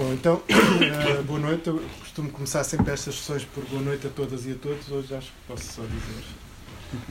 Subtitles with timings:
[0.00, 1.68] Bom, então, uh, boa noite.
[1.68, 4.90] Eu costumo começar sempre estas sessões por boa noite a todas e a todos.
[4.90, 6.24] Hoje acho que posso só dizer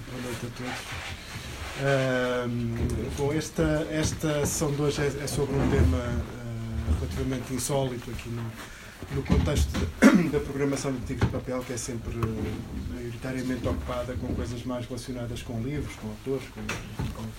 [0.10, 0.74] boa noite a todos.
[1.86, 8.10] Uh, bom, esta, esta sessão de hoje é, é sobre um tema uh, relativamente insólito
[8.10, 8.52] aqui no,
[9.16, 12.16] no contexto de, da programação do Tigre de Papel, que é sempre
[12.92, 16.62] maioritariamente ocupada com coisas mais relacionadas com livros, com autores, com,
[17.14, 17.30] com,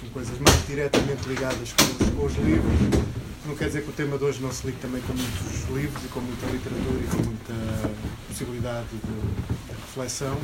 [0.00, 4.18] com coisas mais diretamente ligadas com com os livros não quer dizer que o tema
[4.18, 7.22] de hoje não se ligue também com muitos livros e com muita literatura e com
[7.22, 7.90] muita
[8.28, 10.38] possibilidade de, de reflexão.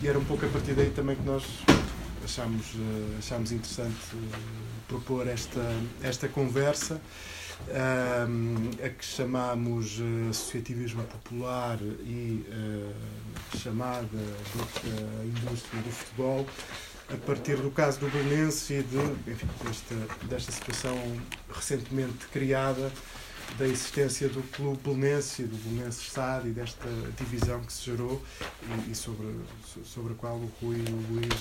[0.00, 1.44] E era um pouco a partir daí também que nós
[2.24, 4.38] achámos, eh, achámos interessante eh,
[4.88, 5.60] propor esta,
[6.02, 7.00] esta conversa.
[7.66, 16.46] Um, a que chamamos uh, associativismo popular e uh, chamada uh, indústria do futebol,
[17.10, 19.94] a partir do caso do Belenense e de, enfim, desta,
[20.26, 20.96] desta situação
[21.50, 22.92] recentemente criada
[23.56, 28.22] da existência do Clube Belenense e do Belenense Estado e desta divisão que se gerou
[28.86, 29.26] e, e sobre,
[29.84, 31.32] sobre a qual o Rui e o Luís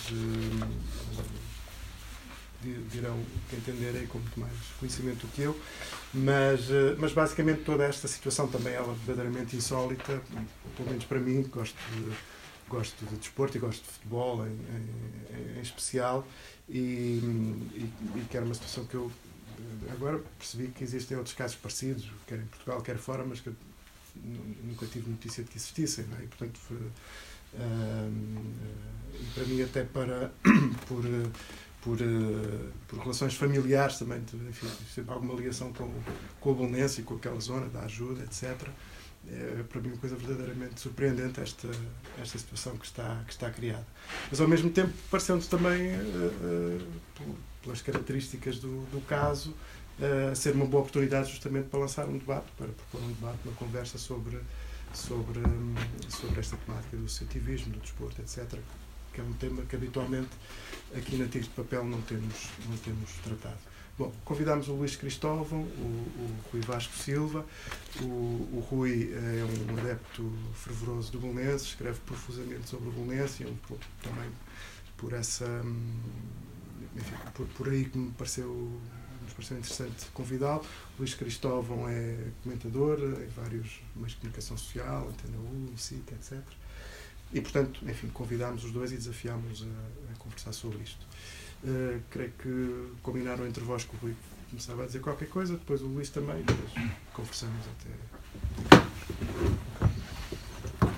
[2.64, 5.60] eh, dirão que entenderem com muito mais conhecimento do que eu,
[6.14, 10.22] mas, eh, mas basicamente toda esta situação também é verdadeiramente insólita,
[10.78, 12.37] pelo menos para mim, gosto de
[12.70, 16.28] gosto de desporto e gosto de futebol em, em, em especial
[16.70, 19.12] e, e, e, que era uma situação que eu
[19.92, 23.52] agora percebi que existem outros casos parecidos, quer em Portugal, quer fora, mas que
[24.64, 26.24] nunca tive notícia de que existissem, é?
[26.24, 26.78] e portanto foi,
[29.14, 30.32] e para mim até para
[30.88, 31.04] por
[31.82, 31.98] por,
[32.88, 35.90] por relações familiares também, enfim, sempre alguma ligação com,
[36.42, 38.68] com o Bolonense e com aquela zona da ajuda, etc
[39.30, 41.68] é para mim uma coisa verdadeiramente surpreendente esta,
[42.22, 43.86] esta situação que está, que está criada.
[44.30, 46.82] Mas ao mesmo tempo parecendo também, uh,
[47.22, 49.54] uh, pelas características do, do caso,
[50.00, 53.54] uh, ser uma boa oportunidade justamente para lançar um debate, para propor um debate, uma
[53.56, 54.40] conversa sobre,
[54.94, 55.76] sobre, um,
[56.10, 58.60] sobre esta temática do associativismo, do desporto, etc.,
[59.14, 60.30] que é um tema que habitualmente
[60.96, 63.58] aqui na Tigre de Papel não temos, não temos tratado.
[63.98, 67.44] Bom, convidámos o Luís Cristóvão, o, o Rui Vasco Silva.
[68.00, 73.48] O, o, Rui é um adepto fervoroso do Belenense, escreve profusamente sobre o Belenense e
[73.48, 74.30] é um pouco também
[74.98, 75.46] por essa.
[75.46, 76.00] Hum,
[76.96, 78.80] enfim, por, por aí que me pareceu,
[79.24, 80.64] nos pareceu interessante convidá-lo.
[81.00, 86.40] Luís Cristóvão é comentador em vários meios de comunicação social, Antena U, SIC, etc.
[87.34, 91.04] E, portanto, enfim, convidámos os dois e desafiámos a, a conversar sobre isto.
[91.64, 94.16] Uh, creio que combinaram entre vós que o Rui
[94.50, 96.72] começava a dizer qualquer coisa, depois o Luís também, depois
[97.14, 97.90] conversamos até.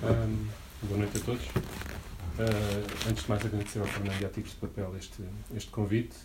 [0.02, 0.48] Um,
[0.82, 1.46] boa noite a todos.
[1.46, 5.22] Uh, antes de mais, agradecer ao Fernando e à Tipos de Papel este,
[5.54, 6.16] este convite.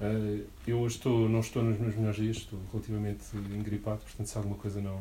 [0.00, 4.36] Uh, eu hoje estou, não estou nos meus melhores dias, estou relativamente engripado, portanto, se
[4.36, 5.00] alguma coisa não,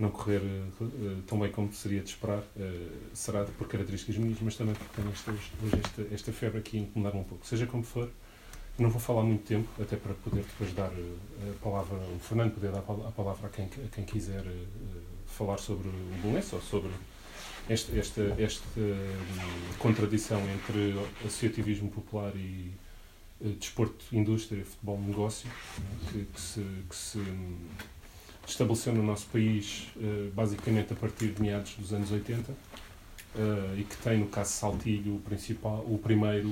[0.00, 4.56] não correr uh, tão bem como seria de esperar, uh, será por características minhas, mas
[4.56, 7.46] também porque tenho esta, hoje esta, esta febre aqui a incomodar um pouco.
[7.46, 8.08] Seja como for,
[8.78, 11.18] não vou falar muito tempo, até para poder depois dar uh,
[11.50, 14.44] a palavra, o Fernando poder dar a palavra a quem, a quem quiser
[15.26, 16.90] falar sobre o Belenense ou sobre
[17.68, 18.80] esta, esta, esta
[19.78, 22.72] contradição entre associativismo popular e
[23.58, 25.48] desporto, indústria, futebol, negócio,
[26.10, 27.22] que, que se, que se
[28.52, 32.56] estabeleceu no nosso país uh, basicamente a partir de meados dos anos 80 uh,
[33.36, 36.50] eh, e que tem no caso Saltilho o principal o primeiro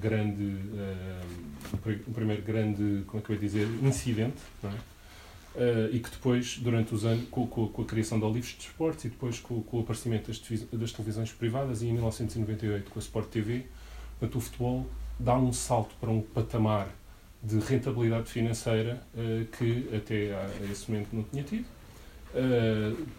[0.00, 5.90] grande uh, o primeiro grande como é que eu ia dizer incidente é?
[5.92, 9.06] e que depois durante os anos com, com, com, a criação de Olivos de Esportes
[9.06, 10.40] e depois com, com o aparecimento das,
[10.72, 13.66] das, televisões privadas e em 1998 com a Sport TV
[14.18, 14.86] portanto, o futebol
[15.18, 16.88] dá um salto para um patamar
[17.42, 21.64] de rentabilidade financeira uh, que até a, esse momento não tinha tido.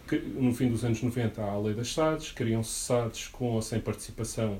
[0.08, 3.60] Que, no fim dos anos 90 há a lei das SADs, criam-se SADs com ou
[3.60, 4.58] sem participação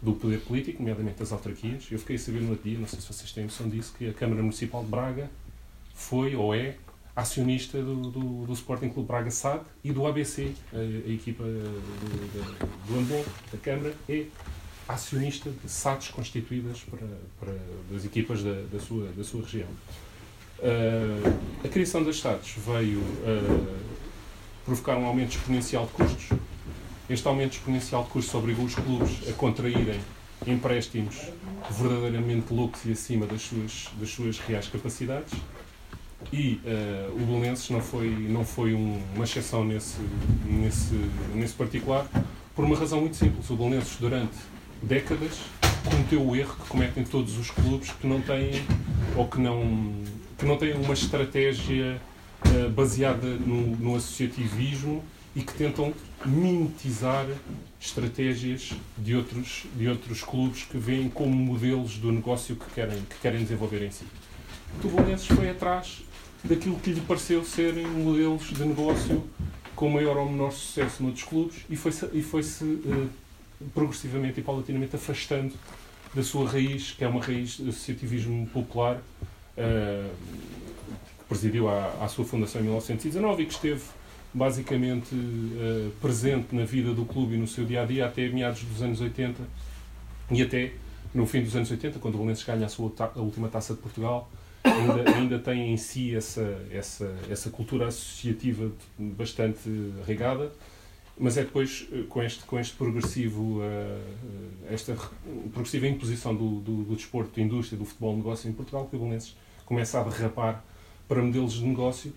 [0.00, 1.88] do poder político, nomeadamente das autarquias.
[1.90, 4.08] Eu fiquei a saber no outro dia, não sei se vocês têm noção disso, que
[4.08, 5.28] a Câmara Municipal de Braga
[5.94, 6.76] foi ou é
[7.16, 11.50] acionista do, do, do Sporting Clube Braga SAD e do ABC, a, a equipa do,
[12.86, 14.26] do, do da Câmara é
[14.88, 17.06] acionista de SADs constituídas para,
[17.38, 17.54] para
[17.92, 19.68] das equipas da, da, sua, da sua região.
[20.58, 23.76] Uh, a criação das SADs veio uh,
[24.64, 26.38] provocar um aumento exponencial de custos.
[27.08, 30.00] Este aumento exponencial de custos obrigou os clubes a contraírem
[30.46, 31.16] empréstimos
[31.70, 35.34] verdadeiramente loucos e acima das suas, das suas reais capacidades.
[36.32, 39.98] E uh, o Belenenses não foi, não foi um, uma exceção nesse,
[40.44, 40.94] nesse,
[41.34, 42.08] nesse particular,
[42.54, 43.48] por uma razão muito simples.
[43.50, 44.36] O Belenenses, durante
[44.82, 45.40] décadas,
[45.84, 48.62] cometeu o erro que cometem todos os clubes que não têm
[49.16, 49.94] ou que não,
[50.36, 52.00] que não têm uma estratégia
[52.46, 55.02] uh, baseada no, no, associativismo
[55.34, 55.92] e que tentam
[56.24, 57.26] mimetizar
[57.80, 63.18] estratégias de outros, de outros clubes que veem como modelos do negócio que querem, que
[63.20, 64.04] querem desenvolver em si.
[64.76, 66.02] O Tubulenses foi atrás
[66.44, 69.24] daquilo que lhe pareceu serem modelos de negócio
[69.74, 73.08] com maior ou menor sucesso noutros clubes e foi-se e foi -se, uh,
[73.74, 75.54] progressivamente e paulatinamente afastando
[76.14, 80.10] da sua raiz, que é uma raiz de associativismo popular, uh,
[81.18, 83.82] que presidiu à, sua fundação em 1919 e que esteve
[84.32, 88.62] basicamente uh, presente na vida do clube e no seu dia a dia até meados
[88.62, 89.42] dos anos 80
[90.30, 90.72] e até
[91.14, 93.80] no fim dos anos 80, quando o Belenenses ganha a sua a última taça de
[93.80, 94.30] Portugal,
[94.62, 99.68] ainda, ainda tem em si essa, essa, essa cultura associativa bastante
[100.06, 100.52] regada
[101.18, 104.00] mas é depois eh, com este, com este progressivo, uh,
[104.70, 104.96] esta
[105.52, 108.98] progressiva imposição do, do, do desporto, da indústria, do futebol negócio em Portugal, que o
[108.98, 109.36] Belenenses
[109.66, 110.64] começa a derrapar
[111.08, 112.12] para modelos de negócio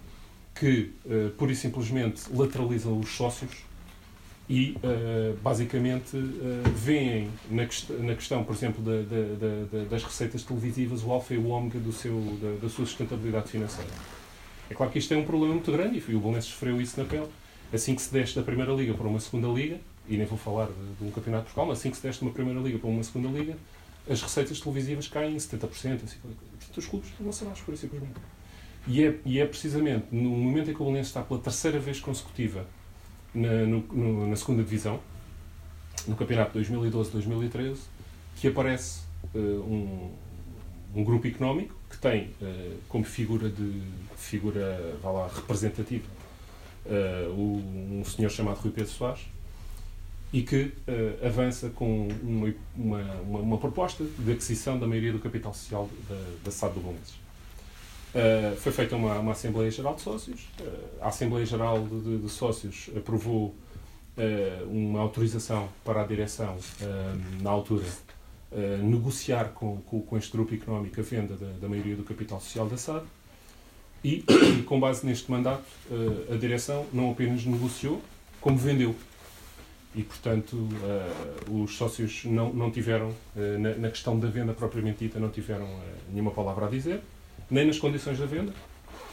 [0.54, 3.64] que, uh, pura e simplesmente, lateralizam os sócios
[4.48, 10.04] e, uh, basicamente, uh, veem na, quest na questão, por exemplo, da, da, da, das
[10.04, 12.20] receitas televisivas o alfa e o ômega do seu,
[12.62, 13.90] da sua sustentabilidade financeira.
[14.70, 17.06] É claro que isto é um problema muito grande e o Belenenses sofreu isso na
[17.06, 17.28] pele
[17.74, 20.68] assim que se deste da Primeira Liga para uma Segunda Liga, e nem vou falar
[20.68, 22.78] de, de um campeonato de Portugal, mas assim que se deste de uma Primeira Liga
[22.78, 23.58] para uma Segunda Liga,
[24.10, 26.00] as receitas televisivas caem em 70%, 50%.
[26.00, 28.20] Portanto, os clubes vão ser abaixo, por isso simplesmente.
[28.88, 32.00] E é, e é precisamente no momento em que o Belenenses está pela terceira vez
[32.00, 32.66] consecutiva
[33.34, 35.00] na, no, no, na segunda divisão,
[36.08, 37.78] no campeonato 2012-2013,
[38.38, 39.02] que aparece
[39.36, 40.12] uh, um,
[40.96, 43.84] um grupo económico que tem uh, como figura de
[44.18, 46.21] figura vá lá, representativa
[47.38, 49.22] um senhor chamado Rui Pedro Soares
[50.34, 55.20] e que uh, avança com uma, uma, uma, uma, proposta de aquisição da maioria do
[55.20, 57.16] capital social da, da SAD do Bolonenses.
[58.14, 60.48] Uh, foi feita uma, uma Assembleia Geral de Sócios.
[61.02, 63.56] a Assembleia Geral de, de Sócios aprovou
[64.70, 66.58] uma autorização para a direção,
[67.42, 67.86] na altura,
[68.84, 72.68] negociar com, com, com, este grupo económico a venda da, da maioria do capital social
[72.68, 73.06] da SAD
[74.04, 74.24] e,
[74.66, 78.02] com base neste mandato, eh, a direção não apenas negociou,
[78.40, 78.96] como vendeu.
[79.94, 85.20] E, portanto, eh, os sócios não, não tiveram, eh, na questão da venda propriamente dita,
[85.20, 85.68] não tiveram
[86.10, 87.02] nenhuma palavra a dizer,
[87.50, 88.54] nem nas condições da venda.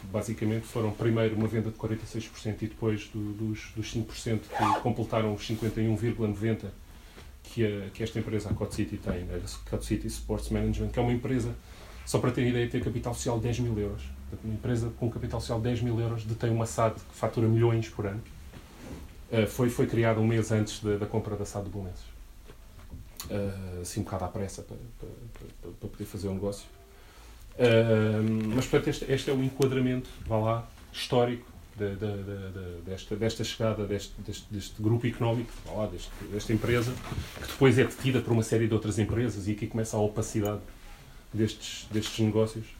[0.05, 5.34] Basicamente, foram primeiro uma venda de 46% e depois do, dos, dos 5% que completaram
[5.34, 6.67] os 51,90%
[7.43, 11.02] que, que esta empresa, a Code City, tem, a Code City Sports Management, que é
[11.02, 11.55] uma empresa,
[12.06, 15.40] só para ter ideia, tem capital social de 10 mil euros uma empresa com capital
[15.40, 18.22] social de 10 mil euros detém uma SAD que fatura milhões por ano.
[19.30, 22.04] Uh, foi, foi criada um mês antes da, da compra da SAD do Bolonenses.
[23.25, 26.66] Uh, assim um bocado à pressa para, para, para, poder fazer o um negócio.
[27.54, 31.46] Uh, mas, portanto, este, este, é o enquadramento, vá lá, histórico
[31.76, 36.52] de, de, de, desta, desta chegada deste, deste, deste grupo económico, vá lá, deste, desta
[36.52, 36.92] empresa,
[37.40, 40.60] que depois é detida por uma série de outras empresas e aqui começa a opacidade
[41.34, 42.77] destes, destes negócios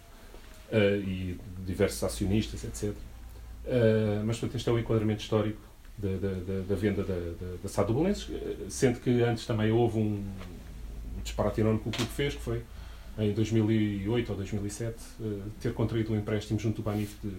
[0.77, 2.95] e diversos acionistas, etc.
[3.69, 5.61] Eh, mas, portanto, este é o enquadramento histórico
[5.97, 8.29] da, da, da venda da, da, da SAD do Belenenses,
[8.71, 10.25] sendo que antes também houve um,
[11.23, 12.63] disparate enorme que o clube fez, que foi
[13.19, 17.33] em 2008 ou 2007 uh, eh, ter contraído um empréstimo junto do Banif de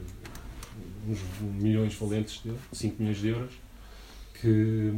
[1.08, 3.54] uns milhões valentes de 5 milhões de euros
[4.34, 4.92] que,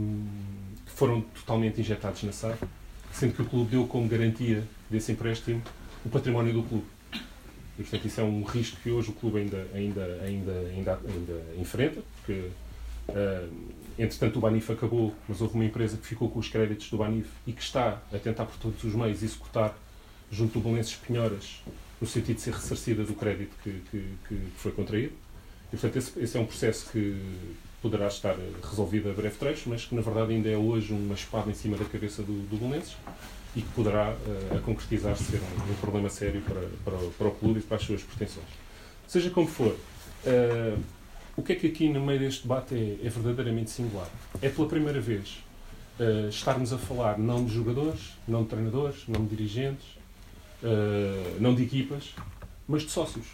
[0.86, 2.58] que foram totalmente injetados na SAD,
[3.14, 5.62] sendo que o clube deu como garantia desse empréstimo
[6.04, 6.86] o património do clube.
[7.78, 11.44] E, portanto, isso é um risco que hoje o clube ainda, ainda, ainda, ainda, ainda
[11.58, 12.50] enfrenta, porque,
[13.10, 13.54] uh,
[13.98, 17.30] entretanto, o Banif acabou, mas houve uma empresa que ficou com os créditos do Banif
[17.48, 19.76] e que está a tentar, por todos os meios, executar
[20.32, 21.64] junto do Belenenses Penhoras,
[22.00, 25.14] no sentido de ser ressarcida do crédito que, que, que foi contraído.
[25.68, 27.22] E, portanto, esse, esse, é um processo que
[27.82, 28.36] poderá estar
[28.70, 31.78] resolvido a breve trecho, mas que, na verdade, ainda é hoje uma espada em cima
[31.78, 32.96] da cabeça do, do Belenenses
[33.56, 37.32] e que poderá uh, a concretizar-se ser um, um, problema sério para, para, para, o
[37.32, 38.48] clube e para as suas pretensões.
[39.08, 39.76] Seja como for,
[40.26, 40.80] uh,
[41.36, 44.08] o que é que aqui no meio deste debate é, é verdadeiramente singular?
[44.42, 45.44] É pela primeira vez
[46.00, 49.86] uh, estarmos a falar não de jogadores, não de treinadores, não de dirigentes,
[51.40, 52.14] não de equipas,
[52.68, 53.26] mas de sócios.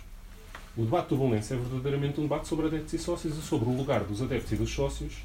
[0.77, 3.75] O debate do Bolonense é verdadeiramente um debate sobre adeptos e sócios e sobre o
[3.75, 5.17] lugar dos adeptos e dos sócios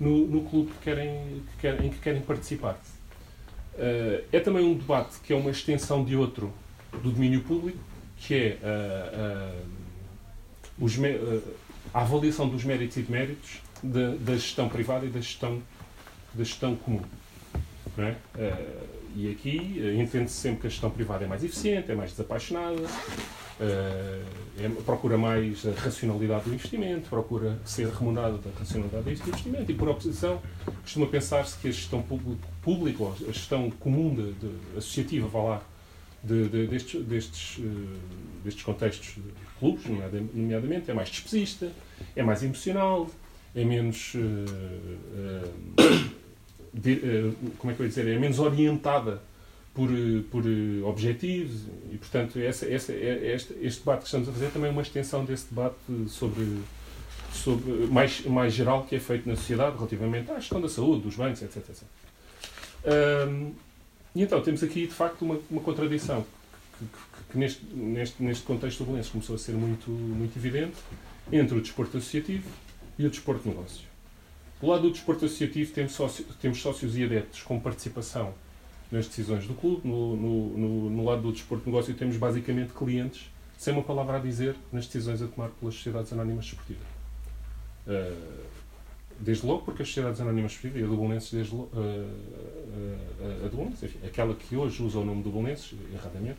[0.00, 2.76] no, no clube que querem, que querem, em que querem participar.
[3.78, 6.52] Uh, é também um debate que é uma extensão de outro
[7.00, 7.78] do domínio público,
[8.16, 9.64] que é uh,
[10.80, 10.98] os,
[11.94, 15.62] a avaliação dos méritos e deméritos da, da, gestão privada e da gestão,
[16.34, 17.02] da gestão comum.
[17.96, 18.14] É?
[19.16, 22.76] e aqui entende-se sempre que a gestão privada é mais eficiente, é mais desapaixonada,
[23.60, 24.22] é,
[24.84, 29.88] procura mais a racionalidade do investimento, procura ser remunerada da racionalidade deste investimento e, por
[29.88, 30.40] oposição,
[30.82, 32.02] costuma pensar-se que a gestão
[32.62, 35.62] pública, ou a gestão comum, de, de, associativa, vá lá,
[36.22, 37.60] de, de, destes, destes,
[38.44, 41.70] destes contextos de clubes, nomeadamente, é mais despesista,
[42.14, 43.08] é mais emocional,
[43.54, 44.14] é menos.
[46.70, 48.06] De, como é que eu ia dizer?
[48.06, 49.22] É menos orientada
[49.78, 49.88] por,
[50.28, 50.44] por
[50.88, 54.72] objetivos e, portanto, essa, essa, é, este, este debate que estamos a fazer também é
[54.72, 55.76] uma extensão desse debate
[56.08, 56.58] sobre,
[57.32, 61.14] sobre mais, mais geral que é feito na sociedade relativamente à gestão da saúde, dos
[61.14, 61.58] bancos, etc.
[61.58, 61.84] etc.
[64.16, 66.26] E então temos aqui, de facto, uma, uma contradição
[66.76, 70.76] que, que, que, neste, neste, neste contexto Belenenses começou a ser muito, muito evidente
[71.30, 72.48] entre o desporto associativo
[72.98, 73.86] e o desporto de negócio.
[74.60, 78.34] Do lado do desporto associativo temos, sócio, temos sócios e adeptos com participação
[78.90, 79.86] nas decisões do clube.
[79.86, 84.16] No, no, no, no, lado do desporto de negócio temos basicamente clientes sem uma palavra
[84.16, 86.86] a dizer nas decisões a tomar pelas sociedades anónimas desportivas.
[87.86, 88.44] Uh,
[89.18, 93.46] desde logo porque as sociedades anónimas desportivas, e a do Bolonenses desde logo, uh, uh,
[93.46, 96.38] a do Bolonenses, enfim, aquela que hoje usa o nome do Bolonenses, erradamente,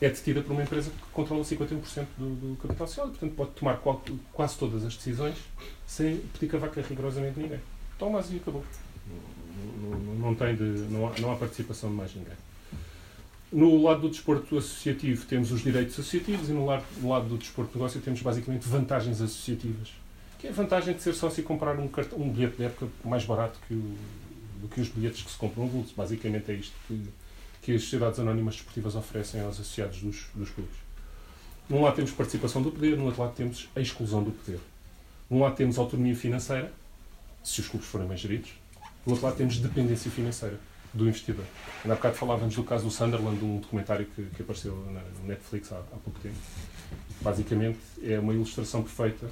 [0.00, 3.50] é detida por uma empresa que controla 51% do, do capital social e, portanto, pode
[3.52, 4.02] tomar qual,
[4.32, 5.36] quase todas as decisões
[5.86, 7.60] sem pedir cavaca rigorosamente ninguém.
[7.96, 8.64] Toma e acabou.
[10.18, 12.34] Não, tem de, não, há, não há participação de mais ninguém.
[13.52, 17.72] No lado do desporto associativo temos os direitos associativos e no lado, lado do desporto
[17.72, 19.90] de negócio temos basicamente vantagens associativas.
[20.38, 22.88] Que é a vantagem de ser sócio e comprar um, cartão, um bilhete de época
[23.04, 23.96] mais barato que o,
[24.60, 25.92] do que os bilhetes que se compram no vulso.
[25.94, 27.04] Basicamente é isto que,
[27.60, 30.74] que as sociedades anónimas desportivas oferecem aos associados dos, dos clubes.
[31.68, 34.60] Num lado temos participação do poder, no outro lado temos a exclusão do poder.
[35.28, 36.72] Num lado temos autonomia financeira,
[37.44, 38.61] se os clubes forem bem geridos.
[39.04, 40.58] Do outro lado temos dependência financeira
[40.94, 41.44] do investidor.
[41.82, 45.02] Ainda há bocado falávamos do caso do Sunderland, de um documentário que, que apareceu na
[45.24, 46.36] Netflix há, há pouco tempo.
[47.20, 49.26] Basicamente é uma ilustração perfeita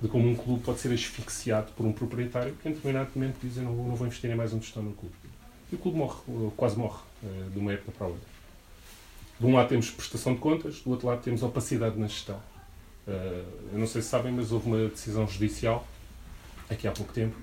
[0.00, 3.56] de como um clube pode ser asfixiado por um proprietário que em determinado momento diz
[3.56, 5.14] eu não, não vou investir em mais onde estou no clube.
[5.70, 6.16] E o clube morre,
[6.56, 8.28] quase morre, eh, de uma época para outra.
[9.38, 12.40] De um lado temos prestação de contas, do outro lado temos opacidade na gestão.
[13.06, 15.86] Eh, eu não sei se sabem, mas houve uma decisão judicial,
[16.68, 17.36] aqui há pouco tempo,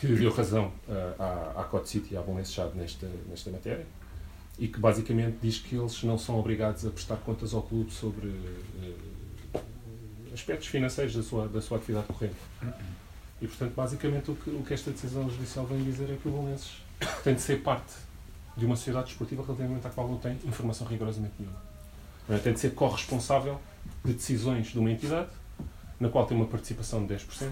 [0.00, 3.86] que deu razão eh, à, à Code City e à Bolonense Chade nesta, nesta matéria
[4.58, 8.34] e que basicamente diz que eles não são obrigados a prestar contas ao clube sobre
[10.38, 12.36] aspectos financeiros da sua, da sua atividade corrente.
[13.40, 16.32] E, portanto, basicamente, o que, o que esta decisão judicial vem dizer é que o
[16.32, 16.82] Bolonenses
[17.22, 17.92] tem de ser parte
[18.56, 21.60] de uma sociedade desportiva relativamente à qual não tem informação rigorosamente nenhuma.
[22.42, 23.60] Tem de ser corresponsável
[24.04, 25.30] de decisões de uma entidade
[26.00, 27.50] na qual tem uma participação de 10%,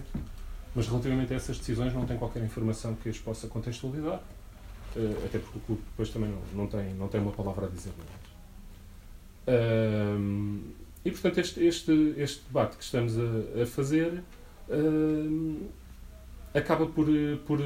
[0.76, 4.20] mas relativamente a essas decisões não tem qualquer informação que as possa contextualizar,
[4.94, 7.68] eh, até porque o clube depois também não, não, tem, não tem uma palavra a
[7.70, 7.92] dizer.
[9.48, 10.60] Um,
[11.02, 14.22] e, portanto, este, este, este debate que estamos a, a fazer
[16.52, 17.06] acaba por,
[17.46, 17.58] por,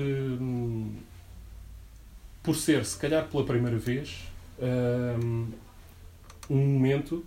[2.43, 4.29] por ser, se calhar pela primeira vez,
[6.51, 7.25] um momento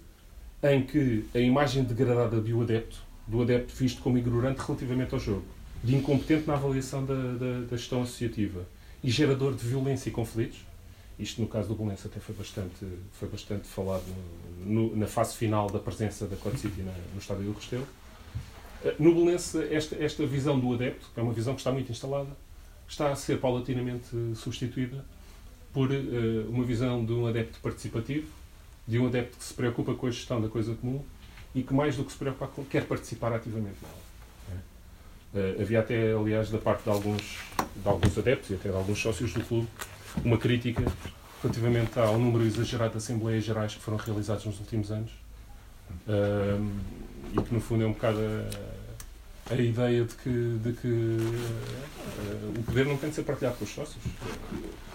[0.61, 5.52] em que a imagem degradada do adepto, do adepto visto como ignorante relativamente ao jogo,
[5.83, 8.65] de incompetente na avaliação da, da, da gestão associativa
[9.03, 10.59] e gerador de violência e conflitos,
[11.19, 14.03] isto, no caso do Belenense, até foi bastante, foi bastante falado
[14.65, 17.87] no, no, na fase final da presença da Code City na, no estádio do Restelo.
[18.83, 21.91] Eh, no Belenense, esta, esta visão do adepto, que é uma visão que está muito
[21.91, 22.29] instalada,
[22.87, 25.05] está a ser paulatinamente substituída
[25.71, 28.27] por uh, uma visão de um adepto participativo,
[28.87, 31.03] de um adepto que se preocupa com a gestão da coisa comum
[31.55, 34.02] e que, mais do que se preocupa, quer participar ativamente nela.
[35.33, 37.39] Uh, havia até, aliás, da parte de alguns,
[37.75, 39.67] de alguns adeptos e até de alguns sócios do clube,
[40.23, 40.83] uma crítica
[41.41, 45.11] relativamente ao número exagerado de Assembleias Gerais que foram realizadas nos últimos anos
[47.33, 48.19] e que, no fundo, é um bocado
[49.49, 53.57] a, a ideia de que, de que uh, o poder não tem de ser partilhado
[53.57, 54.03] pelos sócios.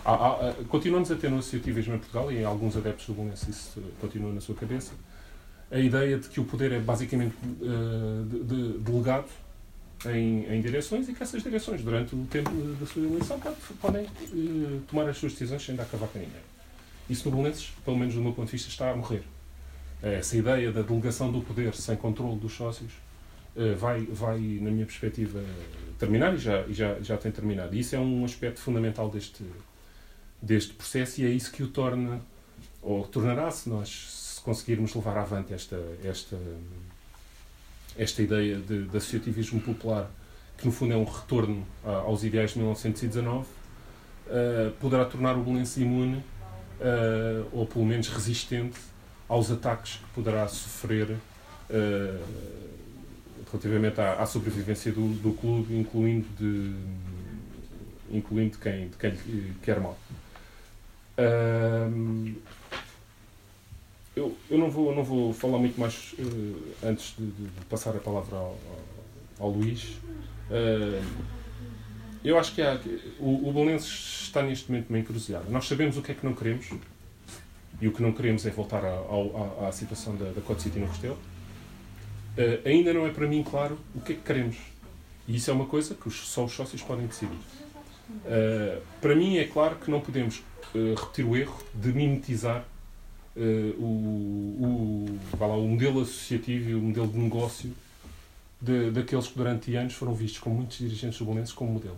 [0.05, 3.51] Há, há, continuamos a ter no associativismo em Portugal, e em alguns adeptos do Bolonense
[3.51, 4.93] isso continua na sua cabeça,
[5.71, 9.29] a ideia de que o poder é basicamente de, de, delegado
[10.07, 13.41] em, em, direções e que essas direções, durante o tempo da sua eleição,
[13.81, 16.41] podem, uh, tomar as suas decisões sem dar cavaco a ninguém.
[17.11, 19.23] Isso no Belenenses, pelo menos do meu ponto de vista, está a morrer.
[20.03, 22.93] Essa ideia da delegação do poder sem controle dos sócios
[23.57, 25.43] uh, vai, vai, na minha perspectiva,
[25.99, 27.75] terminar e já, já, já tem terminado.
[27.75, 29.43] E isso é um aspecto fundamental deste,
[30.41, 32.21] deste processo e é isso que o torna,
[32.81, 36.37] ou tornará, se nós se conseguirmos levar avante esta, esta
[37.99, 40.09] esta ideia de, de associativismo popular,
[40.57, 43.47] que no fundo é um retorno aos ideais de 1919,
[44.29, 48.79] uh, poderá tornar o Belenense imune, uh, ou pelo menos resistente,
[49.29, 51.19] aos ataques que poderá sofrer uh,
[53.51, 56.75] relativamente à, à sobrevivência do, do, clube, incluindo de,
[58.11, 59.99] incluindo de quem, de quem lhe quer mal.
[64.19, 66.15] Eu, eu não vou, não vou falar muito mais
[66.83, 68.59] antes de, de, passar a palavra ao,
[69.39, 69.97] ao, Luís.
[72.25, 72.81] eu acho que há,
[73.19, 75.47] o, o está neste momento meio encruzilhada.
[75.49, 76.71] Nós sabemos o que é que não queremos,
[77.81, 80.87] e o que não queremos é voltar à, à situação da, da Code City no
[80.87, 81.19] Restelo.
[82.37, 84.57] Uh, ainda não é para mim claro o que é que queremos.
[85.27, 87.37] E isso é uma coisa que os, só os sócios podem decidir.
[88.11, 90.39] Uh, para mim é claro que não podemos
[90.75, 92.65] uh, repetir o erro de mimetizar
[93.79, 97.73] o, o, lá, o modelo associativo e o modelo de negócio
[98.61, 101.97] de, daqueles que durante anos foram vistos como muitos dirigentes do Bolonenses como modelo.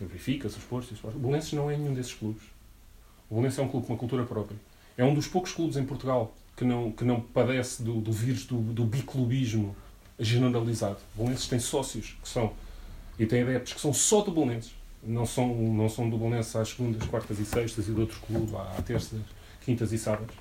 [0.00, 2.42] O Benfica, os Portos, o Bolonenses não é nenhum desses clubes.
[3.30, 4.56] O Bolonenses é um clube com uma cultura própria
[4.96, 8.44] é um dos poucos clubes em Portugal que não, que não padece do, do vírus
[8.44, 9.76] do, do biclubismo
[10.18, 10.96] generalizado.
[11.14, 12.52] Bolonenses têm sócios que são
[13.18, 14.72] e têm adeptos que são só do Bolonenses.
[15.02, 18.56] Não são, não são do Bolonenses às segundas, quartas e sextas e de outro clube
[18.56, 19.20] à terças,
[19.64, 20.34] quintas e sábados.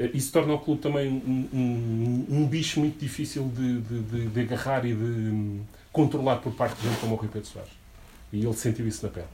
[0.00, 4.26] Eh, isso torna o clube também um, um, um bicho muito difícil de, de, de,
[4.28, 5.60] de, agarrar e de um,
[5.92, 7.72] controlar por parte de gente como o Rui Pedro Soares.
[8.32, 9.26] E ele sentiu isso na pele.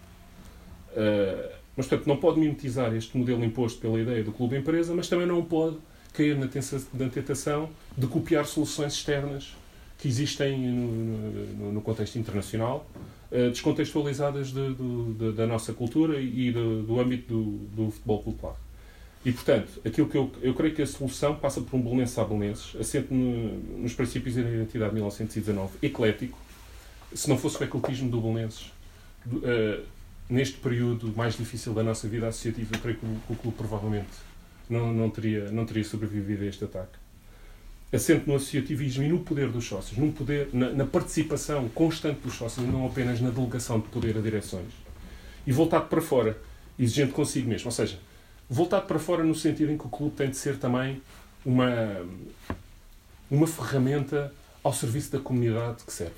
[0.92, 5.26] Uh, mas, portanto, não pode mimetizar este modelo imposto pela ideia do clube-empresa, mas também
[5.26, 5.76] não pode
[6.12, 9.54] cair na tentação de copiar soluções externas
[9.98, 12.90] que existem no, no, no contexto internacional,
[13.30, 18.65] uh, descontextualizadas de, de, da nossa cultura e do, do âmbito do, do futebol popular.
[19.26, 22.22] E, portanto, aquilo que eu, eu creio que a solução passa por um belenenses a
[22.22, 26.38] belenenses, assente no, nos princípios da identidade de 1919, eclético,
[27.12, 28.70] se não fosse o ecletismo do belenenses,
[29.26, 29.82] uh,
[30.30, 34.06] neste período mais difícil da nossa vida associativa, eu creio que o, o clube provavelmente
[34.70, 36.96] não, não, teria, não teria sobrevivido a este ataque.
[37.92, 42.34] Assente no associativismo e no poder dos sócios, num poder, na, na participação constante dos
[42.34, 44.70] sócios, não apenas na delegação de poder a direções.
[45.44, 46.38] E voltado para fora,
[46.78, 47.66] exigente consigo mesmo.
[47.66, 47.98] Ou seja,
[48.48, 51.02] voltado para fora no sentido em que o clube tem de ser também
[51.44, 52.06] uma,
[53.30, 54.32] uma ferramenta
[54.62, 56.14] ao serviço da comunidade que serve.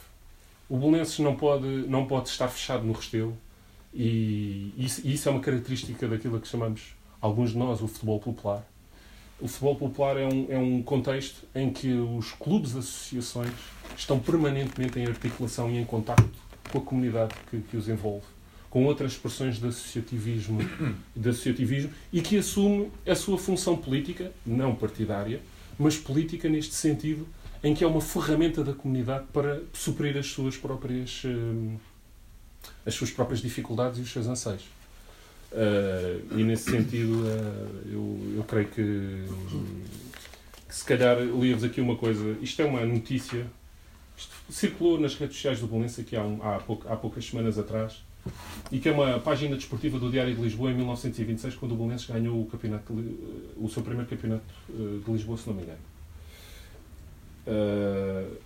[0.69, 3.37] O Belenenses não pode, não pode estar fechado no Restelo,
[3.93, 8.65] e isso, isso é uma característica daquilo que chamamos, alguns de nós, o futebol popular.
[9.41, 13.53] O futebol popular é um, é um contexto em que os clubes, associações,
[13.97, 16.39] estão permanentemente em articulação e em contacto
[16.71, 18.27] com a comunidade que, que os envolve,
[18.71, 20.59] com outras expressões de associativismo,
[21.17, 25.41] de associativismo e que assume a sua função política, não partidária,
[25.79, 27.27] mas política neste sentido,
[27.63, 31.23] em que é uma ferramenta da comunidade para suprir as suas próprias.
[31.25, 31.77] Hum,
[32.85, 34.63] as suas próprias dificuldades e os seus anseios.
[35.53, 39.25] Uh, e nesse sentido, uh, eu, eu creio que,
[40.69, 42.37] que se calhar lia-vos aqui uma coisa.
[42.43, 43.47] Isto é uma notícia.
[44.51, 48.03] Circulou nas redes sociais do Belenense aqui há, um, há, pouca, há poucas semanas atrás
[48.71, 52.07] e que é uma página desportiva do Diário de Lisboa em 1926, quando o Belenenses
[52.07, 52.93] ganhou o, campeonato,
[53.57, 55.79] o seu primeiro campeonato eh, de Lisboa, se não me engano.
[57.47, 58.37] Uh,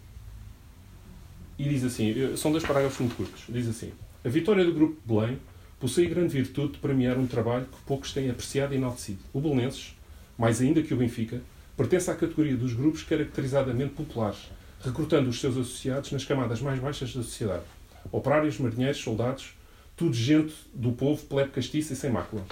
[1.58, 3.44] e diz assim, são dois parágrafos muito curtos.
[3.48, 3.92] Diz assim:
[4.24, 5.38] a vitória do Grupo Belém
[5.80, 9.18] possui grande virtude de premiar um trabalho que poucos têm apreciado e enaltecido.
[9.32, 9.96] O Belenenses,
[10.38, 11.42] mais ainda que o Benfica,
[11.76, 17.12] pertence à categoria dos grupos caracterizadamente populares, recrutando os seus associados nas camadas mais baixas
[17.12, 17.64] da sociedade.
[18.12, 19.54] Operários, marinheiros, soldados,
[19.96, 22.44] tudo gente do povo, plebe castiça e sem mácula.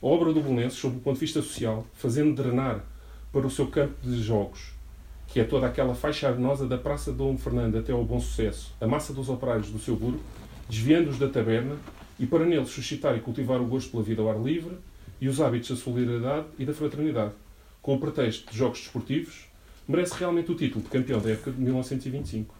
[0.00, 2.84] A obra do Belenenses, sob o ponto de vista social, fazendo drenar
[3.32, 4.72] para o seu campo de jogos,
[5.26, 8.86] que é toda aquela faixa arenosa da Praça Dom Fernando até ao Bom Sucesso, a
[8.86, 10.20] massa dos operários do seu burgo,
[10.68, 11.76] desviando-os da taberna
[12.18, 14.76] e para neles suscitar e cultivar o gosto pela vida ao ar livre
[15.20, 17.32] e os hábitos da solidariedade e da fraternidade,
[17.82, 19.46] com o pretexto de jogos desportivos,
[19.86, 22.57] merece realmente o título de campeão da época de 1925.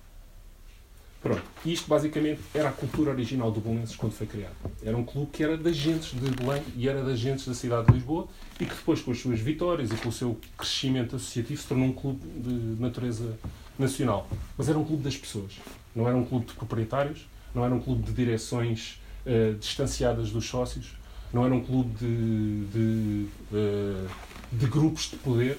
[1.20, 4.54] Pronto, isto basicamente era a cultura original do Belenenses quando foi criado.
[4.82, 7.88] Era um clube que era das gentes de Belém e era das gentes da cidade
[7.88, 8.28] de Lisboa
[8.60, 11.88] e que depois, com as suas vitórias e com o seu crescimento associativo, se tornou
[11.88, 13.36] um clube de natureza
[13.76, 14.28] nacional.
[14.56, 15.54] Mas era um clube das pessoas,
[15.94, 20.46] não era um clube de proprietários, não era um clube de direções uh, distanciadas dos
[20.46, 20.96] sócios,
[21.32, 24.08] não era um clube de, de, uh,
[24.52, 25.58] de grupos de poder,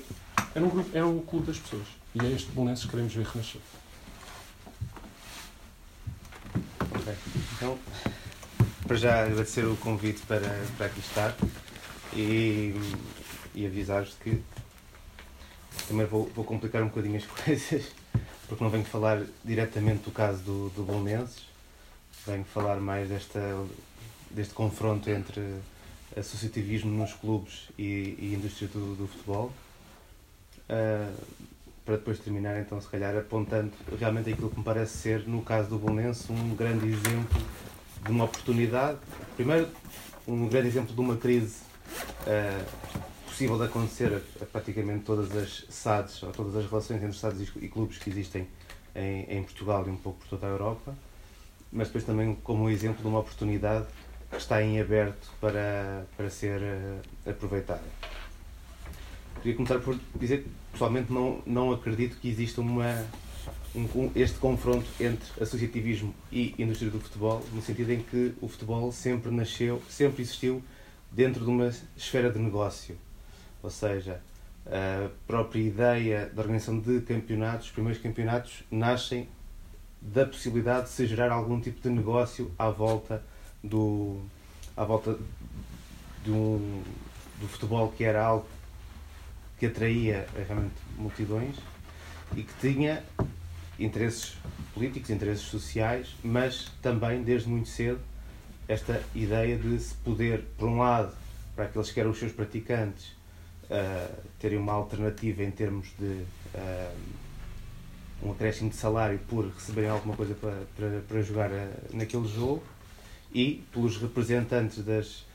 [0.55, 1.85] era um, grupo, era um clube das pessoas.
[2.15, 3.61] E é este Belenenses que queremos ver renascer.
[7.55, 7.77] Então,
[8.87, 11.35] para já agradecer o convite para, para aqui estar
[12.13, 12.73] e,
[13.53, 14.41] e avisar-vos que
[15.87, 17.85] também vou, vou complicar um bocadinho as coisas,
[18.47, 21.43] porque não venho falar diretamente do caso do, do Bolonenses,
[22.25, 23.39] venho falar mais desta
[24.29, 25.41] deste confronto entre
[26.15, 29.51] associativismo nos clubes e, e indústria do, do futebol.
[30.69, 31.13] Uh,
[31.89, 35.69] para depois terminar, então, se calhar, apontando realmente aquilo que me parece ser, no caso
[35.69, 37.41] do Bolonense, um grande exemplo
[38.05, 38.99] de uma oportunidade.
[39.35, 39.67] Primeiro,
[40.27, 41.61] um grande exemplo de uma crise
[42.27, 42.65] uh,
[43.25, 47.67] possível de acontecer a, praticamente todas as SADs, ou todas as relações entre SADs e,
[47.67, 48.47] clubes que existem
[48.95, 50.93] em, em, Portugal e um pouco por toda a Europa,
[51.71, 53.87] mas depois também como um exemplo de uma oportunidade
[54.29, 57.81] que está em aberto para, para ser uh, aproveitada.
[59.41, 63.05] Queria começar por dizer pessoalmente não, não acredito que exista uma,
[63.75, 68.91] um, este confronto entre associativismo e indústria do futebol, no sentido em que o futebol
[68.91, 70.63] sempre nasceu, sempre existiu
[71.11, 72.97] dentro de uma esfera de negócio.
[73.61, 74.21] Ou seja,
[74.65, 79.27] a própria ideia da organização de campeonatos, os primeiros campeonatos, nascem
[80.01, 83.23] da possibilidade de se gerar algum tipo de negócio à volta
[83.63, 84.21] do,
[84.77, 85.17] à volta
[86.27, 86.81] um,
[87.39, 88.45] do futebol que era algo
[89.59, 91.55] que atraía realmente multidões
[92.35, 93.03] e que tinha
[93.77, 94.37] interesses
[94.73, 97.99] políticos, interesses sociais, mas também desde muito cedo
[98.67, 101.13] esta ideia de se poder, por um lado,
[101.55, 103.07] para aqueles que eram os seus praticantes,
[103.69, 106.95] uh, terem uma alternativa em termos de uh,
[108.21, 112.63] um acréscimo de salário por receberem alguma coisa para, para, para jogar uh, naquele jogo
[113.33, 115.27] e pelos representantes das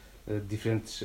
[0.49, 1.03] diferentes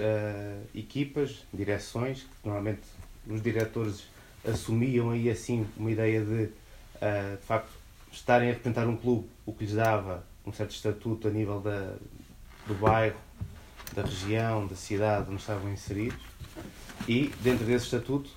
[0.74, 2.82] equipas, direções, que normalmente
[3.28, 4.04] os diretores
[4.48, 7.72] assumiam aí assim uma ideia de, de facto,
[8.12, 11.94] estarem a representar um clube, o que lhes dava um certo estatuto a nível da,
[12.68, 13.18] do bairro,
[13.94, 16.20] da região, da cidade onde estavam inseridos
[17.08, 18.30] e dentro desse estatuto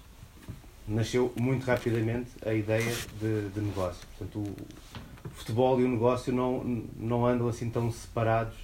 [0.87, 4.07] nasceu muito rapidamente a ideia de, de negócio.
[4.19, 8.57] Portanto, o, futebol e o negócio não, não andam assim tão separados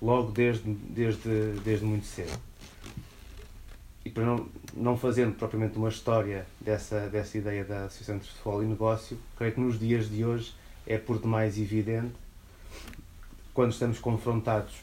[0.00, 2.38] logo desde, desde, desde muito cedo.
[4.06, 8.62] E para não, não fazendo propriamente uma história dessa, dessa ideia da Associação entre Futebol
[8.62, 10.54] e Negócio, creio que nos dias de hoje
[10.86, 12.14] é por demais evidente,
[13.52, 14.74] quando estamos confrontados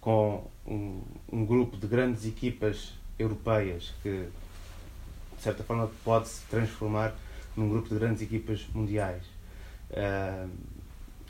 [0.00, 1.00] com um,
[1.32, 4.26] um grupo de grandes equipas europeias que,
[5.36, 7.14] de certa forma, pode se transformar
[7.56, 9.22] num grupo de grandes equipas mundiais.
[9.90, 10.50] Uh,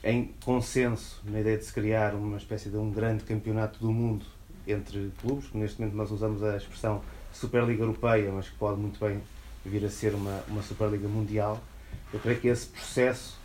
[0.03, 4.25] em consenso na ideia de se criar uma espécie de um grande campeonato do mundo
[4.67, 9.21] entre clubes, neste momento nós usamos a expressão Superliga Europeia, mas que pode muito bem
[9.65, 11.61] vir a ser uma, uma Superliga Mundial,
[12.13, 13.39] eu creio que esse processo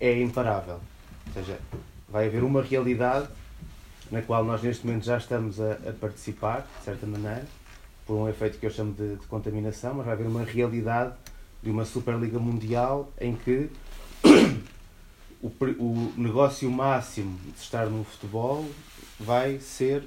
[0.00, 0.80] é imparável.
[1.28, 1.58] Ou seja,
[2.08, 3.28] vai haver uma realidade
[4.10, 7.46] na qual nós neste momento já estamos a, a, participar, de certa maneira,
[8.06, 11.14] por um efeito que eu chamo de, de, contaminação, mas vai haver uma realidade
[11.62, 13.68] de uma Superliga Mundial em que
[15.42, 18.64] o, negócio máximo de estar no futebol
[19.18, 20.04] vai ser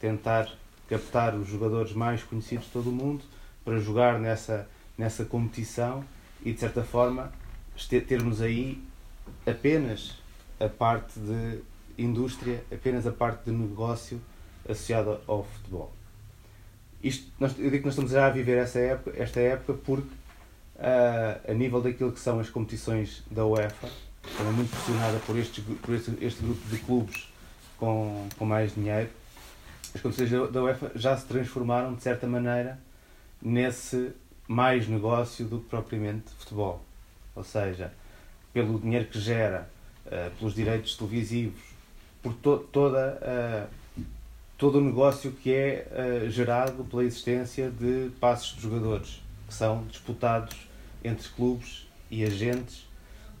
[0.00, 0.50] tentar
[0.88, 3.22] captar os jogadores mais conhecidos de todo o mundo
[3.64, 6.04] para jogar nessa, nessa competição
[6.44, 7.32] e, de certa forma,
[8.08, 8.82] termos aí
[9.46, 10.16] apenas
[10.58, 11.60] a parte de
[11.96, 14.20] indústria, apenas a parte de negócio
[14.64, 15.92] associada ao futebol.
[17.02, 20.08] Isto, nós, eu digo que nós estamos já a viver essa época, esta época porque,
[20.76, 23.88] uh, a nível daquilo que são as competições da UEFA,
[24.36, 27.32] também muito pressionada por, estes, por este, este grupo de clubes
[27.78, 29.08] com, com mais dinheiro,
[29.94, 32.78] as competições da, UEFA já se transformaram, de certa maneira,
[33.40, 34.12] nesse
[34.46, 36.84] mais negócio do que propriamente futebol.
[37.34, 37.92] Ou seja,
[38.52, 39.68] pelo dinheiro que gera,
[40.06, 41.60] uh, pelos direitos televisivos,
[42.22, 44.04] por to toda, uh,
[44.58, 45.86] todo o negócio que é
[46.26, 50.68] uh, gerado pela existência de passos de jogadores, que são disputados
[51.02, 52.89] entre clubes e agentes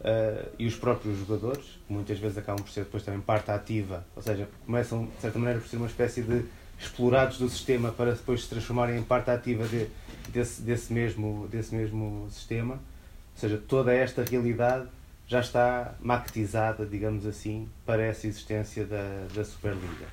[0.00, 4.04] uh, e os próprios jogadores, que muitas vezes acabam por ser depois também parte ativa,
[4.14, 6.44] ou seja, começam de certa maneira por ser uma espécie de
[6.78, 9.86] explorados do sistema para depois se transformarem em parte ativa de,
[10.28, 12.74] desse, desse, mesmo, desse mesmo sistema.
[12.74, 14.88] Ou seja, toda esta realidade
[15.26, 20.06] já está maquetizada, digamos assim, para essa existência da, da Superliga.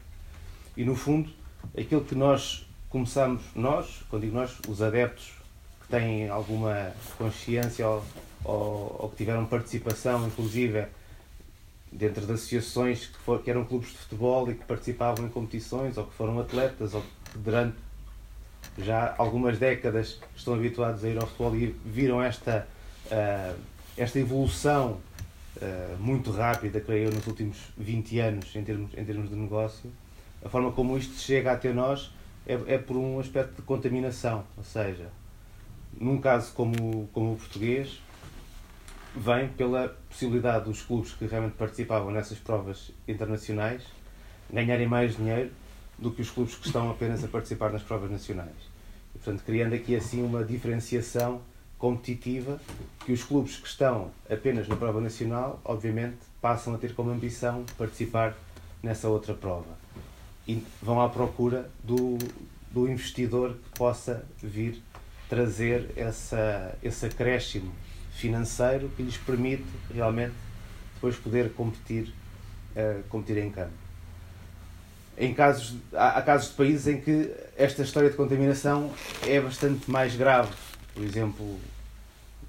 [0.76, 1.32] E no fundo,
[1.76, 5.34] aquilo que nós começamos, nós, quando digo nós, os adeptos
[5.82, 7.86] que têm alguma consciência
[8.44, 10.86] ou, ou, que tiveram participação, inclusive,
[11.92, 15.98] dentro de associações que, for, que eram clubes de futebol e que participavam em competições,
[15.98, 17.76] ou que foram atletas, ou que durante
[18.78, 22.68] já algumas décadas estão habituados a ir ao futebol e viram esta,
[23.06, 23.60] uh,
[23.96, 25.00] esta evolução
[25.58, 29.92] uh, muito rápida, creio eu, nos últimos 20 anos em termos, em termos de negócio,
[30.44, 32.12] a forma como isto chega até nós
[32.46, 35.10] é, é por um aspecto de contaminação, ou seja,
[36.00, 38.02] num caso como, como o português,
[39.18, 43.84] vem pela possibilidade dos clubes que realmente participavam nessas provas internacionais
[44.52, 45.52] ganharem mais dinheiro
[45.98, 48.56] do que os clubes que estão apenas a participar nas provas nacionais.
[49.16, 51.42] E, portanto, criando aqui assim uma diferenciação
[51.78, 52.60] competitiva
[53.06, 57.66] que os clubes que estão apenas na prova nacional, obviamente, passam a ter como ambição
[57.78, 58.36] participar
[58.82, 59.78] nessa outra prova.
[60.48, 62.18] E vão à procura do,
[62.72, 64.82] do investidor que possa vir
[65.28, 67.72] trazer essa, esse acréscimo
[68.18, 70.34] financeiro que lhes permite realmente
[70.96, 72.14] depois poder competir,
[72.76, 73.74] uh, competir em campo.
[75.18, 78.92] Em casos, há, casos de países em que esta história de contaminação
[79.26, 80.54] é bastante mais grave.
[80.94, 81.60] Por exemplo,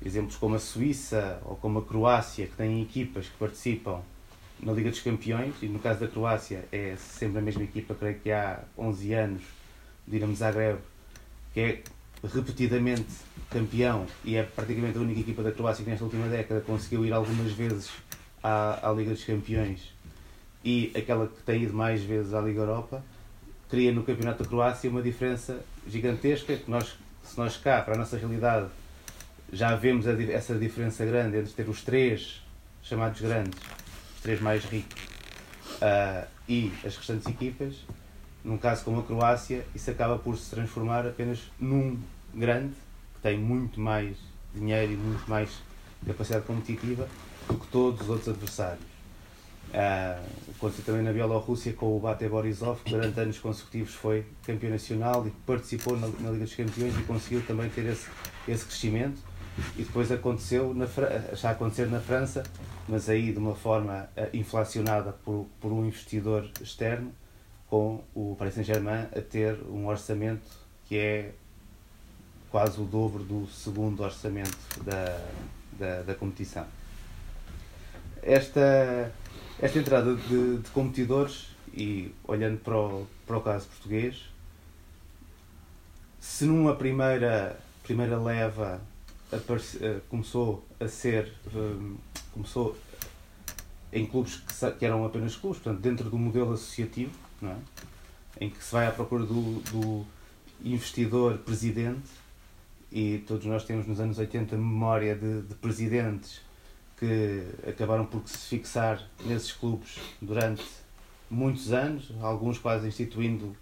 [0.04, 4.02] exemplos como a Suíça ou como a Croácia, que têm equipas que participam
[4.60, 8.18] na Liga dos Campeões, e no caso da Croácia é sempre a mesma equipa, creio
[8.18, 9.42] que há 11 anos,
[10.06, 10.78] Dinamo Zagreb,
[11.54, 11.82] que é
[12.22, 13.06] repetidamente
[13.50, 17.12] campeão e é praticamente a única equipa da Croácia que nesta última década conseguiu ir
[17.12, 17.90] algumas vezes
[18.42, 19.92] à, à Liga dos Campeões
[20.64, 23.02] e aquela que tem ido mais vezes à Liga Europa,
[23.68, 27.98] cria no Campeonato da Croácia uma diferença gigantesca que nós, se nós cá, para a
[27.98, 28.68] nossa realidade,
[29.52, 32.42] já vemos a, essa diferença grande entre ter os três
[32.82, 33.58] chamados grandes,
[34.16, 35.02] os três mais ricos,
[35.82, 37.74] uh, e as restantes equipas,
[38.48, 41.98] num caso como a Croácia, isso acaba por se transformar apenas num
[42.32, 42.72] grande,
[43.14, 44.16] que tem muito mais
[44.54, 45.50] dinheiro e muito mais
[46.06, 47.06] capacidade competitiva
[47.46, 48.82] do que todos os outros adversários.
[49.68, 50.24] Uh,
[50.56, 55.26] aconteceu também na Bielorrússia com o Bate Borisov, que durante anos consecutivos foi campeão nacional
[55.26, 58.08] e participou na, na Liga dos Campeões e conseguiu também ter esse,
[58.48, 59.20] esse crescimento.
[59.76, 60.86] E depois aconteceu, na,
[61.30, 62.44] está a acontecer na França,
[62.88, 67.12] mas aí de uma forma uh, inflacionada por, por um investidor externo,
[67.68, 70.46] com o Paris Saint-Germain a ter um orçamento
[70.86, 71.32] que é
[72.50, 75.20] quase o dobro do segundo orçamento da,
[75.78, 76.66] da, da competição.
[78.22, 79.12] Esta,
[79.60, 84.24] esta entrada de, de, competidores, e olhando para o, para o caso português,
[86.18, 88.80] se numa primeira, primeira leva
[89.30, 91.96] eh, começou a ser um,
[92.32, 92.76] começou
[93.92, 97.56] em clubes que, que, eram apenas clubes, portanto, dentro do modelo associativo, não é?
[98.40, 100.06] em que se vai à procura do, do
[100.64, 102.08] investidor presidente,
[102.90, 106.40] e todos nós temos nos anos 80 memória de, de presidentes
[106.98, 110.64] que acabaram por se fixar nesses clubes durante
[111.30, 113.54] muitos anos, alguns quase instituindo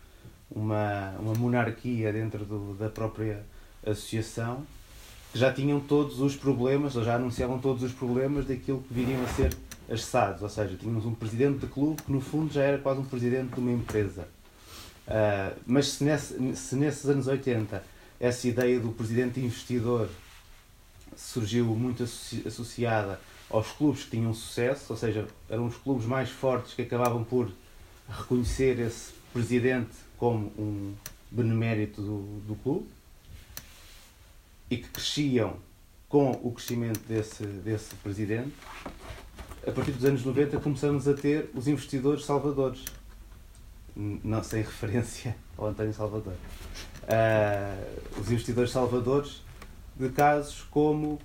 [0.51, 3.45] uma, uma monarquia dentro do, da própria
[3.85, 4.65] associação,
[5.33, 9.23] que já tinham todos os problemas, ou já anunciavam todos os problemas daquilo que viriam
[9.23, 9.55] a ser
[9.91, 13.01] as SADs, ou seja, tínhamos um presidente de clube que no fundo já era quase
[13.01, 14.29] um presidente de uma empresa.
[15.07, 17.83] Uh, mas se, nesse, se nesses anos 80
[18.19, 20.09] essa ideia do presidente investidor
[21.17, 26.75] surgiu muito associada aos clubes que tinham sucesso, ou seja, eram os clubes mais fortes
[26.75, 27.51] que acabavam por
[28.09, 30.95] reconhecer esse presidente como um
[31.31, 32.89] benemérito do, do clube
[34.71, 35.57] e que cresciam
[36.09, 38.53] com o crescimento desse, desse presidente.
[39.67, 42.85] A partir dos anos 90 começamos a ter os investidores salvadores,
[43.97, 46.35] não sem referência ao António Salvador.
[47.03, 49.43] Uh, os investidores salvadores
[49.99, 51.19] de casos como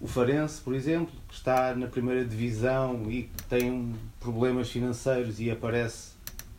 [0.00, 6.14] o Farense, por exemplo, que está na primeira divisão e tem problemas financeiros e aparece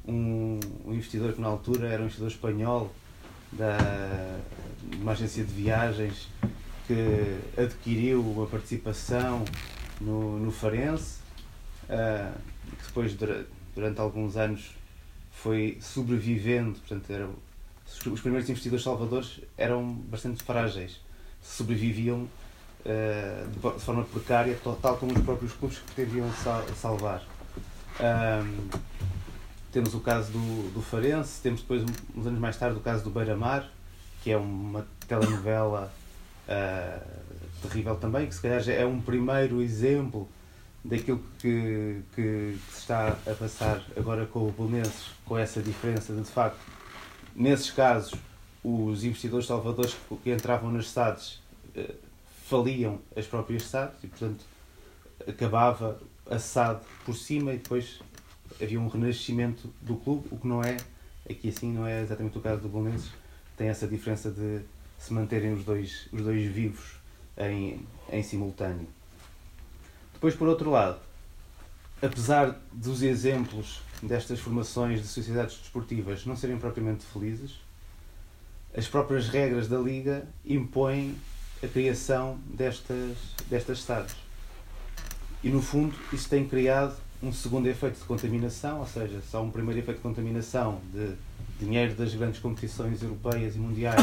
[0.08, 2.90] um, um investidor que na altura era um investidor espanhol
[3.52, 3.78] da
[5.02, 6.30] uma agência de viagens
[6.88, 9.44] que adquiriu uma participação
[10.02, 11.20] no, no Farense,
[11.86, 12.38] uh,
[12.78, 13.16] que depois
[13.76, 14.76] durante, alguns anos
[15.32, 17.30] foi sobrevivendo, portanto era,
[18.10, 21.00] os primeiros investidores salvadores eram bastante frágeis,
[21.42, 22.28] sobreviviam
[22.86, 27.24] uh, de, de, forma precária, tal como os próprios clubes que pretendiam sal, salvar.
[28.00, 28.70] Um,
[29.72, 31.84] temos o caso do, do Farense, temos depois,
[32.16, 33.70] uns anos mais tarde, o caso do Beira-Mar,
[34.22, 35.92] que é uma telenovela
[36.48, 37.22] uh,
[37.62, 40.28] terrível também, que se calhar já é um primeiro exemplo
[40.84, 46.14] daquilo que, que, que, se está a passar agora com o Belenenses, com essa diferença
[46.14, 46.60] de, de facto,
[47.36, 48.16] nesses casos,
[48.64, 51.42] os investidores salvadores que entravam nas SADs
[51.76, 51.94] uh,
[52.46, 54.44] faliam as próprias SADs e, portanto,
[55.28, 58.00] acabava a SAD por cima e depois
[58.62, 60.78] havia um renascimento do clube, o que não é,
[61.30, 63.12] aqui assim, não é exatamente o caso do Belenenses,
[63.56, 64.62] tem essa diferença de
[64.98, 67.01] se manterem os dois, os dois vivos
[67.38, 68.88] em, em simultâneo.
[70.14, 71.00] Depois, por outro lado,
[72.02, 77.60] apesar dos exemplos destas formações de sociedades desportivas não serem propriamente felizes,
[78.76, 81.16] as próprias regras da Liga impõem
[81.64, 83.18] a criação destas,
[83.50, 84.16] destas SADs.
[85.44, 89.52] E, no fundo, isso tem criado um segundo efeito de contaminação, ou seja, só um
[89.52, 91.16] primeiro efeito de contaminação de
[91.60, 94.02] dinheiro das grandes competições europeias e mundiais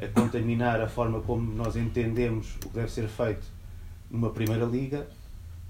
[0.00, 3.46] a contaminar a forma como nós entendemos o que deve ser feito
[4.10, 5.06] numa primeira liga,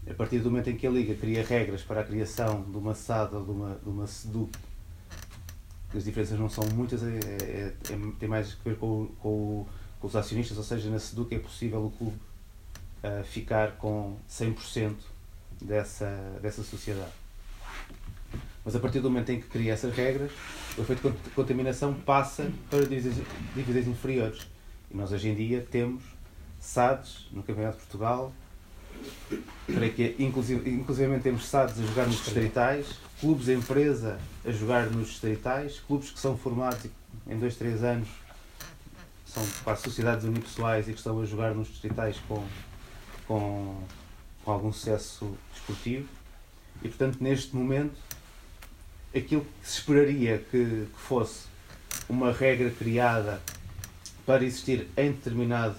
[0.08, 2.94] a partir do momento em que a liga cria regras para a criação de uma
[2.94, 4.50] SAD ou de uma, de uma SEDUC,
[5.94, 9.66] as diferenças não são muitas, é, é, é, tem mais a ver com, com,
[9.98, 12.16] com, os acionistas, ou seja, na SEDUC é possível o clube
[13.02, 14.94] uh, ficar com 100%
[15.60, 17.19] dessa, dessa sociedade.
[18.70, 20.30] Mas a partir do momento em que cria essas regras,
[20.78, 24.46] o efeito de contaminação passa para divisões inferiores.
[24.88, 26.04] E nós hoje em dia temos
[26.60, 28.32] SADs no Campeonato de Portugal,
[29.66, 32.86] creio que inclusive, inclusive temos SADs a jogar nos distritais,
[33.18, 36.86] clubes empresa a jogar nos distritais, clubes que são formados
[37.26, 38.08] em 2, 3 anos,
[39.26, 42.46] são quase sociedades unipessoais e que estão a jogar nos distritais com,
[43.26, 43.82] com,
[44.44, 46.06] com algum sucesso desportivo.
[46.84, 47.98] E portanto, neste momento,
[49.14, 51.46] aquilo que se esperaria que, que fosse
[52.08, 53.40] uma regra criada
[54.24, 55.76] para existir em determinado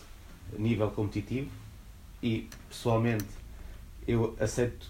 [0.57, 1.49] nível competitivo
[2.21, 3.25] e pessoalmente
[4.07, 4.87] eu aceito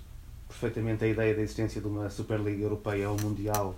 [0.48, 3.76] perfeitamente a ideia da existência de uma Superliga Europeia ou Mundial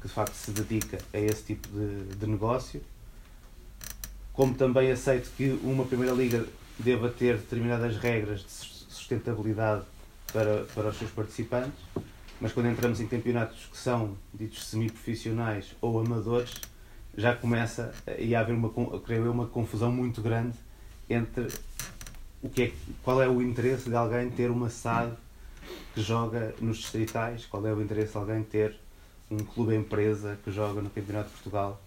[0.00, 2.80] que de facto se dedica a esse tipo de, de negócio
[4.32, 6.46] como também aceito que uma Primeira Liga
[6.78, 9.84] deva ter determinadas regras de sustentabilidade
[10.32, 11.78] para, para os seus participantes
[12.40, 16.54] mas quando entramos em campeonatos que são ditos semi-profissionais ou amadores,
[17.16, 18.70] já começa a haver uma,
[19.00, 20.56] creio eu, uma confusão muito grande
[21.08, 21.48] entre
[22.42, 22.72] o que é,
[23.02, 25.12] qual é o interesse de alguém ter uma SAD
[25.94, 28.76] que joga nos distritais, qual é o interesse de alguém ter
[29.30, 31.80] um clube empresa que joga no Campeonato de Portugal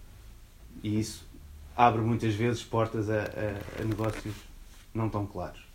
[0.82, 1.26] e isso
[1.76, 4.34] abre muitas vezes portas a, a, a negócios
[4.92, 5.69] não tão claros.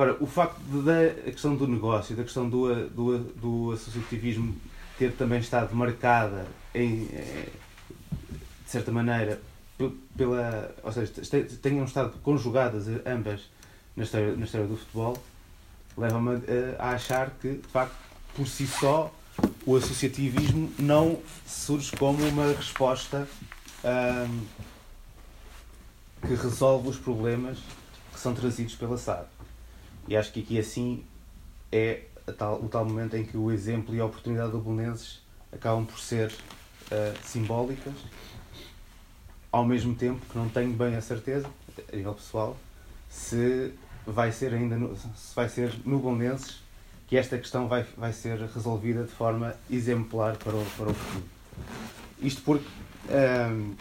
[0.00, 4.56] Agora, o facto da questão do negócio, da questão do, do, do associativismo
[4.98, 7.50] ter também estado marcada em, eh,
[8.64, 9.38] de certa maneira
[10.16, 11.12] pela, ou seja,
[11.60, 13.42] tenham estado conjugadas ambas
[13.94, 15.22] na história, na história do futebol,
[15.98, 16.30] leva-me
[16.78, 17.94] a, a achar que, de facto,
[18.34, 19.14] por si só,
[19.66, 23.28] o associativismo não surge como uma resposta
[26.22, 27.58] que resolve os problemas
[28.14, 29.26] que são trazidos pela SAD.
[30.10, 31.04] E acho que aqui assim
[31.70, 32.02] é
[32.36, 35.20] tal, o tal momento em que o exemplo e a oportunidade do Bolonenses
[35.52, 37.94] acabam por ser uh, simbólicas,
[39.52, 41.48] ao mesmo tempo que não tenho bem a certeza,
[41.92, 42.56] a nível pessoal,
[43.08, 43.72] se
[44.04, 46.60] vai ser ainda no, se vai ser no Bolonenses
[47.06, 51.24] que esta questão vai, vai ser resolvida de forma exemplar para o, para o futuro.
[52.20, 52.66] Isto porque
[53.08, 53.76] um,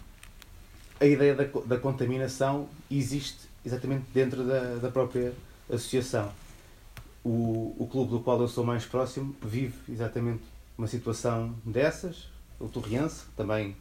[1.00, 5.34] a ideia da, da contaminação existe exatamente dentro da, da própria
[5.70, 6.32] associação.
[7.24, 10.44] O, o clube do qual eu sou mais próximo vive exatamente
[10.78, 12.30] uma situação dessas.
[12.60, 13.76] O Torriense, também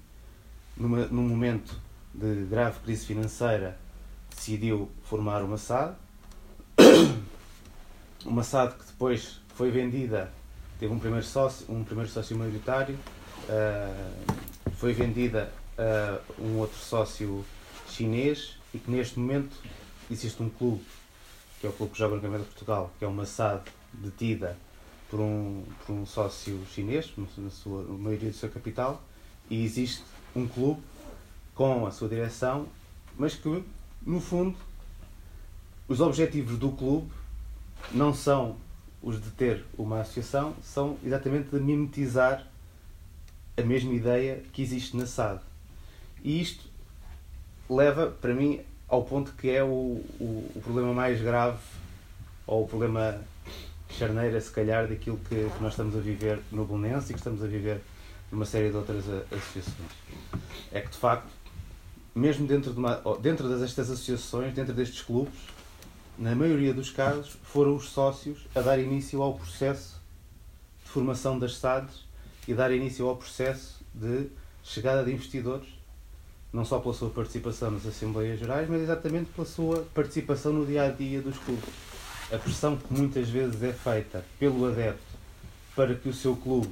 [0.77, 1.75] numa, num momento
[2.15, 3.79] de grave crise financeira,
[4.35, 5.95] decidiu formar uma SAD.
[8.25, 10.31] Uma SAD que depois foi vendida,
[10.79, 12.99] teve um primeiro sócio, um primeiro sócio maioritário,
[13.49, 17.45] uh, foi vendida a um outro sócio
[17.89, 19.57] chinês e que neste momento
[20.11, 20.85] existe um clube
[21.61, 24.57] que é o clube que joga no de Portugal, que é uma SAD detida
[25.11, 29.03] por um, por um sócio chinês, na sua na maioria do seu capital,
[29.51, 30.03] e existe
[30.37, 30.81] um clube
[31.55, 32.69] com a sua direção,
[33.17, 33.65] mas que,
[34.03, 34.57] no fundo,
[35.89, 37.11] os objetivos do clube
[37.93, 38.57] não são
[39.03, 42.47] os de ter uma associação, são exatamente de mimetizar
[43.57, 45.41] a mesma ideia que existe na SAD.
[46.23, 46.69] E isto
[47.69, 51.59] leva, para mim, ao ponto que é o, o, o problema mais grave,
[52.47, 53.21] ou o problema
[53.91, 57.43] charneira, se calhar, daquilo que, que nós estamos a viver no Bolonense e que estamos
[57.43, 57.81] a viver
[58.33, 59.91] numa série de outras associações.
[60.73, 61.29] É que, de facto,
[62.15, 65.39] mesmo dentro, de uma, dentro destas associações, dentro destes clubes,
[66.19, 70.01] na maioria dos casos, foram os sócios a dar início ao processo
[70.85, 72.07] de formação das SADs
[72.47, 74.27] e dar início ao processo de
[74.63, 75.78] chegada de investidores
[76.53, 80.85] não só pela sua participação nas Assembleias Gerais, mas exatamente pela sua participação no dia
[80.85, 81.69] a dia dos clubes.
[82.33, 85.19] A pressão que muitas vezes é feita pelo adepto
[85.75, 86.71] para que o seu clube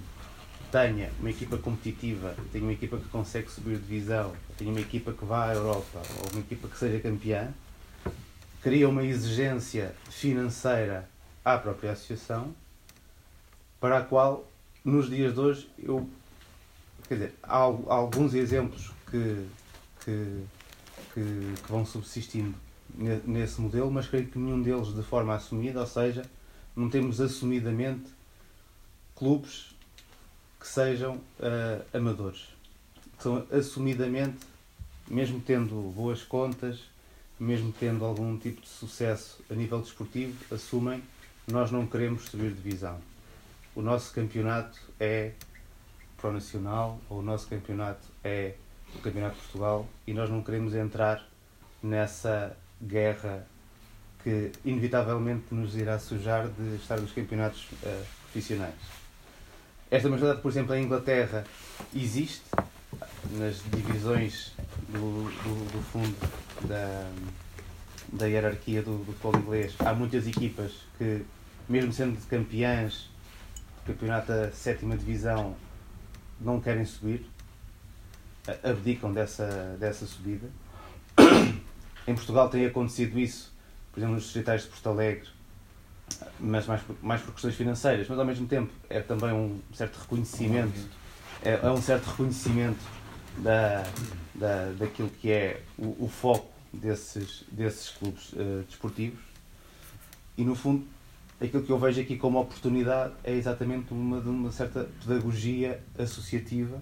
[0.71, 5.25] tenha uma equipa competitiva, tenha uma equipa que consegue subir divisão, tenha uma equipa que
[5.25, 7.53] vá à Europa ou uma equipa que seja campeã,
[8.63, 11.09] cria uma exigência financeira
[11.45, 12.53] à própria associação,
[13.81, 14.51] para a qual,
[14.85, 16.09] nos dias de hoje, eu.
[17.07, 19.47] Quer dizer, há alguns exemplos que
[20.07, 20.45] que,
[21.13, 22.55] que, que vão subsistindo
[23.27, 26.25] nesse modelo, mas creio que nenhum deles de forma assumida, ou seja,
[26.75, 28.09] não temos assumidamente
[29.17, 29.75] clubes
[30.61, 32.47] que sejam uh, amadores.
[33.17, 34.39] Que são assumidamente,
[35.09, 36.81] mesmo tendo boas contas,
[37.39, 41.03] mesmo tendo algum tipo de sucesso a nível desportivo, assumem
[41.47, 43.01] nós não queremos subir divisão.
[43.75, 45.33] O nosso campeonato é
[46.17, 48.55] pro nacional ou o nosso campeonato é
[48.97, 51.27] o Campeonato de Portugal e nós não queremos entrar
[51.83, 53.47] nessa guerra
[54.23, 58.75] que inevitavelmente nos irá sujar de estar nos campeonatos uh, profissionais.
[59.89, 61.45] Esta mentalidade, por exemplo, em Inglaterra
[61.95, 62.43] existe
[63.33, 64.53] nas divisões
[64.89, 66.17] do, do, do fundo
[66.67, 67.09] da,
[68.13, 69.75] da hierarquia do, do futebol inglês.
[69.79, 71.25] Há muitas equipas que,
[71.69, 73.09] mesmo sendo campeãs
[73.85, 75.55] do campeonato da sétima divisão,
[76.41, 77.25] não querem subir,
[78.63, 80.49] abdicam dessa, dessa subida.
[82.07, 83.53] Em Portugal tem acontecido isso,
[83.93, 85.29] por exemplo, nos distritais de Porto Alegre,
[86.39, 90.79] mas mais, mais por questões financeiras, mas ao mesmo tempo é também um certo reconhecimento,
[91.43, 92.85] é, é um certo reconhecimento
[93.39, 93.83] da,
[94.35, 99.21] da, daquilo que é o, o foco desses, desses clubes uh, desportivos.
[100.39, 100.87] E no fundo,
[101.41, 106.81] aquilo que eu vejo aqui como oportunidade é exatamente uma, uma certa pedagogia associativa,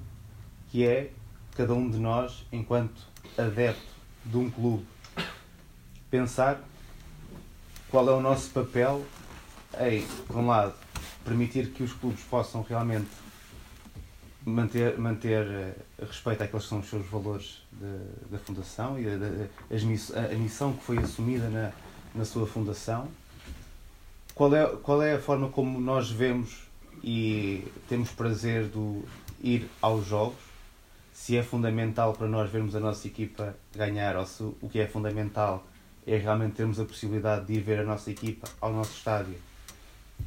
[0.69, 1.11] que é
[1.57, 3.01] cada um de nós, enquanto
[3.39, 3.95] adepto
[4.25, 4.87] de um clube,
[6.11, 6.61] pensar
[7.91, 9.05] qual é o nosso papel
[9.81, 10.75] em, por um lado,
[11.25, 13.09] permitir que os clubes possam realmente
[14.45, 19.13] manter, manter uh, respeito àqueles que são os seus valores de, da Fundação e a,
[19.13, 21.73] a, a, missão que foi assumida na,
[22.15, 23.09] na sua Fundação.
[24.35, 26.65] Qual é, qual é a forma como nós vemos
[27.03, 29.03] e temos prazer de
[29.43, 30.54] ir aos jogos?
[31.15, 34.87] Se é fundamental para nós vermos a nossa equipa ganhar ou se o que é
[34.87, 35.65] fundamental
[36.05, 39.37] é realmente termos a possibilidade de ir ver a nossa equipa ao nosso estádio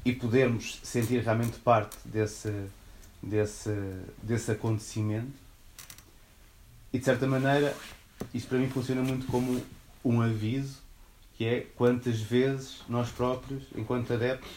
[0.05, 2.51] e podermos sentir realmente parte desse,
[3.21, 3.69] desse,
[4.23, 5.33] desse acontecimento.
[6.93, 7.75] E de certa maneira,
[8.33, 9.61] isso para mim funciona muito como
[10.03, 10.79] um aviso,
[11.35, 14.51] que é quantas vezes nós próprios, enquanto adeptos,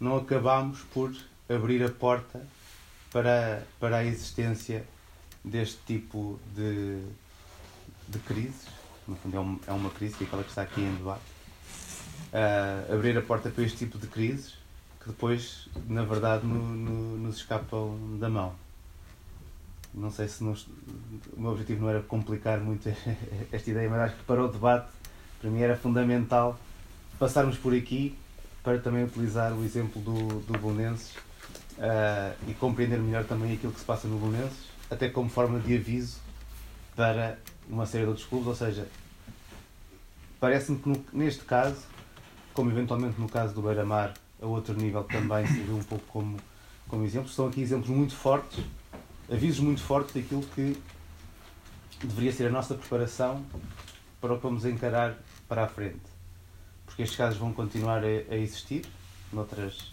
[0.00, 1.14] não acabamos por
[1.48, 2.44] abrir a porta
[3.12, 4.84] para, para a existência
[5.44, 7.02] deste tipo de,
[8.08, 8.80] de crises
[9.10, 11.22] no fundo é, um, é uma crise, que é aquela que está aqui em debate,
[12.32, 14.54] uh, abrir a porta para este tipo de crises
[15.00, 18.54] que depois, na verdade, no, no, nos escapam da mão.
[19.92, 20.68] Não sei se nos,
[21.36, 22.88] o meu objetivo não era complicar muito
[23.50, 24.88] esta ideia, mas acho que para o debate,
[25.40, 26.58] para mim era fundamental
[27.18, 28.16] passarmos por aqui
[28.62, 31.16] para também utilizar o exemplo do, do Bolonenses
[31.78, 35.76] uh, e compreender melhor também aquilo que se passa no Bolonenses, até como forma de
[35.76, 36.18] aviso
[36.96, 37.38] para
[37.68, 38.88] uma série de outros clubes, ou seja,
[40.40, 41.82] parece-me que neste caso,
[42.52, 46.36] como eventualmente no caso do Beira-Mar, a outro nível também se vê um pouco como,
[46.88, 48.64] como exemplo, estão aqui exemplos muito fortes,
[49.30, 50.76] avisos muito fortes daquilo que
[52.02, 53.44] deveria ser a nossa preparação
[54.20, 55.16] para o que vamos encarar
[55.48, 56.00] para a frente.
[56.84, 58.84] Porque estes casos vão continuar a, a existir
[59.32, 59.92] noutras,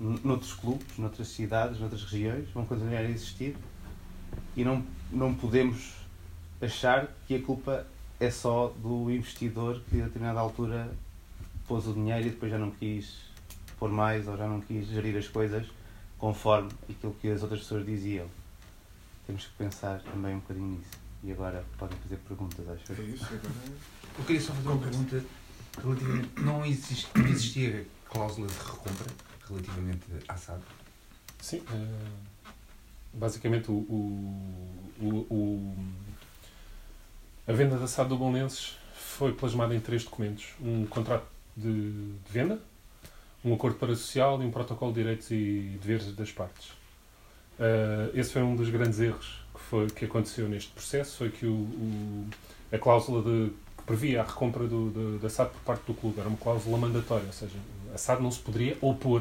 [0.00, 3.56] noutros clubes, noutras cidades, noutras regiões, vão continuar a existir
[4.56, 5.94] e não, não podemos
[6.60, 7.86] achar que a culpa
[8.20, 10.92] é só do investidor que a determinada altura
[11.66, 13.16] pôs o dinheiro e depois já não quis
[13.78, 15.66] pôr mais ou já não quis gerir as coisas
[16.18, 18.28] conforme aquilo que as outras pessoas diziam.
[19.26, 21.02] Temos que pensar também um bocadinho nisso.
[21.24, 22.92] E agora podem fazer perguntas, acho.
[22.92, 23.54] É isso, agora...
[24.18, 25.24] Eu queria só fazer uma pergunta
[25.80, 26.40] relativamente.
[26.40, 29.06] Não, existe, não existia cláusula de recompra
[29.48, 30.62] relativamente à SAD?
[31.40, 31.58] Sim.
[31.58, 32.31] Uh,
[33.12, 33.74] basicamente o,
[35.00, 35.74] o, o
[37.46, 40.46] a venda da SAD do Bolonenses foi plasmada em três documentos.
[40.60, 42.58] Um contrato de, de venda,
[43.44, 46.70] um acordo parasocial e um protocolo de direitos e deveres das partes.
[47.58, 51.46] Uh, esse foi um dos grandes erros que, foi, que aconteceu neste processo, foi que
[51.46, 52.26] o, o
[52.72, 56.18] a cláusula de, que previa a recompra do, de, da SAD por parte do clube
[56.18, 57.56] era uma cláusula mandatória, ou seja,
[57.94, 59.20] a SAD não se poderia opor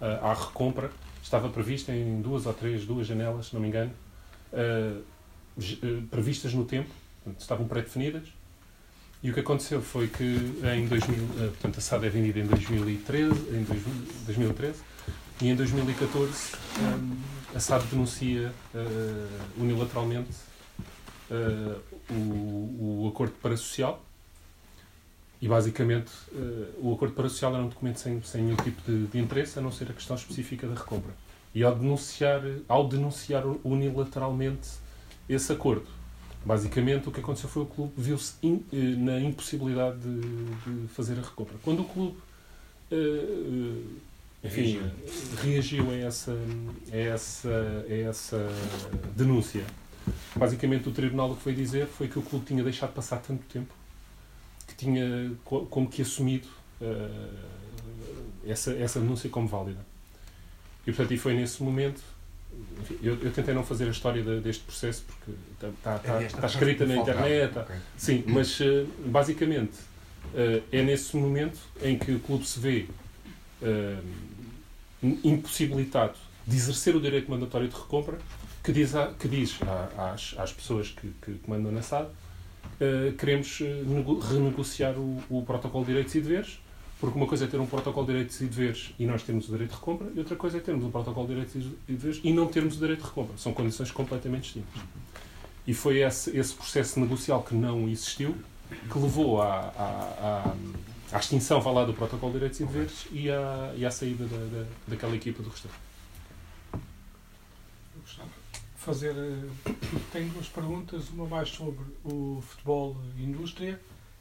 [0.00, 0.90] uh, à recompra,
[1.28, 3.92] estava prevista em duas ou três, duas janelas, se não me engano,
[4.52, 5.02] uh,
[6.10, 6.88] previstas no tempo,
[7.22, 8.28] portanto, estavam pré-definidas.
[9.22, 12.46] E o que aconteceu foi que em 2000, eh, portanto, a SAD é vendida em
[12.46, 14.80] 2013, em 2013
[15.42, 17.16] e em 2014 um,
[17.52, 20.30] a SAD denuncia uh, unilateralmente
[21.32, 21.80] uh,
[22.12, 24.07] o, o acordo parasocial
[25.40, 29.18] e basicamente uh, o acordo parasocial era um documento sem, sem nenhum tipo de, de
[29.18, 31.12] interesse a não ser a questão específica da recompra.
[31.54, 34.68] E ao denunciar, ao denunciar unilateralmente
[35.28, 35.86] esse acordo,
[36.44, 41.18] Basicamente, o que aconteceu foi o clube viu-se in, eh, na impossibilidade de, de, fazer
[41.18, 41.56] a recompra.
[41.62, 42.16] Quando o clube
[42.90, 43.82] eh,
[44.44, 44.80] enfim,
[45.42, 46.32] reagiu a essa,
[46.92, 48.48] a, essa, a essa
[49.16, 49.64] denúncia.
[50.34, 53.42] Basicamente, o tribunal o que foi dizer foi que o clube tinha deixado passar tanto
[53.44, 53.74] tempo
[54.78, 56.46] tinha como que assumido
[56.80, 57.36] uh,
[58.46, 59.84] essa, essa denúncia como válida.
[60.86, 62.00] E, portanto, e foi nesse momento.
[62.80, 66.22] Enfim, eu, eu, tentei não fazer a história de, deste processo porque está, está, está,
[66.22, 67.52] está escrita na internet.
[67.52, 67.76] Tá, okay.
[67.96, 69.76] Sim, mas uh, basicamente
[70.32, 72.86] uh, é nesse momento em que o clube se vê
[75.02, 76.14] impossibilitado
[76.46, 78.18] de exercer o direito mandatório de recompra
[78.62, 82.08] que diz, a, que diz a, às, às pessoas que, que comandam na SAD
[82.80, 83.60] uh, queremos
[84.30, 86.60] renegociar o, o protocolo de direitos e deveres
[87.00, 89.52] porque uma coisa é ter um protocolo de direitos e deveres e nós termos o
[89.52, 91.54] direito de recompra, e outra coisa é termos um protocolo de direitos
[91.88, 93.36] e deveres e não termos o direito de recompra.
[93.38, 94.82] São condições completamente distintas.
[95.66, 98.34] E foi esse, esse processo negocial que não existiu
[98.90, 100.52] que levou à, à,
[101.12, 104.24] à, à extinção lá, do protocolo de direitos e deveres e à, e à saída
[104.26, 105.87] da, da, daquela equipa do restaurante.
[108.88, 109.14] Fazer.
[109.14, 109.72] Eh,
[110.10, 113.78] tenho duas perguntas, uma mais sobre o futebol indústria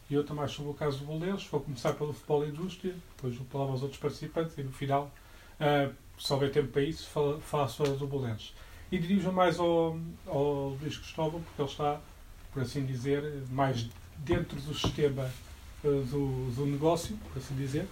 [0.10, 1.48] e outra mais sobre o caso do Boleiros.
[1.48, 5.10] Vou começar pelo futebol indústria, depois vou falar aos outros participantes e no final,
[5.60, 7.08] uh, se houver tempo para isso,
[7.40, 8.54] fala, sobre do Boleiros.
[8.92, 12.02] E dirijo mais ao, ao Luís Cristóvão, porque ele está,
[12.54, 15.32] por assim dizer, mais dentro do sistema
[15.84, 17.88] uh, do, do negócio, por assim dizer.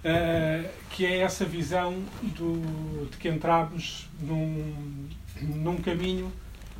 [0.00, 5.08] Uh, que é essa visão do, de que entramos num,
[5.42, 6.32] num caminho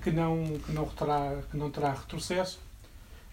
[0.02, 2.61] que não, que não, terá, que não terá retrocesso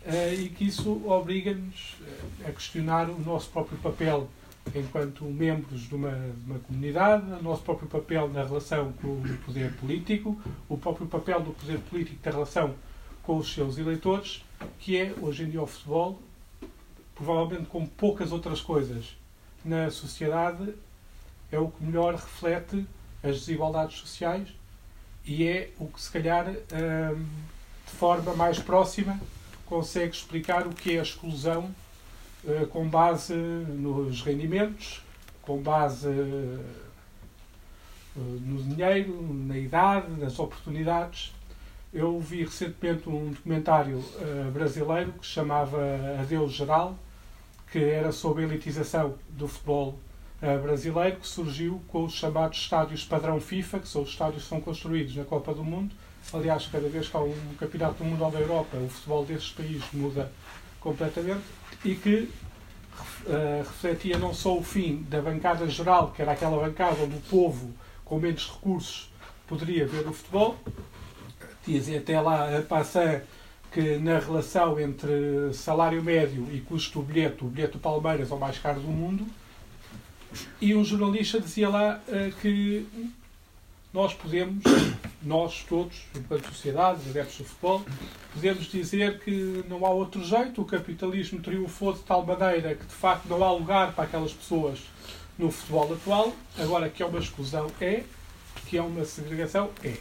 [0.06, 1.98] uh, e que isso obriga-nos
[2.46, 4.30] a questionar o nosso próprio papel
[4.76, 9.38] enquanto membros de uma, de uma comunidade, o nosso próprio papel na relação com o
[9.46, 12.76] poder político, o próprio papel do poder político na relação
[13.24, 14.46] com os seus eleitores,
[14.80, 16.22] que é, hoje em dia, o futebol,
[17.16, 19.16] provavelmente como poucas outras coisas
[19.66, 20.74] na sociedade,
[21.52, 22.86] é o que melhor reflete
[23.24, 24.50] as desigualdades sociais
[25.26, 27.26] e é o que, se calhar, hum,
[27.86, 29.20] de forma mais próxima,
[29.66, 31.74] consegue explicar o que é a exclusão
[32.44, 35.02] uh, com base nos rendimentos,
[35.42, 36.66] com base uh,
[38.16, 41.34] no dinheiro, na idade, nas oportunidades.
[41.94, 45.80] Eu vi recentemente um documentário uh, brasileiro que se chamava
[46.20, 46.98] Adeus Geral,
[47.72, 49.98] que era sobre a elitização do futebol
[50.62, 54.60] brasileiro, que surgiu com os chamados estádios padrão FIFA, que são os estádios que são
[54.60, 55.94] construídos na Copa do Mundo.
[56.34, 59.50] Aliás, cada vez que há um campeonato do mundo ou da Europa, o futebol desses
[59.50, 60.32] países muda
[60.80, 61.44] completamente
[61.84, 62.30] e que
[63.26, 67.22] uh, refletia não só o fim da bancada geral, que era aquela bancada onde o
[67.22, 67.74] povo
[68.06, 69.12] com menos recursos
[69.48, 70.58] poderia ver o futebol.
[71.66, 73.24] Dizem até lá a passar
[73.72, 78.34] que na relação entre salário médio e custo do bilhete, o bilhete do Palmeiras é
[78.34, 79.26] o mais caro do mundo,
[80.60, 82.86] e um jornalista dizia lá uh, que
[83.94, 84.64] nós podemos,
[85.22, 87.86] nós todos, enquanto sociedade, adeptos do futebol,
[88.34, 92.94] podemos dizer que não há outro jeito, o capitalismo triunfou de tal maneira que de
[92.94, 94.80] facto não há lugar para aquelas pessoas
[95.38, 98.04] no futebol atual, agora que é uma exclusão é,
[98.68, 99.98] que é uma segregação é.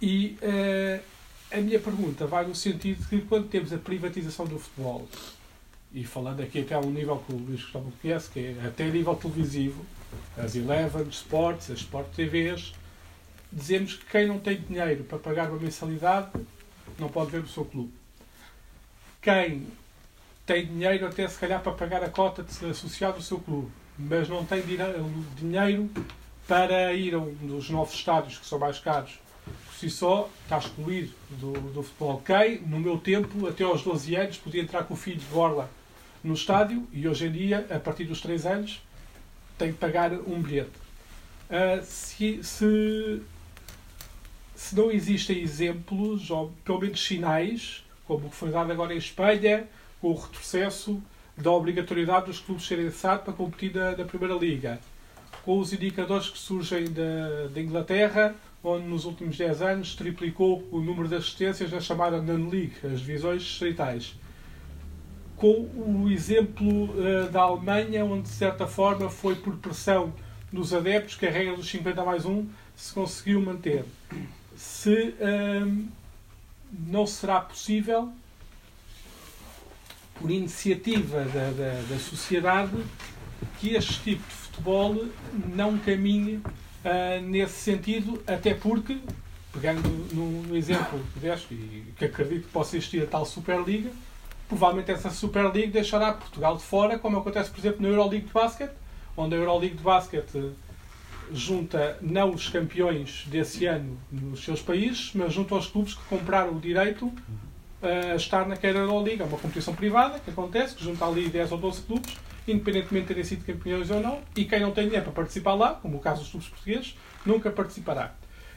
[0.00, 1.02] E uh,
[1.52, 5.06] a minha pergunta vai no sentido de que quando temos a privatização do futebol,
[5.94, 8.84] e falando aqui até a um nível que o Luís Gustavo conhece, que é até
[8.84, 9.84] a nível televisivo,
[10.36, 12.72] as Eleven Sports, as Sport TVs,
[13.52, 16.30] dizemos que quem não tem dinheiro para pagar uma mensalidade
[16.98, 17.92] não pode ver o seu clube.
[19.20, 19.66] Quem
[20.46, 24.28] tem dinheiro até se calhar para pagar a cota de associado ao seu clube, mas
[24.28, 24.62] não tem
[25.36, 25.90] dinheiro
[26.48, 30.58] para ir a um dos novos estádios que são mais caros por si só, está
[30.58, 32.22] excluído do, do futebol.
[32.24, 35.68] Quem, no meu tempo, até aos 12 anos, podia entrar com o filho de borla
[36.22, 38.82] no estádio e hoje em dia, a partir dos 3 anos,
[39.58, 40.70] tem que pagar um bilhete.
[41.50, 43.22] Uh, se, se,
[44.54, 48.98] se, não existem exemplos, ou pelo menos sinais, como o que foi dado agora em
[48.98, 49.68] Espanha,
[50.00, 51.02] com o retrocesso
[51.36, 54.80] da obrigatoriedade dos clubes serem SAD para competir na, na, Primeira Liga,
[55.44, 60.80] com os indicadores que surgem da, da Inglaterra, onde nos últimos 10 anos triplicou o
[60.80, 64.14] número de assistências na chamada Non-League, as divisões distritais
[65.42, 70.14] com o exemplo uh, da Alemanha, onde de certa forma foi por pressão
[70.52, 73.84] dos adeptos que a regra dos 50 mais 1 se conseguiu manter.
[74.54, 75.84] Se uh,
[76.88, 78.12] não será possível,
[80.14, 82.76] por iniciativa da, da, da, sociedade,
[83.58, 85.06] que este tipo de futebol
[85.56, 88.96] não caminhe uh, nesse sentido, até porque,
[89.52, 93.90] pegando no, no exemplo que deste, e que acredito que possa existir a tal Superliga,
[94.52, 98.32] provavelmente essa Super League deixará Portugal de fora, como acontece, por exemplo, na Euroleague de
[98.32, 98.72] basquete,
[99.16, 100.52] onde a Euroleague de basquete
[101.32, 106.54] junta não os campeões desse ano nos seus países, mas junta os clubes que compraram
[106.54, 107.10] o direito
[107.82, 109.24] a estar naquela Euroliga.
[109.24, 112.14] É uma competição privada que acontece, que junta ali 10 ou 12 clubes,
[112.46, 115.74] independentemente de terem sido campeões ou não, e quem não tem dinheiro para participar lá,
[115.76, 118.14] como o caso dos clubes portugueses, nunca participará.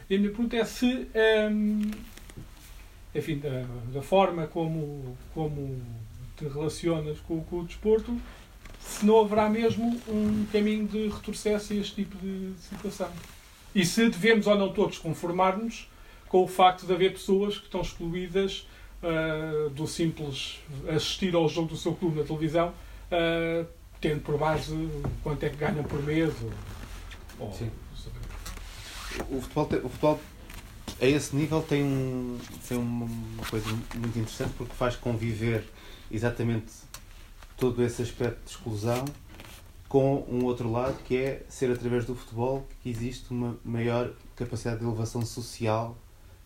[0.10, 1.08] E a minha pergunta é se,
[1.50, 1.90] hum,
[3.16, 5.82] enfim, da, da, forma como, como
[6.36, 8.20] te relacionas com, com, o desporto,
[8.80, 13.10] se não haverá mesmo um caminho de retrocesso a este tipo de situação.
[13.74, 15.90] E se devemos ou não todos conformar-nos
[16.28, 18.68] com o facto de haver pessoas que estão excluídas
[19.02, 20.60] uh, do simples
[20.94, 23.66] assistir ao jogo do seu clube na televisão, uh,
[24.02, 24.76] tendo por base
[25.24, 26.34] quanto é que ganham por mês.
[27.40, 27.72] Ou, Sim.
[29.30, 30.20] O futebol, o futebol
[31.02, 33.08] a esse nível tem, um, tem uma
[33.50, 35.64] coisa muito interessante porque faz conviver
[36.10, 36.72] exatamente
[37.58, 39.06] todo esse aspecto de exclusão
[39.88, 44.80] com um outro lado que é ser através do futebol que existe uma maior capacidade
[44.80, 45.96] de elevação social, ou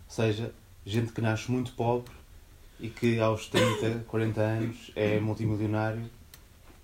[0.07, 0.53] seja,
[0.85, 2.11] gente que nasce muito pobre
[2.79, 6.09] e que aos 30, 40 anos é multimilionário,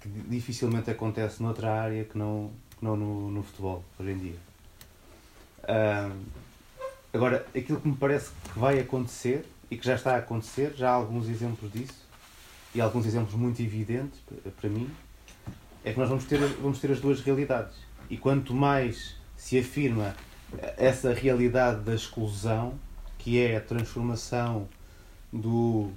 [0.01, 4.39] que dificilmente acontece noutra área que não, que não no, no futebol, hoje em dia.
[5.63, 6.44] Uh,
[7.15, 10.89] agora, aquilo que me parece que vai acontecer e que já está a acontecer, já
[10.89, 12.05] há alguns exemplos disso,
[12.73, 14.19] e alguns exemplos muito evidentes
[14.59, 14.89] para mim,
[15.83, 17.75] é que nós vamos ter, vamos ter as duas realidades.
[18.09, 20.15] E quanto mais se afirma
[20.77, 22.73] essa realidade da exclusão,
[23.17, 24.67] que é a transformação
[25.31, 25.91] do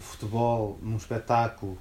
[0.00, 1.78] futebol num espetáculo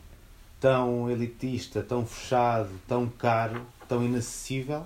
[0.59, 4.85] tão elitista, tão fechado, tão caro, tão inacessível,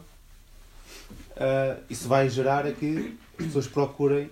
[1.32, 4.30] uh, isso vai gerar a que as pessoas procurem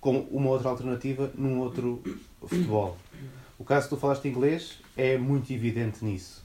[0.00, 2.02] com uma outra alternativa num outro
[2.40, 2.98] futebol.
[3.58, 6.42] O caso que tu falaste inglês é muito evidente nisso.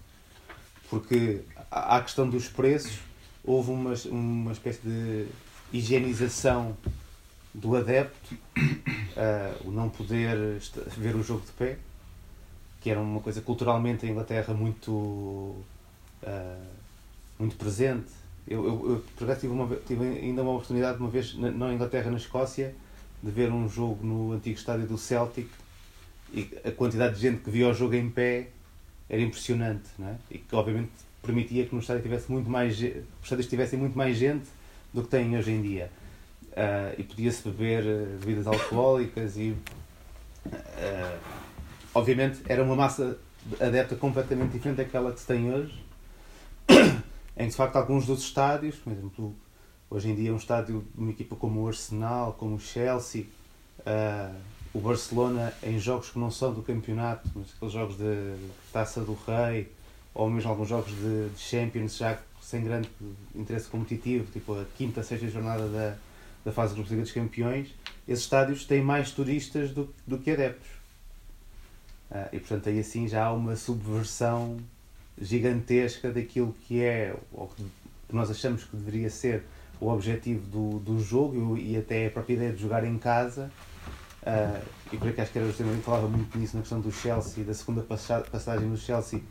[0.90, 1.42] Porque
[1.72, 3.00] à questão dos preços,
[3.44, 5.28] houve uma, uma espécie de
[5.72, 6.76] higienização
[7.54, 10.60] do adepto, uh, o não poder
[10.98, 11.78] ver o jogo de pé,
[12.82, 15.64] que era uma coisa culturalmente em Inglaterra muito, uh,
[17.38, 18.19] muito presente.
[18.50, 22.10] Eu, eu, eu por tive, uma, tive ainda uma oportunidade, uma vez na, na Inglaterra,
[22.10, 22.74] na Escócia,
[23.22, 25.48] de ver um jogo no antigo estádio do Celtic
[26.34, 28.48] e a quantidade de gente que via o jogo em pé
[29.08, 30.16] era impressionante, não é?
[30.32, 30.90] E que obviamente
[31.22, 32.82] permitia que no estádio tivesse muito mais, os
[33.24, 34.48] estádios tivessem muito mais gente
[34.92, 35.92] do que têm hoje em dia.
[36.52, 39.56] Uh, e podia-se beber uh, bebidas alcoólicas e
[40.48, 41.20] uh,
[41.94, 43.18] obviamente era uma massa
[43.60, 45.80] adepta completamente diferente daquela que se tem hoje
[47.40, 49.36] em de facto alguns dos estádios por exemplo
[49.90, 53.26] hoje em dia um estádio uma equipa como o Arsenal como o Chelsea
[54.72, 58.36] o Barcelona em jogos que não são do campeonato mas aqueles jogos de
[58.72, 59.72] Taça do Rei
[60.14, 62.90] ou mesmo alguns jogos de, de Champions já sem grande
[63.34, 65.96] interesse competitivo tipo a quinta, sexta jornada da
[66.44, 67.70] da fase de Liga dos Campeões,
[68.08, 70.70] esses estádios têm mais turistas do, do que adeptos.
[72.10, 74.58] Uh, e portanto aí assim já há uma subversão
[75.22, 77.64] gigantesca daquilo que é, ou que
[78.12, 79.44] nós achamos que deveria ser
[79.80, 83.52] o objetivo do, do jogo e, até a própria ideia de jogar em casa.
[84.22, 84.62] Uh,
[84.92, 87.54] e por que acho que era justamente falava muito nisso na questão do Chelsea, da
[87.54, 89.22] segunda passagem do Chelsea.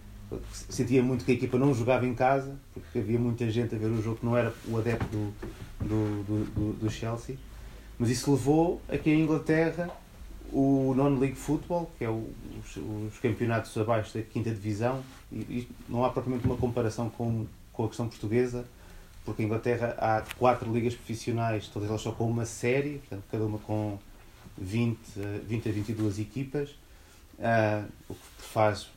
[0.53, 3.87] Sentia muito que a equipa não jogava em casa, porque havia muita gente a ver
[3.87, 5.35] o jogo que não era o adepto do,
[5.81, 7.37] do, do, do, Chelsea.
[7.99, 9.91] Mas isso levou a que a Inglaterra,
[10.53, 12.31] o Non-League Football, que é o,
[12.61, 17.47] os, os, campeonatos abaixo da quinta divisão, e, e, não há propriamente uma comparação com,
[17.73, 18.65] com a questão portuguesa,
[19.25, 23.45] porque em Inglaterra há quatro ligas profissionais, todas elas só com uma série, portanto, cada
[23.45, 23.99] uma com
[24.57, 24.99] 20,
[25.47, 28.89] 20 a 22 equipas, uh, o que faz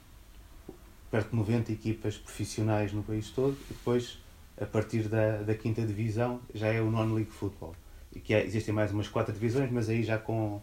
[1.09, 4.17] perto de 90 equipas profissionais no país todo, e depois
[4.59, 7.75] a partir da, da quinta divisão já é o non-league football.
[8.13, 10.61] E que é, existem mais umas quatro divisões, mas aí já com,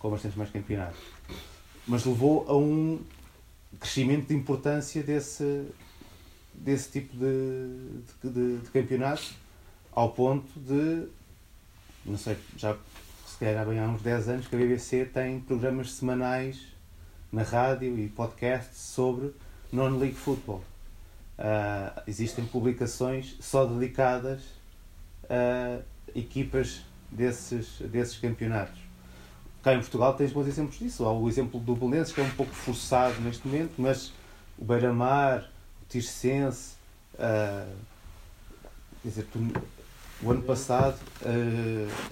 [0.00, 0.98] com bastante mais campeonatos.
[1.86, 3.00] Mas levou a um
[3.78, 5.68] crescimento de importância desse,
[6.52, 9.32] desse tipo de, de, de, de campeonato,
[9.92, 11.06] ao ponto de,
[12.04, 12.76] não sei, já
[13.26, 16.66] se calhar bem há uns 10 anos que a BBC tem programas semanais
[17.30, 19.32] na rádio e podcasts sobre
[19.70, 20.64] non-league football.
[21.38, 24.42] Uh, existem publicações só dedicadas
[25.28, 25.80] a
[26.14, 28.89] equipas desses, desses campeonatos.
[29.62, 31.04] Cá em Portugal tens bons exemplos disso.
[31.04, 34.12] Há o exemplo do Belenenses, que é um pouco forçado neste momento, mas
[34.58, 35.50] o Beira-Mar,
[35.82, 36.74] o Tircense,
[37.14, 37.76] uh,
[39.02, 39.26] quer dizer,
[40.22, 40.98] o ano passado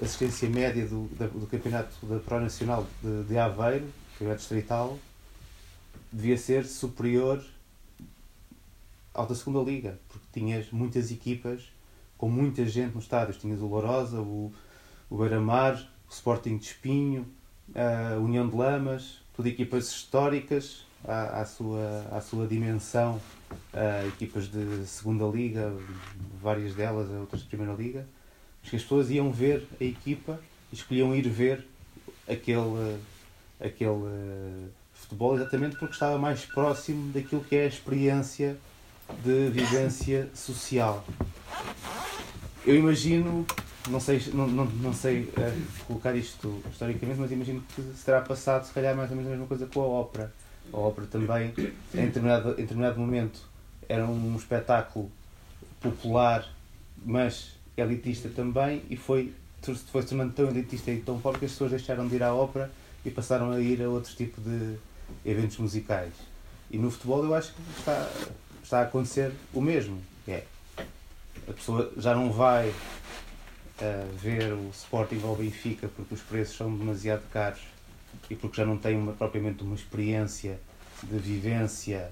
[0.01, 3.89] a assistência média do, do campeonato da Pro Nacional de, de Aveiro,
[4.21, 4.99] é distrital,
[6.13, 7.45] devia ser superior
[9.15, 11.71] alta segunda liga, porque tinhas muitas equipas
[12.17, 13.37] com muita gente nos estádios.
[13.37, 14.53] Tinhas o Lourosa, o,
[15.09, 15.75] o Beira-Mar,
[16.09, 17.27] o Sporting de Espinho,
[17.75, 23.21] a União de Lamas, tudo equipas históricas à, à sua, à sua dimensão,
[23.73, 25.73] uh, equipas de segunda liga,
[26.43, 28.07] várias delas, outras de primeira liga,
[28.63, 30.41] que as pessoas iam ver a equipa
[30.73, 31.67] e escolhiam ir ver
[32.29, 32.99] aquele,
[33.61, 38.57] aquele uh, futebol exatamente porque estava mais próximo daquilo que é a experiência
[39.25, 41.05] de vivência social.
[42.67, 43.47] Eu imagino,
[43.91, 48.21] não sei, não, não, não sei uh, colocar isto historicamente, mas imagino que se terá
[48.21, 50.33] passado se calhar mais ou menos a mesma coisa com a ópera.
[50.73, 51.55] A ópera também,
[51.95, 53.41] em determinado, em determinado momento,
[53.89, 55.11] era um espetáculo
[55.81, 56.47] popular,
[57.05, 59.33] mas elitista também, e foi,
[59.63, 62.35] foi se tornando tão elitista e tão pobre que as pessoas deixaram de ir à
[62.35, 62.71] ópera
[63.05, 64.77] e passaram a ir a outro tipo de
[65.25, 66.13] eventos musicais.
[66.71, 68.11] E no futebol eu acho que está,
[68.63, 70.03] está a acontecer o mesmo.
[70.27, 70.45] É,
[71.49, 72.75] a pessoa já não vai
[73.81, 77.61] uh, ver o Sporting ou o Benfica porque os preços são demasiado caros
[78.31, 80.59] e porque já não tem uma, propriamente uma experiência
[81.03, 82.11] de vivência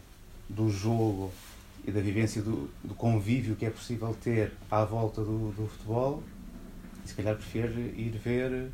[0.49, 1.33] do jogo
[1.87, 6.23] e da vivência do, do convívio que é possível ter à volta do, do futebol,
[7.05, 8.71] e se calhar prefere ir ver,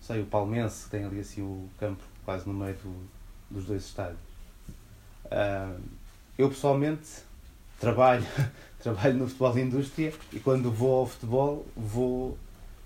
[0.00, 3.08] sei, o Palmense, que tem ali assim o campo quase no meio do,
[3.50, 4.20] dos dois estádios.
[5.24, 5.80] Uh,
[6.38, 7.08] eu pessoalmente
[7.80, 8.24] trabalho,
[8.82, 12.38] trabalho no futebol de indústria e quando vou ao futebol vou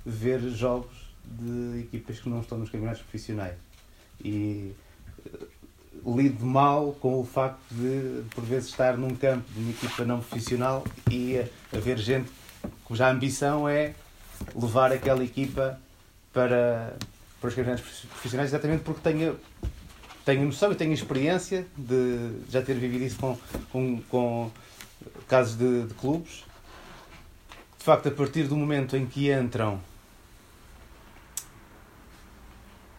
[0.04, 3.56] ver jogos de equipas que não estão nos campeonatos profissionais.
[4.24, 4.72] E
[5.24, 5.46] eh,
[6.04, 10.20] lido mal com o facto de, por vezes, estar num campo de uma equipa não
[10.20, 12.30] profissional e haver gente
[12.84, 13.94] cuja ambição é
[14.54, 15.80] levar aquela equipa
[16.32, 16.96] para,
[17.40, 19.38] para os campeonatos profissionais, exatamente porque tenho,
[20.24, 23.38] tenho noção e tenho experiência de já ter vivido isso com,
[23.70, 24.50] com, com
[25.28, 26.44] casos de, de clubes.
[27.78, 29.80] De facto, a partir do momento em que entram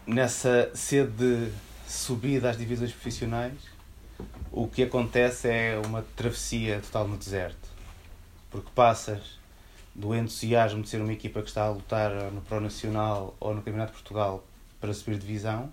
[0.06, 1.52] nessa sede de
[1.86, 3.54] subida às divisões profissionais,
[4.52, 7.68] o que acontece é uma travessia total no deserto.
[8.50, 9.38] Porque passas
[9.94, 13.62] do entusiasmo de ser uma equipa que está a lutar no Pro Nacional ou no
[13.62, 14.44] Campeonato de Portugal
[14.80, 15.72] para subir divisão.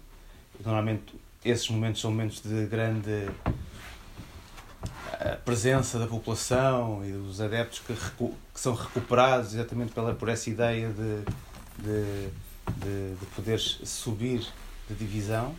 [0.64, 3.28] Normalmente esses momentos são momentos de grande
[5.20, 10.50] eh, presença da população e dos adeptos que, que são recuperados exatamente pela, por essa
[10.50, 12.30] ideia de, de,
[12.78, 14.46] de, de poderes subir
[14.88, 15.56] de divisão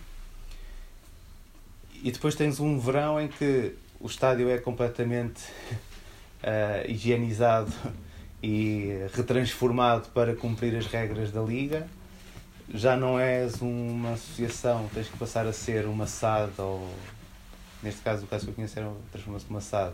[2.02, 5.44] e depois tens um verão em que o estádio é completamente
[6.42, 7.72] uh, higienizado
[8.42, 11.86] e retransformado para cumprir as regras da liga.
[12.74, 16.88] Já não és uma associação, tens que passar a ser uma SAD, ou
[17.82, 18.74] neste caso, o caso que eu conheço
[19.10, 19.92] transformou-se numa SAD.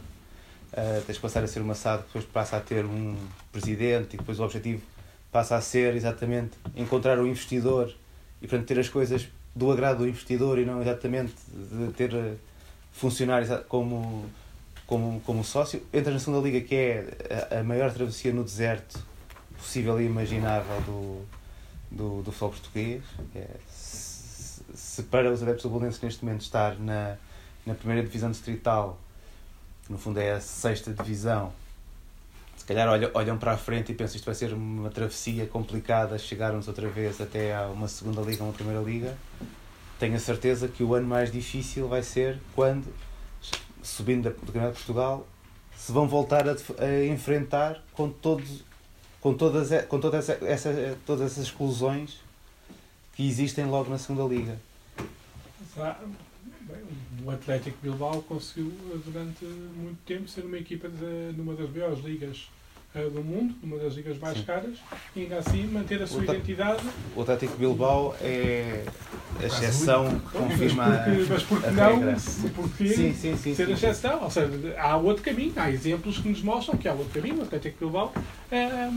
[0.71, 3.17] Uh, tens que passar a ser uma SAD, depois passa a ter um
[3.51, 4.83] presidente e depois o objetivo
[5.33, 7.95] passa a ser exatamente encontrar o investidor
[8.41, 12.35] e portanto ter as coisas do agrado do investidor e não exatamente de ter eh,
[12.93, 14.27] funcionários como,
[14.87, 15.83] como, como sócio.
[15.93, 19.03] Entra na segunda liga, que é a, a maior travessia no deserto
[19.57, 21.25] possível e imaginável do,
[21.91, 23.03] do, do futebol português.
[23.35, 27.17] É, se, se, para os adeptos do Bolonenses neste momento estar na,
[27.69, 28.99] na primeira divisão distrital,
[29.89, 31.53] no fundo é a sexta divisão,
[32.57, 36.67] se calhar olham, para a frente e pensam isto vai ser uma travessia complicada, chegarmos
[36.67, 39.17] outra vez até a uma segunda liga, uma primeira liga.
[39.99, 42.93] Tenho a certeza que o ano mais difícil vai ser quando,
[43.83, 45.27] subindo do Campeonato de Portugal,
[45.77, 48.65] se vão voltar a, a enfrentar com todos
[49.21, 52.21] com todas com todas essa, todas essas exclusões
[53.15, 54.59] que existem logo na segunda liga.
[57.29, 58.73] O Atlético Bilbao conseguiu
[59.05, 62.49] durante muito tempo ser uma equipa de, numa das maiores ligas
[62.95, 64.45] uh, do mundo, numa das ligas mais Sim.
[64.45, 64.79] caras,
[65.15, 66.83] e ainda assim manter a sua o identidade.
[67.15, 68.83] O Atlético Bilbao é
[69.39, 72.17] a exceção que confirma mas porque, mas porque a não, regra.
[72.55, 76.31] porque sim, sim, sim, ser a exceção, ou seja, há outro caminho, há exemplos que
[76.31, 78.11] nos mostram que há outro caminho, o Atlético Bilbao
[78.51, 78.89] é,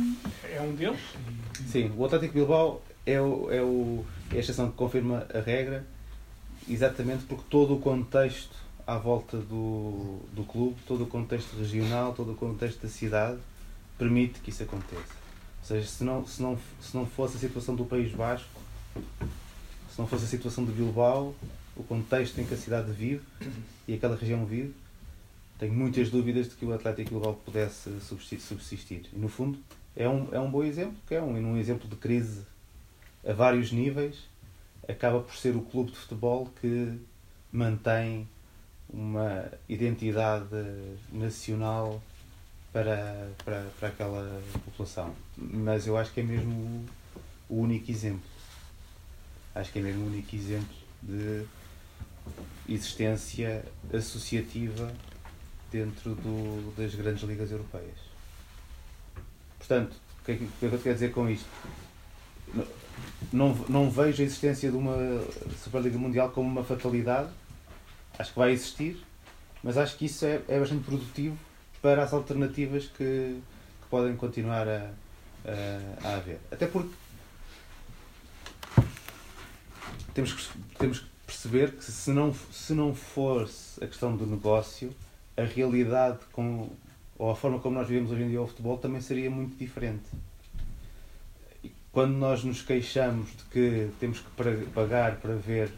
[0.55, 1.01] é um deles.
[1.67, 5.85] Sim, o Atlético Bilbao é, o, é, o, é a exceção que confirma a regra
[6.69, 8.55] exatamente porque todo o contexto
[8.85, 13.39] à volta do, do clube, todo o contexto regional, todo o contexto da cidade
[13.97, 15.21] permite que isso aconteça.
[15.59, 18.49] Ou seja, se não, se não, se não fosse a situação do País Basco,
[18.95, 21.35] se não fosse a situação de Bilbao,
[21.75, 23.21] o contexto em que a cidade vive
[23.87, 24.73] e aquela região vive,
[25.59, 29.03] tenho muitas dúvidas de que o Atlético Bilbao pudesse subsistir.
[29.13, 29.59] E no fundo
[29.95, 32.41] é um, é um bom exemplo, que é um, um exemplo de crise
[33.25, 34.30] a vários níveis,
[34.87, 36.99] acaba por ser o clube de futebol que
[37.51, 38.27] mantém
[38.89, 40.45] uma identidade
[41.11, 42.01] nacional
[42.73, 45.13] para, para, para aquela população.
[45.37, 46.85] Mas eu acho que é mesmo
[47.49, 48.29] o, único exemplo.
[49.53, 51.45] Acho que é mesmo o único exemplo de
[52.67, 54.93] existência associativa
[55.71, 57.97] dentro do, das grandes ligas europeias.
[59.57, 61.47] Portanto, o que é que, o que é que eu quero dizer com isto?
[63.31, 64.95] Não, não vejo a existência de uma
[65.63, 67.29] Superliga Mundial como uma fatalidade.
[68.19, 69.01] Acho que vai existir,
[69.63, 71.37] mas acho que isso é, é bastante produtivo
[71.81, 73.39] para as alternativas que,
[73.81, 74.91] que podem continuar a,
[75.45, 76.39] a, a haver.
[76.51, 76.93] Até porque
[80.13, 84.93] temos que, temos que perceber que se não, se não fosse a questão do negócio,
[85.37, 86.69] a realidade com,
[87.17, 90.03] ou a forma como nós vivemos hoje em dia o futebol também seria muito diferente.
[91.91, 95.69] Quando nós nos queixamos de que temos que pagar para ver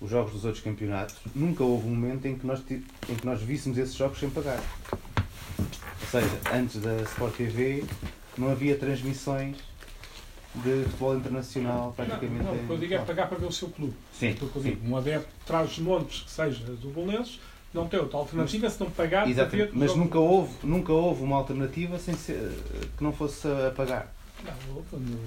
[0.00, 3.42] os jogos dos outros campeonatos, nunca houve um momento em que nós, em que nós
[3.42, 4.60] víssemos esses jogos sem pagar.
[5.58, 7.84] Ou seja, antes da Sport TV
[8.38, 9.56] não havia transmissões
[10.54, 12.44] de futebol internacional praticamente.
[12.44, 13.94] Não, não, o que eu digo é pagar para ver o seu clube.
[14.12, 14.36] Sim.
[14.40, 17.40] Eu digo, um adepto traz os montes que seja do Bolonenses,
[17.74, 19.70] não tem outra alternativa se não pagar Exatamente.
[19.70, 19.86] para ver.
[19.86, 22.52] Mas nunca houve, nunca houve uma alternativa sem ser,
[22.96, 24.15] que não fosse a pagar.
[24.44, 24.52] Não,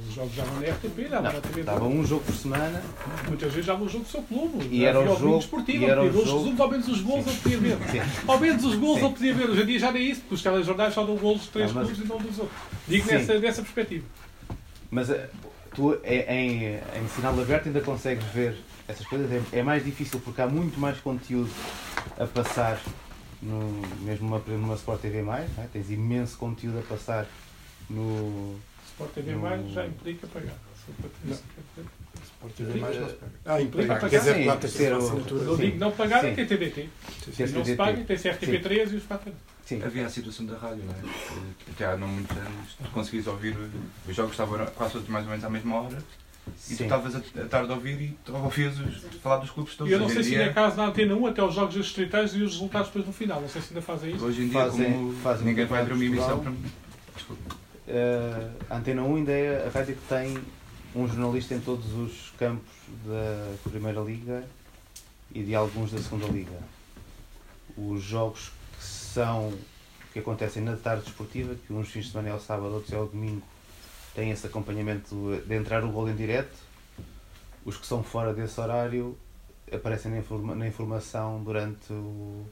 [0.08, 1.64] os jogos já na RTP, dava na TV.
[1.64, 2.82] Dava um jogo por semana.
[3.28, 4.68] Muitas vezes dava um jogo do seu clube.
[4.72, 5.40] E era o jogo.
[5.40, 6.38] Esportivo, era o jogo...
[6.38, 7.78] Resumos, ao menos os gols eu podia ver.
[8.28, 9.50] Ao menos os gols eu podia ver.
[9.50, 11.74] Hoje em dia já nem é isso, porque os telejornais só dão gols de três
[11.74, 11.92] não, mas...
[11.92, 12.60] clubes e não dos outros.
[12.88, 14.06] Digo nessa, nessa perspectiva.
[14.92, 15.30] Mas eh,
[15.76, 18.56] tu em, em sinal aberto ainda consegues ver
[18.88, 19.32] essas coisas.
[19.32, 21.52] É, é, mais difícil porque há muito mais conteúdo
[22.18, 22.82] a passar,
[23.42, 25.68] no, mesmo numa, numa Sport TV, mais, é?
[25.72, 27.28] tens imenso conteúdo a passar
[27.90, 28.56] no.
[29.00, 29.40] Sport TV no...
[29.40, 30.56] mais já implica pagar.
[32.22, 33.32] Sport TV mais não se paga.
[33.46, 34.10] Ah, implica pagar.
[34.10, 35.44] Quer dizer, lá tem assinatura.
[35.44, 36.90] Eu digo não pagar é TDT.
[37.54, 39.40] Não se paga, tem CRTP3 e os fatores.
[39.66, 39.82] Sim.
[39.84, 41.72] Havia a situação da rádio, não é?
[41.72, 43.56] Até há não muitos anos tu conseguias ouvir
[44.08, 45.98] os jogos estavam quase todos mais ou menos à mesma hora
[46.70, 48.74] e tu estavas a, a tarde a ouvir e tu ouvias
[49.22, 49.92] falar dos clubes todos.
[49.92, 52.34] E eu não sei se ainda é caso na Antena 1 até os jogos distritais
[52.34, 53.40] e os resultados depois no final.
[53.40, 54.26] Não sei se ainda fazem isso.
[54.26, 56.52] Hoje em dia, fazem, como fazem ninguém vai abrir uma emissão para.
[57.16, 57.59] Desculpa.
[57.90, 60.38] Uh, a Antena 1 ainda é a rádio que tem
[60.96, 62.70] um jornalista em todos os campos
[63.04, 64.44] da Primeira Liga
[65.34, 66.60] e de alguns da Segunda Liga.
[67.76, 69.52] Os jogos que são
[70.14, 72.96] que acontecem na tarde esportiva, que uns fins de semana é ao sábado, outros é
[72.96, 73.42] ao domingo,
[74.14, 76.56] têm esse acompanhamento de entrar o gol em direto.
[77.66, 79.18] Os que são fora desse horário
[79.72, 82.46] aparecem na, informa na informação durante, o,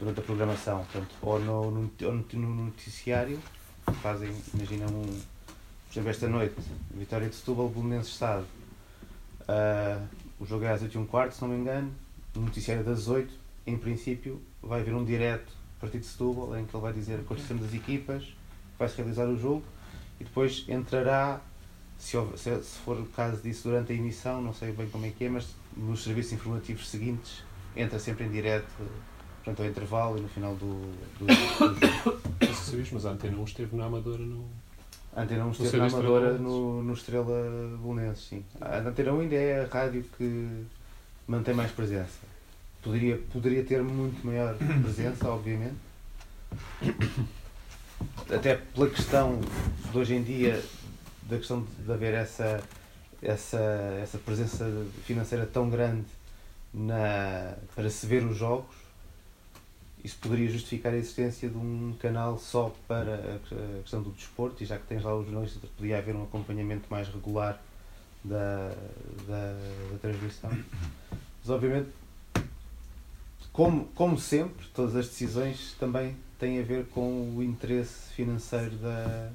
[0.00, 1.90] durante a programação, portanto, ou no, no,
[2.32, 3.40] no noticiário,
[3.92, 6.54] fazem, imagina um, por exemplo, esta noite,
[6.90, 8.46] Vitória de Setúbal, Belenenses Estado.
[9.42, 10.06] Uh,
[10.40, 11.92] o jogo é às 8 h quarto, se não me engano,
[12.34, 13.32] no noticiário das 8,
[13.66, 17.22] em princípio, vai haver um direto partido de Setúbal, em que ele vai dizer a
[17.22, 18.34] constituição das equipas,
[18.78, 19.62] vai-se realizar o jogo.
[20.20, 21.40] E depois entrará,
[21.98, 25.10] se, houver, se, for o caso disso durante a emissão, não sei bem como é
[25.10, 27.42] que é, mas nos serviços informativos seguintes
[27.76, 28.66] entra sempre em direto,
[29.44, 30.80] portanto ao intervalo e no final do,
[31.18, 31.34] do, do
[32.02, 32.20] jogo.
[32.40, 34.48] Não mas a Antena 1 esteve na Amadora no.
[35.14, 38.44] A Antena 1 esteve na Amadora no, no Estrela Bolonense, sim.
[38.60, 40.64] A Antena 1 ainda é a rádio que
[41.28, 42.20] mantém mais presença.
[42.82, 45.76] Poderia, poderia ter muito maior presença, obviamente.
[48.30, 49.40] Até pela questão
[49.90, 50.62] de hoje em dia,
[51.22, 52.62] da questão de haver essa,
[53.22, 53.60] essa,
[54.02, 54.66] essa presença
[55.04, 56.04] financeira tão grande
[56.72, 58.83] na, para se ver os jogos,
[60.04, 64.66] isso poderia justificar a existência de um canal só para a questão do desporto, e
[64.66, 67.60] já que tens lá os jornalistas, podia haver um acompanhamento mais regular
[68.22, 68.68] da,
[69.26, 69.58] da,
[69.92, 70.50] da transmissão.
[71.10, 71.88] Mas, obviamente,
[73.52, 79.30] como, como sempre, todas as decisões também têm a ver com o interesse financeiro da,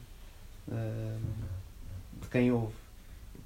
[2.21, 2.73] de quem ouve.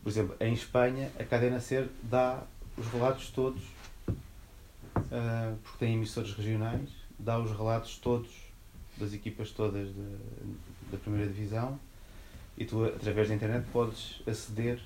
[0.01, 2.43] Por exemplo, em Espanha, a cadena SER dá
[2.77, 3.61] os relatos todos,
[4.07, 8.29] uh, porque tem emissores regionais, dá os relatos todos
[8.97, 10.17] das equipas todas de,
[10.91, 11.79] da primeira divisão
[12.57, 14.79] e tu, através da internet, podes aceder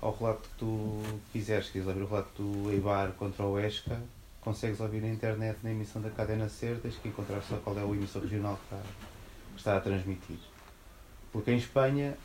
[0.00, 1.02] ao relato que tu
[1.32, 1.66] quiseres.
[1.66, 4.00] Se quiseres ouvir o relato do Eibar contra o Esca,
[4.40, 7.84] consegues ouvir na internet na emissão da cadena SER, tens que encontrar só qual é
[7.84, 8.82] o emissor regional que está,
[9.52, 10.38] que está a transmitir.
[11.32, 12.16] Porque em Espanha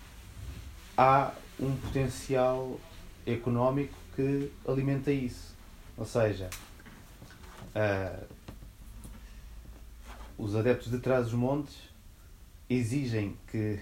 [0.95, 2.79] há um potencial
[3.25, 5.55] económico que alimenta isso.
[5.97, 6.49] Ou seja,
[7.75, 8.25] uh,
[10.37, 11.75] os adeptos de trás dos montes
[12.69, 13.79] exigem que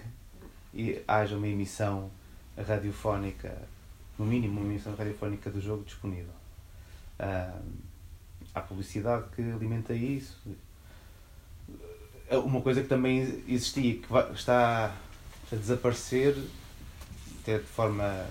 [1.06, 2.10] haja uma emissão
[2.56, 3.56] radiofónica,
[4.18, 6.32] no mínimo uma emissão radiofónica do jogo disponível.
[7.20, 7.62] Uh,
[8.54, 10.38] há publicidade que alimenta isso.
[12.30, 14.96] Uma coisa que também existia que está
[15.52, 16.36] a desaparecer,
[17.42, 18.26] até de forma,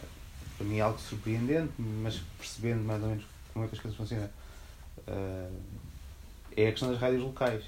[0.58, 4.30] para mim, algo surpreendente, mas percebendo mais ou menos como é que as coisas funcionam,
[5.08, 5.62] uh,
[6.58, 7.64] é a questão das rádios locais.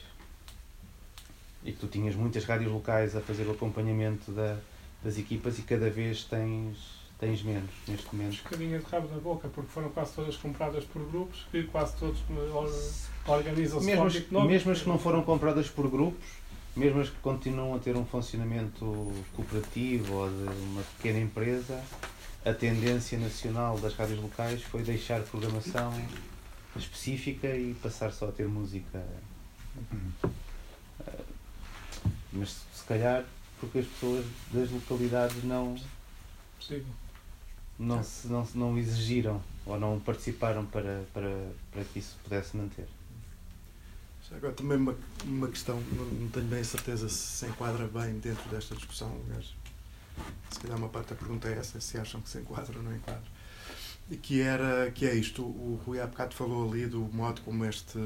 [1.68, 4.58] E que tu tinhas muitas rádios locais a fazer o acompanhamento da,
[5.04, 8.40] das equipas e cada vez tens tens menos neste momento.
[8.40, 11.96] Um bocadinho de rabo na boca, porque foram quase todas compradas por grupos e quase
[11.98, 12.22] todos
[13.26, 16.24] organizam-se mesmo, as, mesmo as que não foram compradas por grupos,
[16.76, 21.84] mesmo as que continuam a ter um funcionamento cooperativo ou de uma pequena empresa,
[22.46, 25.94] a tendência nacional das rádios locais foi deixar programação
[26.76, 29.04] específica e passar só a ter música.
[31.00, 31.24] Eh,
[32.32, 33.26] mas se calhar
[33.60, 35.76] porque as pessoas das localidades não
[37.80, 42.88] não, se, não, não exigiram ou não participaram para, para, para que isso pudesse manter.
[44.36, 48.20] Agora também uma, uma questão, não, não tenho bem a certeza se se enquadra bem
[48.20, 49.56] dentro desta discussão, mas
[50.50, 52.94] se calhar uma parte da pergunta é essa, se acham que se enquadra ou não
[52.94, 53.24] enquadra.
[54.10, 57.64] E que, era, que é isto, o Rui há bocado falou ali do modo como
[57.66, 58.00] este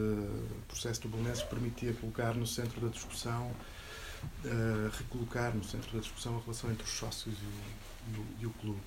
[0.68, 3.52] processo do Belenenses permitia colocar no centro da discussão,
[4.46, 8.50] uh, recolocar no centro da discussão a relação entre os sócios e o, e o,
[8.52, 8.82] clube.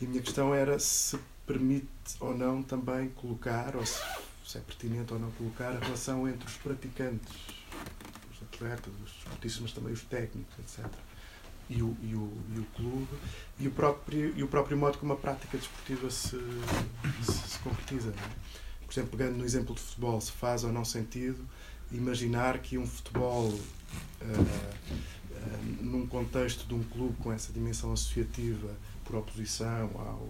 [0.00, 1.88] E a minha questão era se permite
[2.20, 4.00] ou não também colocar, ou se,
[4.44, 7.32] se é pertinente ou não colocar, a relação entre os praticantes,
[8.32, 10.86] os atletas, os esportistas, mas também os técnicos, etc.
[11.70, 13.16] E o, e o, e o clube
[13.58, 16.36] e o, próprio, e o próprio modo como a prática desportiva se,
[17.24, 18.10] se, se concretiza.
[18.10, 18.52] É?
[18.84, 21.48] Por exemplo, pegando no exemplo de futebol, se faz ou não sentido
[21.92, 23.58] imaginar que um futebol uh,
[24.22, 28.70] uh, num contexto de um clube com essa dimensão associativa
[29.04, 30.28] por oposição ao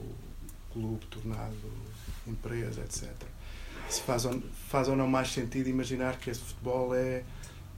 [0.72, 1.56] clube tornado
[2.26, 3.10] empresa, etc.
[3.88, 7.24] Se faz ou, faz ou não mais sentido imaginar que esse futebol é,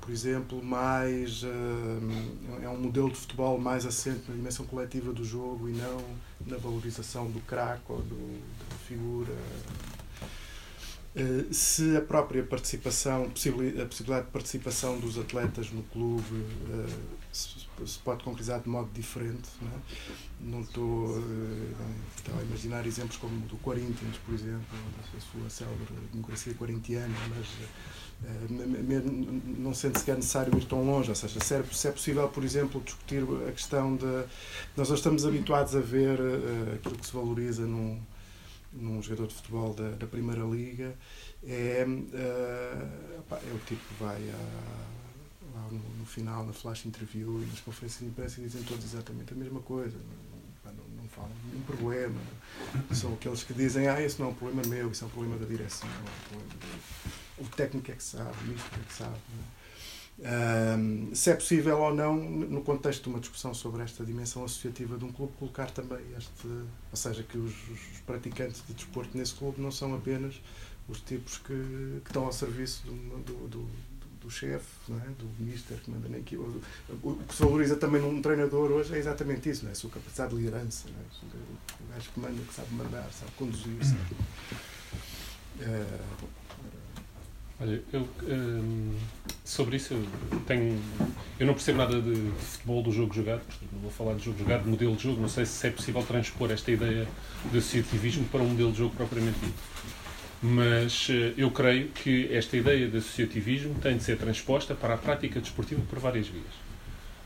[0.00, 1.42] por exemplo, mais.
[1.42, 6.00] Uh, é um modelo de futebol mais assente na dimensão coletiva do jogo e não
[6.46, 9.34] na valorização do craque ou do, da figura.
[11.16, 16.86] Uh, se a própria participação, a possibilidade de participação dos atletas no clube uh,
[17.30, 19.48] se, pode concretizar de modo diferente.
[19.62, 19.74] Não, é?
[20.40, 21.74] não estou, uh,
[22.36, 24.66] a imaginar exemplos como o do Corinthians, por exemplo,
[25.16, 27.46] a sua célebre democracia corintiana, mas
[29.56, 31.10] não sendo sequer necessário ir tão longe.
[31.10, 34.24] Ou seja, se é, é possível, por exemplo, discutir a questão de.
[34.76, 36.18] Nós estamos habituados a ver
[36.74, 38.00] aquilo que se valoriza num,
[38.74, 40.94] num jogador de futebol da, da Primeira Liga.
[41.42, 44.20] É, é o tipo que vai
[45.54, 49.32] lá no, no, final, na flash interview e nas conferências de imprensa dizem todos exatamente
[49.32, 49.96] a mesma coisa.
[50.64, 52.20] Não, não, falam nenhum problema.
[52.92, 55.38] São aqueles que dizem, ah, esse não é um problema meu, isso é um problema
[55.38, 55.88] da direção.
[55.88, 59.16] É um o técnico é que sabe, o ministro é que sabe.
[59.16, 59.63] Um,
[61.12, 65.04] se é possível ou não, no contexto de uma discussão sobre esta dimensão associativa de
[65.04, 69.60] um clube, colocar também este, ou seja, que os, os praticantes de desporto nesse clube
[69.60, 70.40] não são apenas
[70.88, 73.68] os tipos que, que estão ao serviço do, do, do
[74.24, 75.10] do chefe, é?
[75.18, 76.42] do mister que manda na equipa.
[77.02, 79.72] O, que se valoriza também num treinador hoje é exatamente isso, não é?
[79.72, 81.84] a sua capacidade de liderança, é?
[81.84, 83.84] o gajo que manda, que sabe mandar, sabe conduzir.
[83.84, 84.16] Sabe.
[85.60, 85.98] É,
[87.64, 88.94] Olha, eu um,
[89.42, 90.78] sobre isso eu tenho.
[91.40, 93.40] Eu não percebo nada de, futebol do jogo jogado,
[93.72, 96.02] não vou falar de jogo jogado, de modelo de jogo, não sei se é possível
[96.02, 97.08] transpor esta ideia
[97.50, 99.62] de associativismo para um modelo de jogo propriamente dito.
[100.42, 104.98] Mas eh, eu creio que esta ideia de associativismo tem de ser transposta para a
[104.98, 106.44] prática desportiva por várias vias.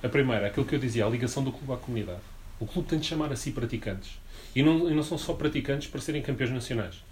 [0.04, 2.20] A primeira, aquilo que eu dizia, a ligação do clube à comunidade.
[2.60, 4.20] O clube tem de chamar a si praticantes.
[4.54, 7.07] E não, e não são só praticantes para serem campeões nacionais.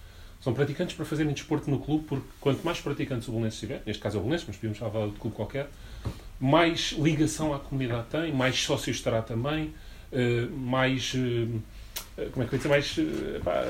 [0.47, 4.01] São praticantes para fazerem desporto no clube, porque quanto mais praticantes o Bolonense tiver, neste
[4.01, 5.69] caso é o Bolonense, mas podemos falar de clube qualquer,
[6.39, 9.75] mais ligação à comunidade tem, mais sócios terá também,
[10.13, 11.49] eh, mais eh,
[12.17, 12.97] eh, como é que eu dizer, mais
[13.43, 13.65] pá,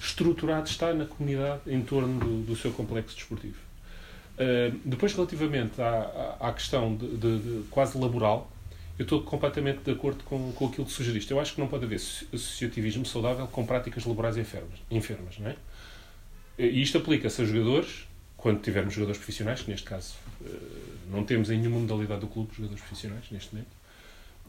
[0.00, 3.58] estruturado está na comunidade em torno do, do seu complexo desportivo.
[4.84, 8.48] Depois, relativamente à, à, questão de, de, de, quase laboral,
[8.96, 11.32] eu estou completamente de acordo com, com aquilo que sugeriste.
[11.32, 15.56] Eu acho que não pode haver associativismo saudável com práticas laborais enfermas, enfermas não é?
[16.62, 18.06] E isto aplica-se a jogadores,
[18.36, 20.14] quando tivermos jogadores profissionais, que neste caso
[21.10, 23.70] não temos em nenhuma modalidade do clube jogadores profissionais, neste momento,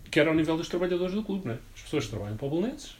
[0.09, 1.47] quer ao nível dos trabalhadores do clube.
[1.47, 1.57] Não é?
[1.75, 2.95] As pessoas que trabalham para o Belenenses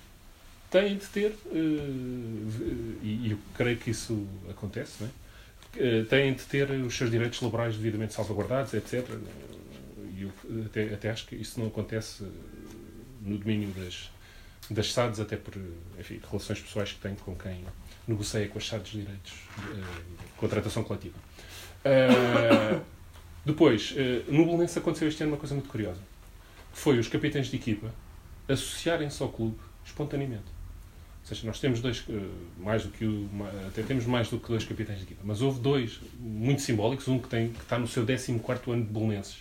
[0.69, 5.07] têm de ter, uh, e eu creio que isso acontece, é?
[5.73, 9.05] Uh, têm de ter os seus direitos laborais devidamente salvaguardados, etc.
[10.17, 10.31] E eu
[10.65, 12.23] até, até acho que isso não acontece
[13.21, 14.09] no domínio das,
[14.69, 15.53] das SADs, até por
[15.99, 17.63] enfim, relações pessoais que tenho com quem
[18.07, 21.17] negocia com as SADs direitos de contratação coletiva.
[21.85, 22.81] Uh,
[23.45, 25.99] depois, uh, no Belenense aconteceu este ano uma coisa muito curiosa.
[26.73, 27.93] Foi os capitães de equipa
[28.47, 30.45] associarem-se ao clube espontaneamente.
[31.21, 32.03] Ou seja, nós temos dois,
[32.57, 33.29] mais do que o,
[33.67, 37.19] até temos mais do que dois capitães de equipa, mas houve dois muito simbólicos, um
[37.19, 39.37] que, tem, que está no seu 14 ano de Belenenses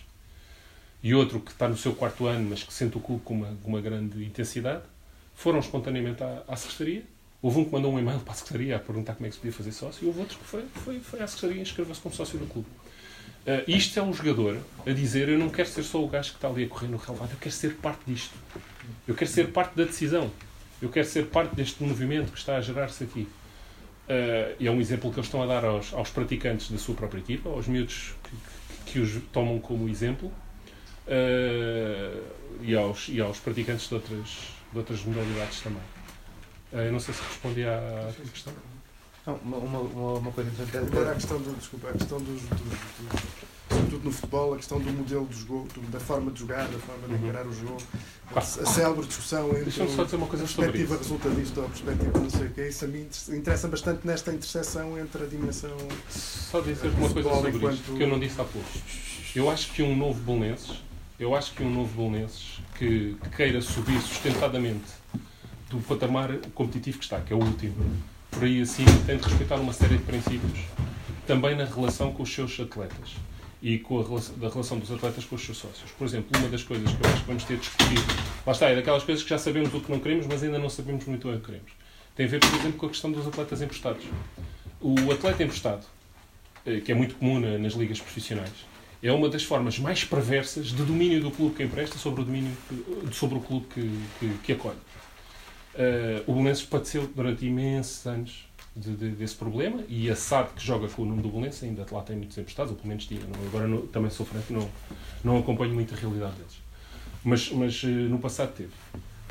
[1.03, 3.57] e outro que está no seu quarto ano, mas que sente o clube com uma,
[3.65, 4.83] uma grande intensidade,
[5.35, 7.05] foram espontaneamente à, à secretaria.
[7.43, 9.41] Houve um que mandou um e-mail para a secretaria a perguntar como é que se
[9.41, 12.15] podia fazer sócio, e houve outro que foi, foi, foi à secretaria e inscreveu-se como
[12.15, 12.69] sócio do clube.
[13.47, 16.37] Uh, isto é um jogador a dizer: Eu não quero ser só o gajo que
[16.37, 18.35] está ali a correr no relevado, eu quero ser parte disto.
[19.09, 20.31] Eu quero ser parte da decisão.
[20.83, 23.21] Eu quero ser parte deste movimento que está a gerar-se aqui.
[23.21, 26.95] Uh, e é um exemplo que eles estão a dar aos, aos praticantes da sua
[26.95, 30.29] própria equipa, aos miúdos que, que, que os tomam como exemplo
[31.07, 32.23] uh,
[32.61, 34.29] e, aos, e aos praticantes de outras,
[34.73, 35.83] de outras modalidades também.
[36.73, 38.53] Uh, eu não sei se respondi à, à questão.
[39.27, 40.93] Não, uma, uma, uma coisa interessante.
[40.93, 43.21] Agora a questão, do, desculpa, a questão dos, dos, dos,
[43.71, 47.07] sobretudo no futebol, a questão do modelo do jogo, da forma de jogar, da forma
[47.07, 47.29] de uhum.
[47.29, 47.83] encarar o jogo,
[48.35, 52.19] a, a célebre discussão entre só dizer uma coisa a perspectiva resultadista ou a perspectiva
[52.19, 55.77] não sei o que, isso a mim interessa bastante nesta interseção entre a dimensão.
[56.09, 57.75] Só dizer uma coisa sobre enquanto...
[57.75, 58.69] isto, que eu não disse há pouco.
[59.35, 60.83] Eu acho que um novo Bolonenses
[61.19, 64.87] eu acho que um novo Bolonenses que, que, queira subir sustentadamente
[65.71, 67.75] do patamar competitivo que está, que é o último,
[68.31, 70.59] por aí assim tem de respeitar uma série de princípios,
[71.27, 73.15] também na relação com os seus atletas
[73.63, 75.91] e com a relação, da relação dos atletas com os seus sócios.
[75.93, 78.03] Por exemplo, uma das coisas que eu acho que vamos ter discutido,
[78.45, 80.69] lá está, é daquelas coisas que já sabemos o que não queremos, mas ainda não
[80.69, 81.71] sabemos muito o que queremos.
[82.17, 84.05] Tem a ver, por exemplo, com a questão dos atletas emprestados.
[84.81, 85.87] O atleta emprestado,
[86.67, 88.53] eh, que é muito comum nas ligas profissionais,
[89.03, 92.53] é uma das formas mais perversas de domínio do clube que empresta sobre o, domínio
[93.13, 94.77] sobre o clube que, que, que acolhe.
[95.81, 100.63] Uh, o Belenenses padeceu durante imensos anos de, de, desse problema e a SAD, que
[100.63, 103.21] joga com o nome do Belenenses, ainda lá tem muitos emprestados, ou pelo menos tinha.
[103.21, 104.69] Não, agora não, também sou franco, não,
[105.25, 106.61] não acompanho muito a realidade deles.
[107.25, 108.73] Mas, mas uh, no passado teve.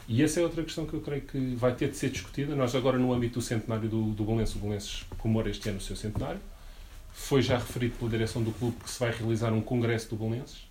[0.08, 2.56] E essa é outra questão que eu creio que vai ter de ser discutida.
[2.56, 5.82] Nós agora, no âmbito do centenário do, do Belenenses, o Belenenses comemora este ano o
[5.82, 6.41] seu centenário.
[7.14, 10.68] Foi já referido pela direção do clube que se vai realizar um congresso do Belenenses.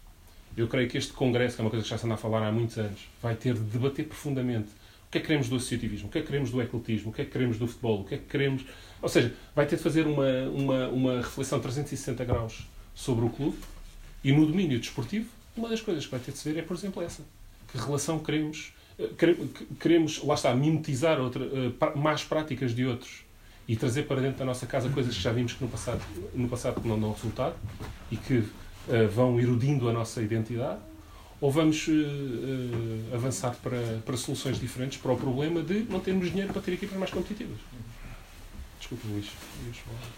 [0.57, 2.45] Eu creio que este congresso, que é uma coisa que já se anda a falar
[2.45, 4.71] há muitos anos, vai ter de debater profundamente
[5.09, 7.13] o que é que queremos do associativismo, o que é que queremos do ecletismo, o
[7.15, 8.65] que é que queremos do futebol, o que é que queremos...
[9.01, 13.57] Ou seja, vai ter de fazer uma, uma, uma reflexão 360 graus sobre o clube
[14.23, 16.77] e no domínio desportivo, uma das coisas que vai ter de se ver é, por
[16.77, 17.23] exemplo, essa.
[17.73, 18.75] Que relação queremos...
[18.99, 19.09] Eh,
[19.81, 23.25] queremos, lá está, mimetizar outra, eh, más práticas de outros
[23.67, 26.03] e trazer para dentro da nossa casa coisas que já vimos que no passado,
[26.35, 27.55] no passado não dão resultado
[28.11, 30.81] e que uh, vão erudindo a nossa identidade,
[31.41, 36.31] ou vamos uh, uh, avançar para, para soluções diferentes para o problema de não termos
[36.31, 37.59] dinheiro para ter equipas mais competitivas.
[38.79, 39.31] Desculpe, Luís.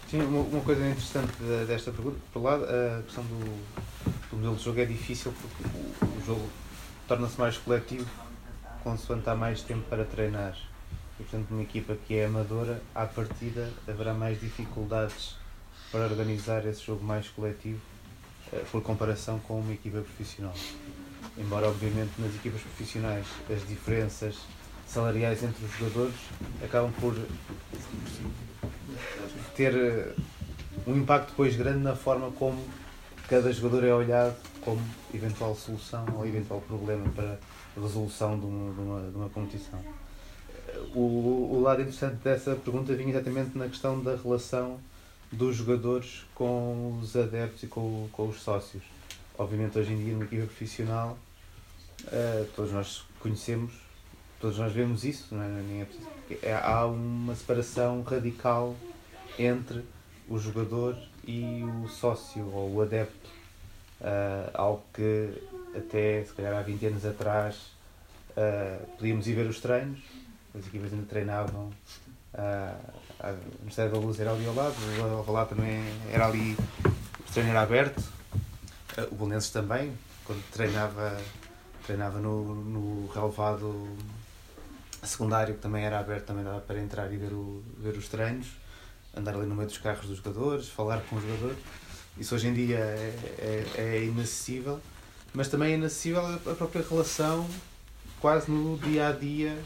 [0.09, 1.33] Sim, uma, uma, coisa interessante
[1.67, 3.39] desta pergunta, por lado, a questão do,
[4.29, 6.49] do modelo de jogo é difícil porque o, o jogo
[7.07, 8.09] torna-se mais coletivo
[8.83, 10.57] consoante há mais tempo para treinar
[11.19, 15.35] e, portanto, uma equipa que é amadora, à partida haverá mais dificuldades
[15.91, 17.79] para organizar esse jogo mais coletivo
[18.51, 20.53] uh, por comparação com uma equipa profissional.
[21.37, 24.35] Embora, obviamente, nas equipas profissionais as diferenças
[24.85, 26.15] salariais entre os jogadores
[26.63, 27.15] acabam por
[29.55, 30.21] ter uh,
[30.85, 32.61] um impacto depois grande na forma como
[33.29, 34.81] cada jogador é olhado como
[35.13, 37.39] eventual solução ou eventual problema para
[37.77, 39.79] a resolução de uma, de uma, de uma competição
[40.93, 44.79] o, o lado interessante dessa pergunta vinha exatamente na questão da relação
[45.31, 48.83] dos jogadores com os adeptos e com, com os sócios.
[49.37, 51.17] Obviamente, hoje em dia, numa equipa profissional,
[52.03, 53.73] uh, todos nós conhecemos,
[54.39, 55.47] todos nós vemos isso, não é?
[55.47, 55.87] Nem é
[56.41, 58.75] é, há uma separação radical
[59.37, 59.83] entre
[60.29, 63.29] o jogador e o sócio ou o adepto.
[63.99, 65.29] Uh, algo que
[65.75, 67.71] até se calhar há 20 anos atrás
[68.31, 69.99] uh, podíamos ir ver os treinos,
[70.57, 71.71] as equipas ainda treinavam
[72.33, 77.31] uh, no Estádio da Luz era ali ao lado, o Alvalade também era ali, o
[77.31, 78.01] treino era aberto,
[79.11, 79.93] o Bolonenses também,
[80.25, 81.19] quando treinava,
[81.85, 83.87] treinava no, no relevado
[85.03, 88.47] secundário, que também era aberto, também dava para entrar e ver, o, ver os treinos,
[89.15, 91.57] andar ali no meio dos carros dos jogadores, falar com os jogadores.
[92.17, 94.79] Isso hoje em dia é, é, é inacessível,
[95.33, 97.47] mas também é inacessível a própria relação
[98.19, 99.57] quase no dia a dia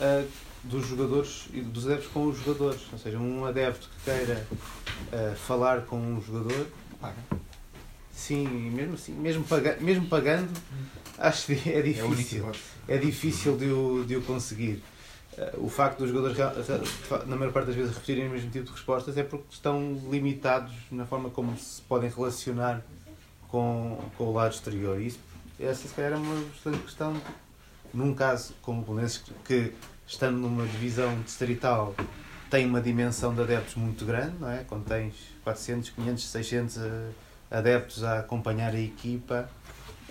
[0.00, 0.28] uh,
[0.62, 2.82] dos jogadores e dos adeptos com os jogadores.
[2.92, 6.66] Ou seja, um adepto que queira uh, falar com um jogador.
[8.18, 10.50] Sim, mesmo assim, mesmo, paga, mesmo pagando,
[11.16, 12.38] acho que é É difícil.
[12.40, 12.64] hipótese.
[12.88, 14.82] É difícil de o, de o conseguir.
[15.36, 18.64] Eh, O facto dos jogadores, re- na maior parte das vezes, repetirem o mesmo tipo
[18.64, 22.82] de respostas é porque estão limitados na forma como se podem relacionar
[23.46, 25.00] com, com o lado exterior.
[25.00, 25.20] E isso,
[25.60, 27.20] essa, se calhar, é uma bastante questão.
[27.94, 29.72] Num caso como o Belenenses, que
[30.08, 31.94] estando numa divisão distrital
[32.50, 34.64] tem uma dimensão de adeptos muito grande, não é?
[34.64, 35.14] Quando tens
[35.44, 37.08] 400, 500, 600 eh,
[37.50, 39.48] adeptos a acompanhar a equipa,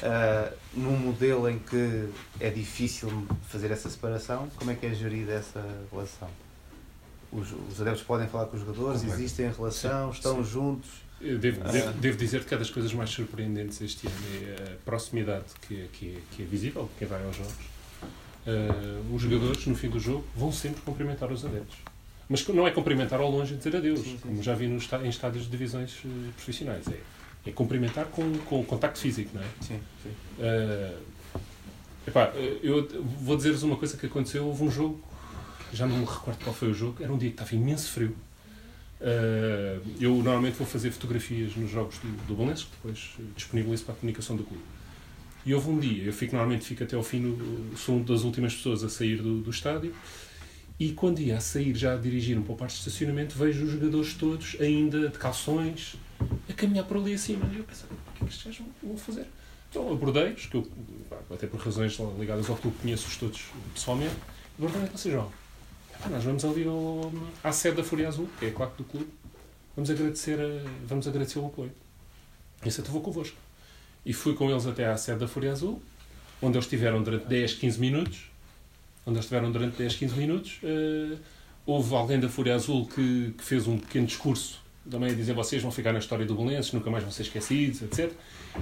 [0.02, 2.10] ah, num modelo em que
[2.40, 6.30] é difícil fazer essa separação, como é que é gerida essa relação?
[7.32, 9.16] Os, os adeptos podem falar com os jogadores, Como é?
[9.16, 10.90] existem em relação, estão juntos.
[11.20, 11.72] Eu devo, Ah.
[11.72, 14.16] devo, devo dizer que é das coisas mais surpreendentes este ano
[14.60, 17.54] é a proximidade que, é- que, é, que é visível de quem vai aos jogos.
[18.46, 21.76] Ah, os jogadores, no fim do jogo, vão sempre cumprimentar os adeptos.
[22.30, 24.44] Mas não é cumprimentar ao longe e dizer adeus, Sim, sim, como sim.
[24.44, 26.88] já vi nos, está- em estádios de divisões eh, profissionais.
[26.88, 27.00] É,
[27.48, 29.46] é cumprimentar com, com contacto físico, não é?
[29.62, 30.10] Sim, sim.
[30.40, 30.98] Uh,
[32.06, 32.88] epá, eu
[33.22, 34.46] vou dizer-vos uma coisa que aconteceu.
[34.46, 35.02] Houve um jogo,
[35.74, 38.16] já não me recordo qual foi o jogo, era um dia que estava imenso frio.
[39.00, 43.94] Uh, eu normalmente vou fazer fotografias nos jogos do, do Belenenses, que depois disponibilizo para
[43.94, 44.64] a comunicação do clube.
[45.46, 48.24] E houve um dia, eu fico, normalmente fico até ao fim, no, sou uma das
[48.24, 49.94] últimas pessoas a sair do, do estádio,
[50.80, 53.72] e quando ia a sair, já a dirigir-me para o parque de estacionamento, vejo os
[53.72, 55.96] jogadores todos, ainda de calções,
[56.50, 57.46] a caminhar por ali acima.
[57.54, 59.26] E eu pensei, o que é que estes gajos vão- fazer?
[59.70, 60.68] Então abordei-os, que eu,
[61.34, 64.16] até por razões ligadas ao clube, conheço-os todos pessoalmente,
[64.58, 65.32] e abordei vocês, João.
[66.00, 67.12] "Epá, Nós vamos ali ao,
[67.44, 69.08] à sede da Fúria Azul, que é a claque do clube,
[69.76, 70.38] vamos agradecer,
[70.88, 71.72] vamos agradecer o apoio.
[72.66, 73.36] E até vou convosco.
[74.06, 75.82] E fui com eles até à sede da Fúria Azul,
[76.42, 78.32] onde eles estiveram durante 10, 15 minutos.
[79.06, 80.60] Onde eles estiveram durante 10, 15 minutos.
[80.64, 81.18] Eh,
[81.66, 85.62] houve alguém da Fúria Azul que, que fez um pequeno discurso também a dizer vocês
[85.62, 88.12] vão ficar na história do Belenenses, nunca mais vão ser esquecidos, etc.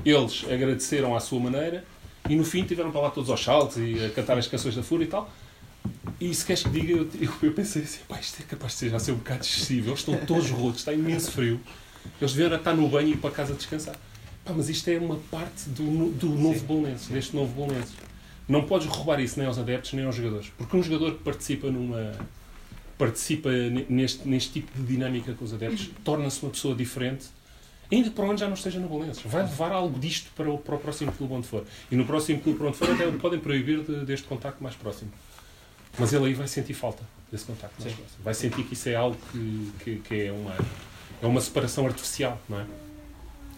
[0.05, 1.83] Eles agradeceram à sua maneira
[2.29, 4.83] e no fim tiveram para lá todos aos saltos e a cantar as canções da
[4.83, 5.29] Fúria e tal.
[6.19, 7.09] E se queres que diga, eu,
[7.43, 9.89] eu, pensei assim, pá, isto é capaz de ser, já ser um bocado excessivo.
[9.89, 11.59] Eles estão todos rotos, está imenso frio.
[12.19, 13.95] Eles deviam estar no banho e ir para casa descansar.
[14.43, 17.95] Pá, mas isto é uma parte do, do novo Belenenses, deste novo Belenenses.
[18.47, 20.51] Não podes roubar isso nem aos adeptos nem aos jogadores.
[20.57, 22.13] Porque um jogador que participa numa
[22.97, 27.25] participa ne- neste, neste tipo de dinâmica com os adeptos torna-se uma pessoa diferente
[27.91, 29.21] ainda para onde já não esteja no Belenenses.
[29.23, 31.63] Vai levar algo disto para o, para o próximo clube onde for.
[31.91, 35.11] E no próximo clube para onde for até podem proibir de- deste contacto mais próximo.
[35.99, 37.97] Mas ele aí vai sentir falta desse contacto mais Sim.
[38.01, 38.23] próximo.
[38.23, 40.55] Vai sentir que isso é algo que, que, que é, uma,
[41.21, 42.65] é uma separação artificial, não é?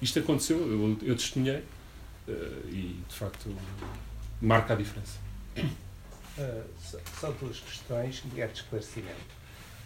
[0.01, 1.63] Isto aconteceu, eu, eu testemunhei
[2.27, 2.31] eh,
[2.69, 3.49] e de facto
[4.41, 5.17] marca a diferença.
[6.37, 6.61] Ah,
[6.91, 9.37] só- só duas questões que quero de esclarecimento.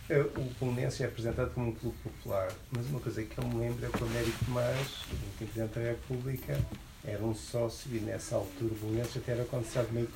[0.10, 3.60] Ah, o Belenenses é apresentado como um clube popular, mas uma coisa que eu me
[3.60, 6.60] lembro é que o Américo Tomás, o Presidente da República,
[7.06, 10.10] era um sócio e nessa altura o Belenenses até era considerado meio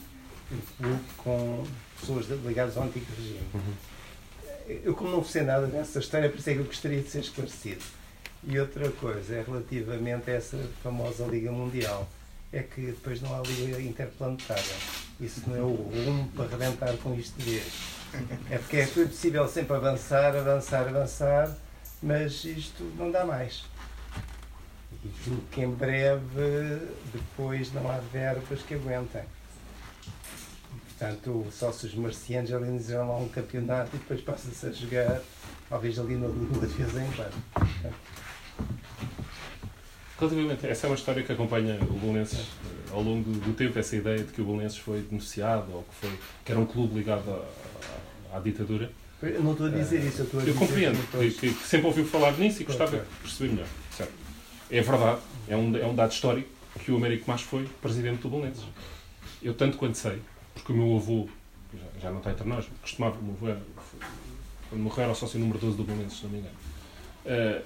[0.51, 1.65] um clube com
[1.99, 3.39] pessoas ligadas ao antigo regime.
[4.83, 7.19] Eu, como não sei nada dessa história, por isso é que eu gostaria de ser
[7.19, 7.83] esclarecido.
[8.43, 12.07] E outra coisa é relativamente a essa famosa Liga Mundial.
[12.51, 14.63] É que depois não há Liga Interplanetária.
[15.19, 17.73] Isso não é o rumo para arrebentar com isto de vez.
[18.49, 21.55] É porque é possível sempre avançar, avançar, avançar,
[22.01, 23.65] mas isto não dá mais.
[25.03, 26.81] E julgo que em breve,
[27.13, 29.23] depois não há verbas que aguentem.
[30.87, 35.21] Portanto, só se os marcianos organizarão lá um campeonato e depois passa-se a jogar,
[35.69, 37.43] talvez ali no Lula de vez em quando.
[40.19, 43.95] Relativamente, essa é uma história que acompanha o Belenenses eh, ao longo do tempo, essa
[43.97, 47.29] ideia de que o Belenenses foi denunciado ou que, foi, que era um clube ligado
[47.29, 48.89] à, à- à ditadura.
[49.21, 51.67] Eu não estou a dizer isso, eu estou a Eu dizer compreendo que que, que-
[51.67, 53.67] sempre ouviu falar nisso e gostava de perceber melhor.
[53.91, 54.13] Certo.
[54.71, 55.19] É verdade,
[55.49, 56.49] é um, é um dado histórico
[56.83, 58.63] que o Américo Mas foi presidente do Belenenses.
[59.43, 60.21] Eu tanto quanto sei,
[60.53, 61.27] porque o meu avô,
[61.73, 63.61] já, já não está entre nós, costumava, o meu avô era,
[64.69, 66.55] quando morreu era o sócio número 12 do Belenenses, se não me engano.
[67.25, 67.61] Eh,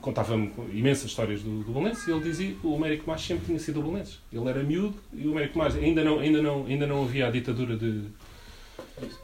[0.00, 3.58] contava-me imensas histórias do, do Belenenses e ele dizia que o Américo Mas sempre tinha
[3.58, 4.20] sido o Belenenses.
[4.32, 7.30] Ele era miúdo e o Américo Mas ainda não, ainda não, ainda não havia a
[7.30, 8.02] ditadura de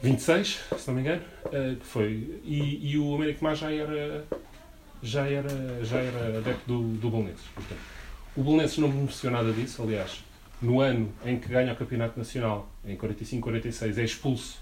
[0.01, 1.21] 26, se não me engano,
[1.51, 4.25] eh, que foi, e, e o Américo Mas já era
[5.03, 7.45] já era, já era adepto do, do Belenenses.
[7.55, 7.79] Portanto,
[8.35, 10.23] o Belenenses não beneficiou nada disso, aliás,
[10.61, 14.59] no ano em que ganha o Campeonato Nacional, em 45-46, é expulso,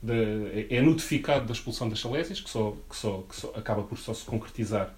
[0.00, 3.82] da- é, é notificado da expulsão das Salésias, que, só, que, só, que só acaba
[3.82, 4.94] por só se concretizar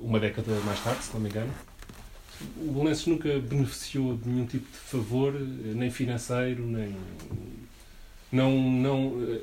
[0.00, 1.52] uma década mais tarde, se não me engano.
[2.58, 6.94] O Belenenses nunca beneficiou de nenhum tipo de favor, eh, nem financeiro, nem.
[8.30, 8.70] Não.
[8.70, 9.40] não eh,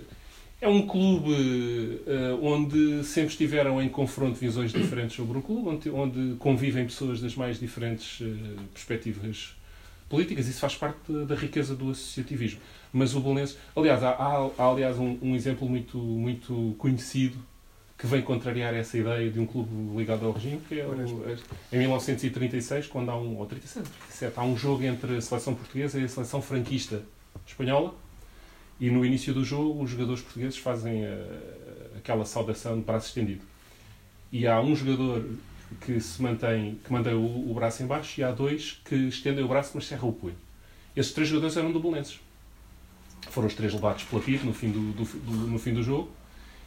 [0.61, 1.99] é um clube
[2.41, 7.59] onde sempre estiveram em confronto visões diferentes sobre o clube, onde, convivem pessoas das mais
[7.59, 8.23] diferentes
[8.73, 9.57] perspectivas
[10.07, 10.47] políticas.
[10.47, 12.61] Isso faz parte da, riqueza do associativismo.
[12.93, 13.57] Mas o Bolonense...
[13.75, 17.37] Aliás, há, há, há aliás, um, um, exemplo muito, muito conhecido
[18.03, 20.93] que vem contrariar essa ideia de um clube ligado ao regime, que é o,
[21.71, 23.37] em 1936, quando há um...
[23.37, 27.01] ou 37, 37, há um jogo entre a seleção portuguesa e a seleção franquista
[27.47, 27.95] espanhola,
[28.77, 33.45] e no início do jogo, os jogadores portugueses fazem uh, aquela saudação de braço estendido.
[34.33, 35.25] E há um jogador
[35.79, 39.45] que se mantém, que mantém o, o braço em baixo e há dois que estendem
[39.45, 40.35] o braço, mas cerram o punho.
[40.93, 42.19] Esses três jogadores eram do Belenenses.
[43.29, 46.11] Foram os três levados pela PIB no fim do, do, do, no fim do jogo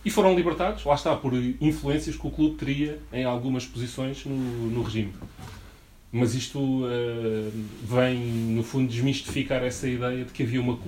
[0.07, 4.37] e foram libertados, lá está, por influências que o clube teria em algumas posições no,
[4.37, 5.13] no regime.
[6.13, 7.53] Mas isto uh,
[7.83, 10.79] vem, no fundo, desmistificar essa ideia de que havia uma,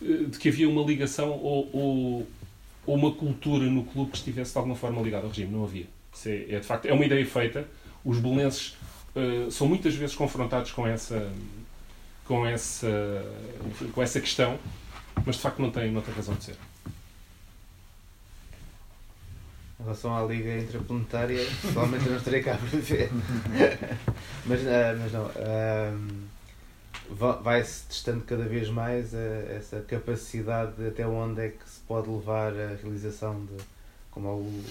[0.00, 2.28] de que havia uma ligação ou, ou,
[2.84, 5.52] ou uma cultura no clube que estivesse de alguma forma ligada ao regime.
[5.52, 5.86] Não havia.
[6.26, 7.68] É, é, de facto, é uma ideia feita.
[8.04, 8.76] Os belenenses
[9.14, 11.30] uh, são muitas vezes confrontados com essa,
[12.24, 13.24] com essa,
[13.92, 14.58] com essa questão,
[15.24, 16.56] mas de facto não tem, não tem razão de ser.
[19.78, 23.10] Em relação à Liga Intraplanetária, provavelmente não estarei cá para ver.
[24.46, 25.26] mas, uh, mas não.
[25.26, 26.34] Uh,
[27.42, 29.16] vai-se testando cada vez mais uh,
[29.50, 33.56] essa capacidade de até onde é que se pode levar a realização de.
[34.10, 34.64] Como o,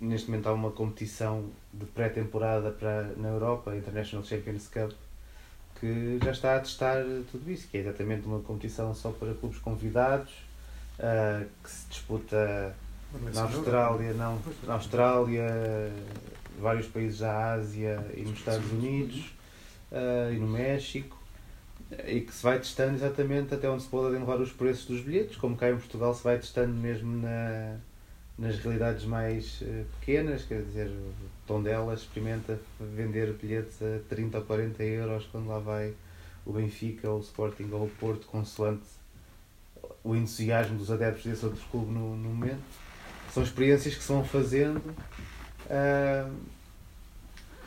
[0.00, 2.74] neste momento há uma competição de pré-temporada
[3.16, 4.92] na Europa, a International Champions Cup,
[5.80, 9.58] que já está a testar tudo isso, que é exatamente uma competição só para clubes
[9.58, 10.32] convidados,
[10.98, 12.74] uh, que se disputa
[13.34, 15.92] na Austrália, não, na Austrália,
[16.60, 19.34] vários países da Ásia e nos Estados Unidos
[19.92, 21.16] uh, e no México
[22.06, 25.36] e que se vai testando exatamente até onde se podem levar os preços dos bilhetes,
[25.36, 27.76] como cá em Portugal se vai testando mesmo na,
[28.36, 31.12] nas realidades mais uh, pequenas, quer dizer, o
[31.46, 35.94] Tondela experimenta vender bilhetes a 30 ou 40 euros quando lá vai
[36.44, 38.86] o Benfica ou o Sporting ou o Porto, consoante
[40.02, 42.85] o entusiasmo dos adeptos desse outro clube no, no momento
[43.36, 46.34] são experiências que se vão fazendo uh,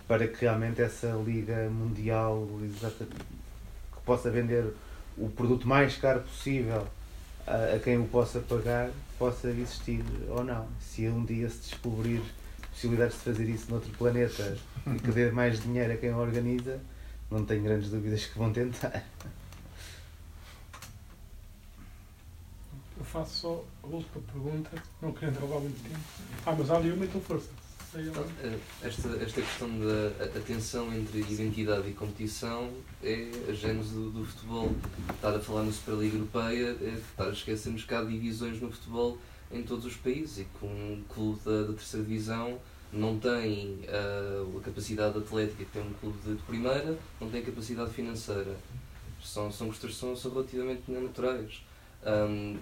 [0.08, 2.48] para que realmente essa liga mundial
[3.94, 4.66] que possa vender
[5.16, 6.88] o produto mais caro possível
[7.46, 8.90] a, a, quem o possa pagar
[9.20, 10.68] possa existir ou não.
[10.82, 12.20] Se um dia se descobrir
[12.72, 16.80] possibilidades de fazer isso noutro planeta e que dê mais dinheiro a quem o organiza,
[17.30, 19.04] não tenho grandes dúvidas que vão tentar.
[22.98, 26.00] Eu faço só a última pergunta, não querendo roubar muito tempo.
[26.46, 27.50] Ah, mas há ali uma então força.
[27.96, 32.72] Eh, esta, esta questão da atenção entre identidade e competição
[33.04, 34.72] é a gênese do, do, futebol.
[35.12, 39.18] Estar a falar na Superliga Europeia é estar a esquecermos que há divisões no futebol
[39.52, 42.60] em todos os países e que um clube da, da terceira divisão
[42.94, 47.42] não tem uh, a capacidade atlética que tem um clube de, de primeira, não tem
[47.42, 48.56] capacidade financeira.
[49.24, 51.64] São, são questões são, são relativamente naturais.
[52.06, 52.58] Um,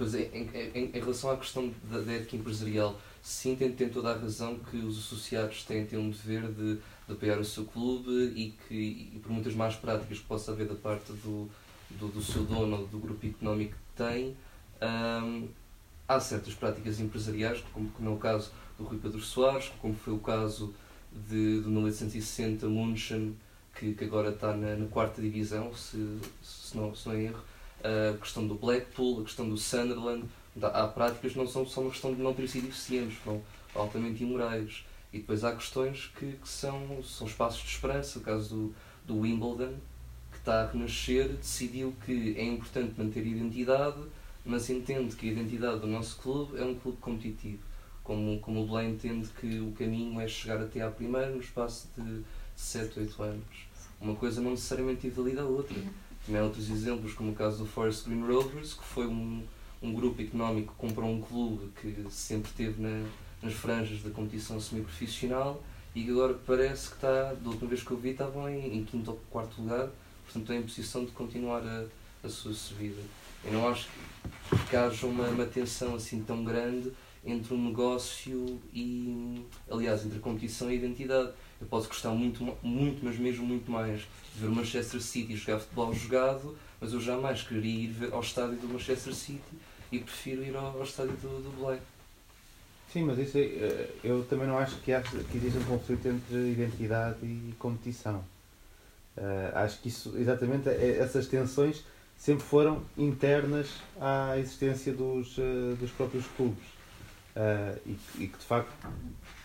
[0.00, 3.90] Pois é, em, em, em, relação à questão da, da ética empresarial, sim, tem, tem
[3.90, 7.66] toda a razão que os associados têm, têm um dever de, de apoiar o seu
[7.66, 11.50] clube e que, e por muitas más práticas que possa haver da parte do,
[11.90, 14.34] do, do seu dono ou do grupo económico que tem,
[15.22, 15.48] hum,
[16.08, 20.18] há certas práticas empresariais, como, é o caso do Rui Pedro Soares, como foi o
[20.18, 20.72] caso
[21.12, 23.36] de, do 1860 Munchen,
[23.74, 27.49] que, que agora está na, na quarta divisão, se, se, não, se não é erro,
[27.82, 30.24] a questão do Blackpool, a questão do Sunderland.
[30.62, 33.40] Há práticas que não são só uma questão de não ter sido eficientes, são
[33.74, 34.84] altamente imorais.
[35.12, 38.18] E depois há questões que, que são, são espaços de esperança.
[38.18, 38.74] O caso do,
[39.06, 39.74] do Wimbledon,
[40.30, 44.00] que está a renascer, decidiu que é importante manter a identidade,
[44.44, 47.62] mas entende que a identidade do nosso clube é um clube competitivo.
[48.04, 51.88] Como, como o Belém entende que o caminho é chegar até à primeira no espaço
[51.96, 52.22] de
[52.56, 53.70] 7, 8 anos.
[54.00, 55.76] Uma coisa não necessariamente invalida a outra.
[56.24, 59.42] Também há outros exemplos, como o caso do Forest Green Rovers, que foi um,
[59.82, 63.04] um grupo económico que comprou um clube que sempre esteve na,
[63.42, 65.62] nas franjas da competição semi-profissional
[65.94, 68.84] e que agora parece que está, da última vez que eu vi, estavam em, em
[68.84, 69.88] quinto ou quarto lugar,
[70.24, 71.84] portanto estão em posição de continuar a,
[72.22, 73.00] a sua subida.
[73.44, 73.88] Eu não acho
[74.68, 76.92] que haja uma, uma tensão assim tão grande
[77.24, 81.32] entre o negócio e, aliás, entre a competição e a identidade.
[81.60, 84.00] Eu posso gostar muito, muito, mas mesmo muito mais
[84.34, 88.56] de ver o Manchester City jogar futebol jogado, mas eu jamais queria ir ao estádio
[88.56, 89.40] do Manchester City
[89.92, 91.82] e prefiro ir ao, ao estádio do, do Black.
[92.92, 96.50] Sim, mas isso eh, eu também não acho que, há, que existe um conflito entre
[96.50, 98.24] identidade e competição.
[99.16, 101.84] Uh, acho que isso, exatamente, é, essas tensões
[102.16, 103.68] sempre foram internas
[104.00, 106.64] à existência dos, uh, dos próprios clubes.
[107.36, 108.72] Uh, e, e, que de facto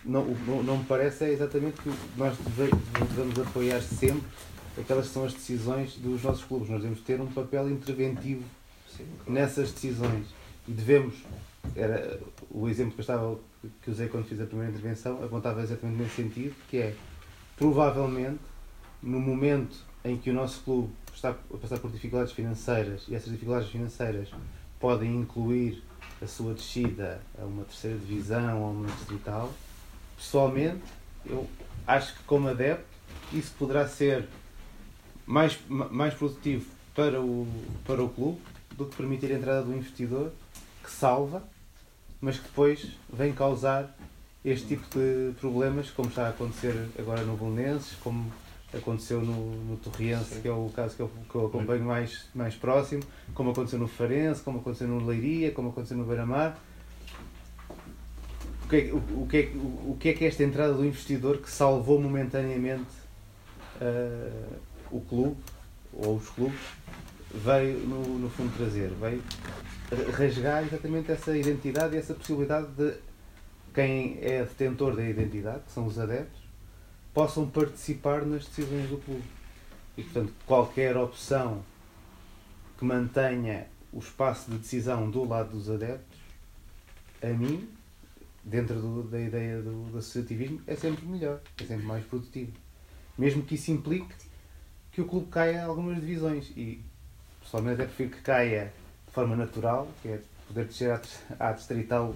[0.06, 2.38] não, não, não me parece é exatamente que nós
[3.10, 4.24] devemos apoiar sempre
[4.78, 6.70] aquelas que são as decisões dos nossos clubes.
[6.70, 8.44] Nós devemos ter um papel interventivo
[8.90, 9.32] Sim, claro.
[9.32, 10.28] nessas decisões
[10.68, 11.16] e devemos
[11.76, 12.20] era
[12.52, 13.38] o exemplo que eu estava
[13.82, 16.96] que usei quando fiz a primeira intervenção apontava exatamente nesse sentido que é
[17.58, 18.40] provavelmente
[19.02, 23.32] no momento em que o nosso clube está a passar por dificuldades financeiras e essas
[23.32, 24.30] dificuldades financeiras
[24.80, 25.84] podem incluir
[26.22, 29.52] a sua descida a uma terceira divisão ou uma distrital,
[30.18, 30.82] pessoalmente
[31.26, 31.48] eu
[31.88, 32.86] acho que como adepto
[33.34, 34.28] isso poderá ser
[35.26, 37.48] mais, mais produtivo para o,
[37.86, 38.40] para o clube
[38.78, 40.32] do que permitir a entrada do investidor
[40.84, 41.44] que salva,
[42.22, 43.96] mas que depois vem causar
[44.44, 48.32] este tipo de problemas, como está a acontecer agora no Bolonenses, como
[48.74, 52.56] aconteceu no, no Torriense, que é o caso que eu, que eu acompanho mais, mais
[52.56, 53.02] próximo,
[53.34, 56.60] como aconteceu no Farense, como aconteceu no Leiria, como aconteceu no Beira-Mar.
[58.66, 60.74] O que, é, o, o, que é, o, o que é que é esta entrada
[60.74, 62.90] do investidor que salvou momentaneamente
[63.80, 64.56] uh,
[64.90, 65.38] o clube,
[65.94, 66.60] ou os clubes,
[67.32, 68.90] veio no, no fundo trazer?
[68.90, 69.22] Veio
[70.18, 72.96] rasgar exatamente essa identidade e essa possibilidade de
[73.72, 76.42] quem é detentor da identidade, que são os adeptos,
[77.14, 79.24] possam participar nas decisões do clube.
[79.96, 81.64] E, portanto, qualquer opção
[82.80, 86.20] que mantenha o espaço de decisão do lado dos adeptos,
[87.22, 87.75] a mim,
[88.46, 92.52] dentro do, da ideia do, do associativismo, é sempre melhor, é sempre mais produtivo.
[93.18, 94.14] Mesmo que isso implique
[94.92, 96.52] que o clube caia algumas divisões.
[96.56, 96.82] E,
[97.42, 98.72] pessoalmente, até prefiro que caia
[99.08, 101.02] de forma natural, que é poder descer à,
[101.40, 102.16] à distrital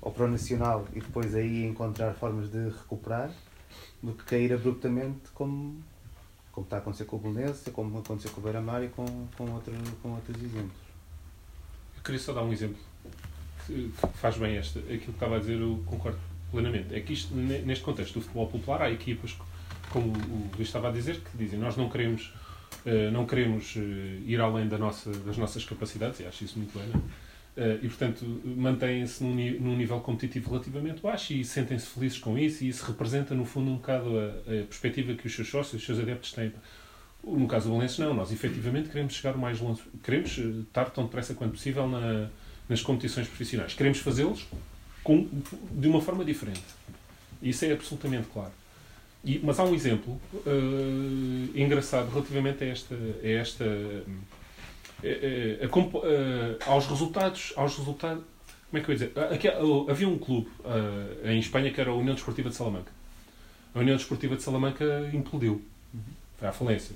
[0.00, 3.32] ou para o nacional e depois aí encontrar formas de recuperar
[4.02, 5.82] do que cair abruptamente como,
[6.50, 9.04] como está a acontecer com o Belenense, como aconteceu com o Beira-Mar e com,
[9.36, 9.72] com, outro,
[10.02, 10.80] com outros exemplos.
[11.96, 12.91] Eu queria só dar um exemplo
[13.66, 16.18] que, faz bem este, aquilo que estava a dizer, eu concordo
[16.50, 16.94] plenamente.
[16.94, 19.36] É que isto, neste contexto do futebol popular, há equipas,
[19.90, 22.32] como o Luís estava a dizer, que dizem nós não queremos,
[22.84, 26.78] eh, não queremos eh, ir além da nossa, das nossas capacidades, e acho isso muito
[26.78, 27.22] bem, é?
[27.54, 32.64] Uh, e, portanto, mantêm-se num, num, nível competitivo relativamente baixo e sentem-se felizes com isso,
[32.64, 35.84] e isso representa, no fundo, um bocado a, a, perspectiva que os seus sócios, os
[35.84, 36.50] seus adeptos têm.
[37.22, 38.14] No caso do Valenço, não.
[38.14, 42.30] Nós, efetivamente, queremos chegar o mais longe, queremos eh, estar tão depressa quanto possível na,
[42.68, 43.74] nas competições profissionais.
[43.74, 44.46] Queremos fazê-los
[45.72, 46.62] de uma forma diferente.
[47.42, 48.52] Isso é absolutamente claro.
[49.24, 53.64] E, mas há um exemplo uh, engraçado relativamente a esta, a esta
[55.02, 58.24] é, é, é, aos resultados, aos resultados,
[58.70, 59.12] como é que eu ia dizer?
[59.32, 59.48] Aqui,
[59.88, 62.90] havia um clube uh, em Espanha que era a União Desportiva de Salamanca.
[63.74, 65.62] A União Desportiva de Salamanca implodiu.
[66.38, 66.94] Foi à falência.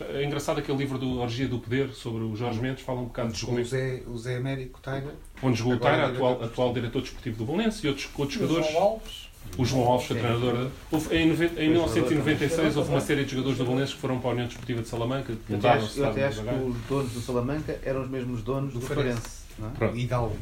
[0.00, 3.32] É engraçado aquele livro do Orgia do Poder sobre o Jorge Mendes, fala um bocado
[3.32, 3.46] de.
[3.46, 5.14] O Zé, o Zé Américo Taiga.
[5.42, 8.72] Onde jogou o Taiga, atual, atual diretor desportivo do Bolonense, e outros, outros jogadores.
[8.72, 9.24] João Alves.
[9.58, 10.70] O João Alves foi treinador.
[10.90, 14.32] Houve, em, em 1996 houve uma série de jogadores do Bolonenses que foram para a
[14.32, 15.32] União Desportiva de Salamanca.
[15.48, 18.72] Eu até acho, eu até acho que os donos do Salamanca eram os mesmos donos
[18.72, 19.44] do, do Farense.
[19.80, 19.96] É?
[19.96, 20.36] Hidalgo.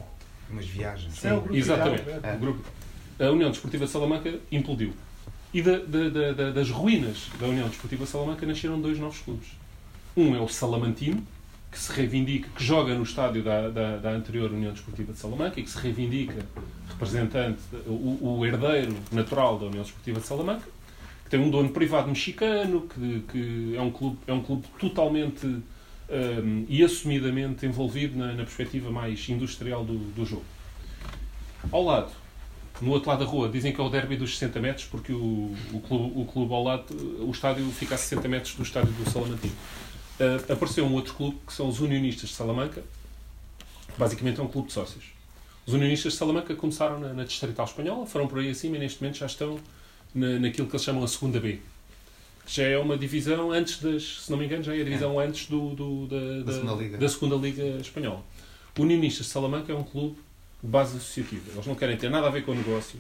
[0.49, 1.15] Umas viagens.
[1.15, 2.05] Sim, é exatamente.
[2.23, 2.35] É.
[2.35, 2.63] O grupo.
[3.19, 4.93] A União Desportiva de Salamanca implodiu.
[5.53, 9.49] E da, da, da, das ruínas da União Desportiva de Salamanca nasceram dois novos clubes.
[10.17, 11.27] Um é o Salamantino,
[11.71, 15.59] que se reivindica, que joga no estádio da, da, da, anterior União Desportiva de Salamanca
[15.59, 16.47] e que se reivindica
[16.89, 20.69] representante, o, o, herdeiro natural da União Desportiva de Salamanca,
[21.25, 25.47] que tem um dono privado mexicano, que, que é, um clube, é um clube totalmente
[25.47, 30.45] um, e assumidamente envolvido na, na, perspectiva mais industrial do, do jogo.
[31.71, 32.13] Ao lado,
[32.81, 35.55] no outro lado da rua, dizem que é o derby dos 60 metros, porque o,
[35.73, 39.11] o, clube, o clube ao lado, o estádio fica a 60 metros do estádio do
[39.11, 39.55] Salamantino
[40.23, 42.83] uh, apareceu um outro clube que são os Unionistas de Salamanca.
[43.99, 45.05] Basicamente é um clube de sócios.
[45.67, 49.03] Os Unionistas de Salamanca começaram na, na Distrital Espanhola, foram por aí acima e neste
[49.03, 49.59] momento já estão
[50.15, 51.61] na, naquilo que eles chamam a segunda B.
[52.45, 55.21] Que já é uma divisão antes das, se não me engano, já é a divisão
[55.21, 55.27] é.
[55.27, 56.99] antes do, do da, da, da, segunda Liga.
[56.99, 58.25] da segunda Liga Espanhola.
[58.77, 60.17] O Unionistas de Salamanca é um clube
[60.63, 61.53] base associativa.
[61.53, 62.99] Eles não querem ter nada a ver com o negócio.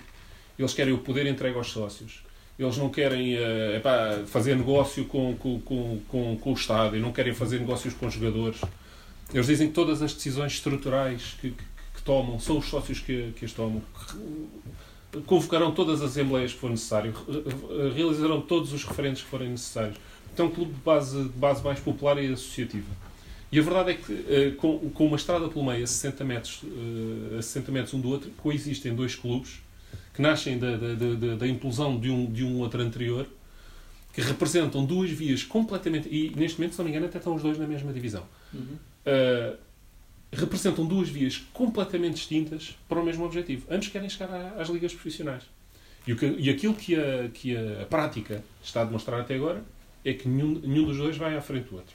[0.59, 2.23] Eles querem o poder entregue aos sócios
[2.59, 7.13] eles não querem uh, epá, fazer negócio com, com, com, com, o Estado e não
[7.13, 8.61] querem fazer negócios com os jogadores.
[9.33, 11.65] Eles dizem que todas as decisões estruturais que, que,
[11.95, 13.83] que tomam são os sócios que, que as tomam.
[15.27, 17.15] Convocarão todas as assembleias que for necessário,
[17.95, 19.97] realizarão todos os referentes que forem necessários.
[20.33, 22.89] Então, é um clube de base, de base mais popular e associativa.
[23.53, 26.63] E a verdade é que, uh, com, com uma estrada pelo meio a 60 metros,
[26.63, 29.61] uh, a 60 metros um do outro, coexistem dois clubes
[30.15, 33.27] que nascem da, da, da, da implosão de um, de um outro anterior
[34.15, 36.09] que representam duas vias completamente.
[36.11, 38.25] E neste momento, se não me engano, até estão os dois na mesma divisão.
[38.55, 39.57] Uh,
[40.33, 43.67] representam duas vias completamente distintas para o mesmo objetivo.
[43.71, 45.43] Ambos querem chegar à- às ligas profissionais.
[46.07, 49.63] E, o que- e aquilo que a, que a prática está a demonstrar até agora
[50.05, 51.95] é que nenhum, nenhum dos dois vai à frente do outro.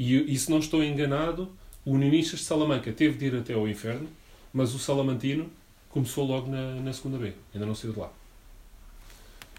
[0.00, 1.52] E, e se não estou enganado,
[1.84, 4.08] o Uninistas de Salamanca teve de ir até ao inferno,
[4.50, 5.50] mas o Salamantino
[5.90, 7.34] começou logo na, na segunda B.
[7.52, 8.10] Ainda não saiu de lá.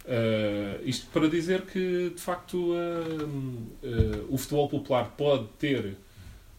[0.04, 5.96] Uh, isto para dizer que, de facto, uh, uh, o futebol popular pode ter,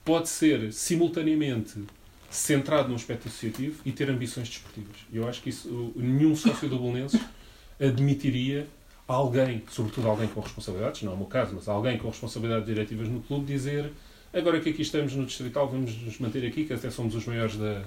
[0.05, 1.83] pode ser simultaneamente
[2.31, 4.97] centrado num aspecto associativo e ter ambições desportivas.
[5.13, 7.21] Eu acho que isso, nenhum sócio do Bolonenses
[7.81, 8.65] admitiria
[9.07, 13.09] alguém, sobretudo alguém com responsabilidades, não é o meu caso, mas alguém com responsabilidades diretivas
[13.09, 13.93] no clube, dizer
[14.33, 17.57] agora que aqui estamos no Distrital, vamos nos manter aqui, que até somos os maiores
[17.57, 17.83] da,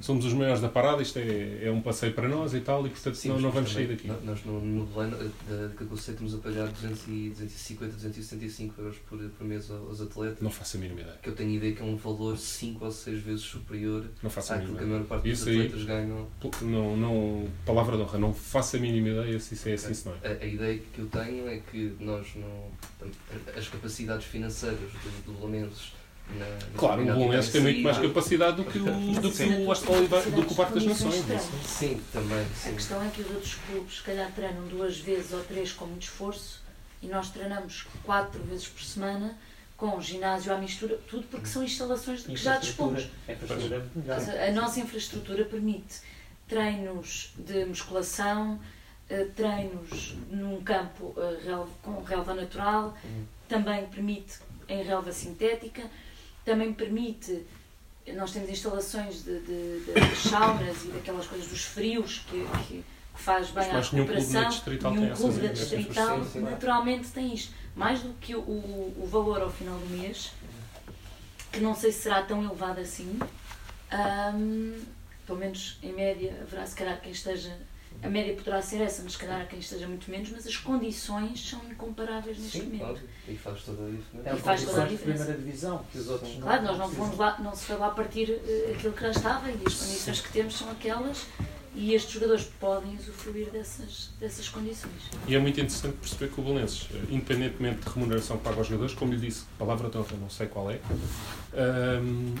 [0.00, 2.90] somos os maiores da parada, isto é, é um passeio para nós e tal, e
[2.90, 4.08] portanto Sim, não, mas não vamos sair daqui.
[4.24, 5.12] Nós no, no Belém,
[5.50, 10.40] eh, conceito, estamos a pagar 200 e 250, 275 euros por, por mês aos atletas.
[10.40, 11.16] Não faço a mínima ideia.
[11.22, 14.52] Que eu tenho ideia que é um valor 5 ou 6 vezes superior Não faço
[14.52, 16.28] a àquilo que a maior parte dos Isso aí- atletas ganham.
[16.62, 20.06] Não, não, palavra de honra, não faço a mínima ideia se isso é assim, se
[20.06, 20.28] não é.
[20.28, 22.70] A, a ideia que eu tenho é que nós não.
[23.56, 25.92] As capacidades financeiras do, do Belenenses
[26.30, 26.46] na,
[26.76, 30.52] Claro, o Bolonenses tem muito mais capacidade do que o, do que o, do que
[30.52, 31.16] o Parque das Nações.
[31.16, 31.50] isso.
[31.64, 32.40] Sim, também.
[32.40, 32.74] A Sim.
[32.74, 36.02] questão é que os outros clubes, se calhar, treinam duas vezes ou três com muito
[36.02, 36.62] esforço
[37.02, 39.36] e nós treinamos quatro vezes por semana
[39.76, 43.08] com ginásio à mistura, tudo porque são instalações de que já dispomos.
[43.28, 46.00] A é A nossa infraestrutura permite
[46.48, 48.60] treinos de musculação,
[49.10, 52.96] eh, treinos num campo eh, com relva natural,
[53.48, 54.38] também permite
[54.68, 55.82] em relva sintética,
[56.44, 57.44] também permite.
[58.14, 62.84] Nós temos instalações de, de, de saunas e daquelas coisas dos frios que, que,
[63.14, 64.50] que faz bem à recuperação.
[64.64, 67.54] Tem essas clube da Distrital naturalmente tem isto.
[67.74, 70.32] Mais do que o, o, valor ao final do mês,
[71.50, 73.18] que não sei se será tão elevado assim.
[73.90, 74.80] Ahm,
[75.26, 77.56] pelo menos em média haverá se calhar quem esteja.
[78.04, 80.56] A média poderá ser essa, mas se calhar há quem esteja muito menos, mas as
[80.58, 82.80] condições são incomparáveis neste Sim, momento.
[82.80, 82.98] claro.
[83.26, 84.28] E faz toda a diferença.
[84.28, 85.24] É E faz toda a diferença.
[85.24, 88.30] primeira divisão, que os outros Claro, nós não fomos lá, não se foi lá partir
[88.30, 91.26] eh, aquilo que já estava e as condições que temos são aquelas
[91.76, 94.92] e estes jogadores podem usufruir dessas, dessas condições.
[95.26, 98.66] E é muito interessante perceber que o Belenenses, eh, independentemente de remuneração que paga aos
[98.66, 100.78] jogadores, como lhe disse, palavra de honra, não sei qual é,
[101.54, 102.34] ahm,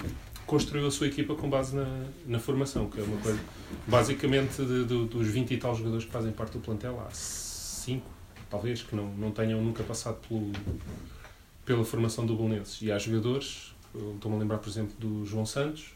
[0.46, 1.86] construiu a sua equipa com base na,
[2.26, 3.40] na formação, que é uma coisa.
[3.86, 8.06] Basicamente, de- do- dos 20 e tal jogadores que fazem parte do plantel, há 5,
[8.50, 10.52] talvez, que não, não tenham nunca passado pelo,
[11.64, 12.80] pela formação do Belenenses.
[12.82, 13.74] E há jogadores,
[14.14, 15.92] estou-me a lembrar, por exemplo, do João Santos,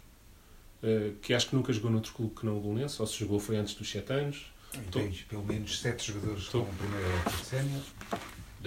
[0.83, 3.39] eh, que acho que nunca jogou noutro clube que não o Belenenses, ou se jogou
[3.39, 4.47] foi antes dos 7 anos.
[4.75, 7.81] E tens pelo menos sete jogadores Estou- com primeira época de sénior.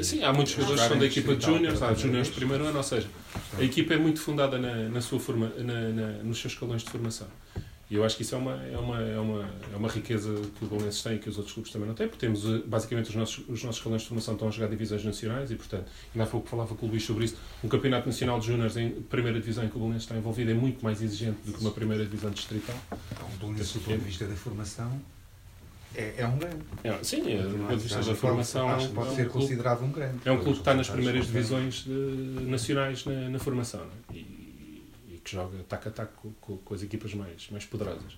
[0.01, 2.77] Sim, há muitos jogadores que são da equipa de júniores, há júniores de primeiro ano,
[2.77, 3.07] ou seja,
[3.57, 6.89] a equipa é muito fundada na, na sua forma, na, na- nos seus escalões de
[6.89, 7.27] formação.
[7.89, 10.63] E eu acho que isso é uma, é uma, é uma, é uma riqueza que
[10.63, 13.09] o Belenenses tem e que os outros clubes também não têm, porque temos eh, basicamente
[13.09, 15.84] os nossos, os nossos escalões de formação estão a jogar divisões nacionais e, portanto,
[16.15, 18.91] ainda há pouco falava com o Luís sobre isso, um campeonato nacional de júniores em
[18.91, 21.72] primeira divisão em que o Belenenses está envolvido é muito mais exigente do que uma
[21.72, 22.77] primeira divisão distrital.
[23.11, 25.01] Então, o Belenenses, do ponto de vista da formação,
[25.95, 26.57] é, é um grande.
[26.84, 29.30] É, sim, é, do ponto de vista da formação, Acho que pode é um ser
[29.30, 30.18] clube- considerado um grande.
[30.26, 31.91] É um clube que está nas primeiras divisões de-
[32.45, 33.81] nacionais na, na formação
[34.11, 34.13] é?
[34.15, 38.18] e, e que joga taco a taco com, com as equipas mais, mais poderosas.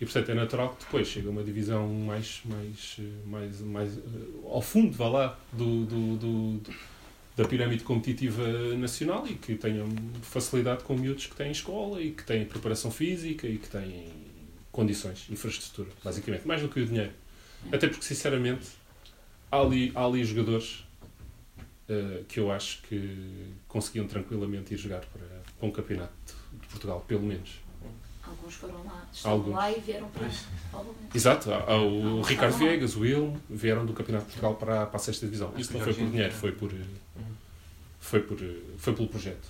[0.00, 4.00] E portanto é natural que depois chega uma divisão mais, mais, eh, mais, mais eh,
[4.44, 6.74] ao fundo, vá lá, do, do- do- do-
[7.36, 8.44] da pirâmide competitiva
[8.76, 9.88] nacional e que tenham
[10.22, 14.06] facilidade com miúdos que têm escola e que têm preparação física e que têm
[14.72, 17.12] condições, infraestrutura, basicamente, mais do que o dinheiro.
[17.72, 18.68] Até porque, sinceramente,
[19.50, 20.84] há ali, há ali jogadores
[21.88, 25.26] eh, que eu acho que conseguiam tranquilamente ir jogar para,
[25.58, 26.12] para um campeonato
[26.60, 27.50] de Portugal, pelo menos.
[28.22, 29.54] Alguns foram lá, estavam Alguns.
[29.54, 30.28] lá e vieram para.
[31.14, 32.58] Exato, há, há o Ah, Ricardo.
[32.58, 35.52] Viegas, o Will, vieram do Campeonato de Portugal para, para a sexta divisão.
[35.56, 36.76] Isso não foi por dinheiro, foi por, eh,
[37.98, 39.48] foi por, eh, foi pelo projeto.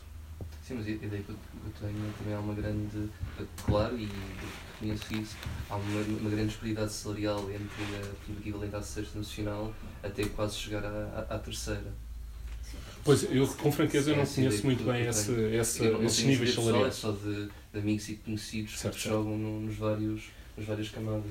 [0.68, 3.08] Sim, mas a ideia que eu eu tenho também há uma grande.
[3.64, 4.10] Claro, e eu
[4.74, 5.36] reconheço isso,
[5.70, 10.24] há uma, uma grande disparidade salarial entre a, portanto, o equivalente à sexta nacional até
[10.26, 11.90] quase chegar à, à, à terceira.
[13.02, 15.92] Pois, eu com franqueza eu não Essa conheço muito que eu bem esse, esse, Eu
[15.94, 16.94] não esses níveis esse pessoal, É salariais.
[16.96, 19.14] só de, de amigos e conhecidos Certo, que certo.
[19.16, 20.24] jogam no- nos vários,
[20.54, 21.24] nas várias camadas.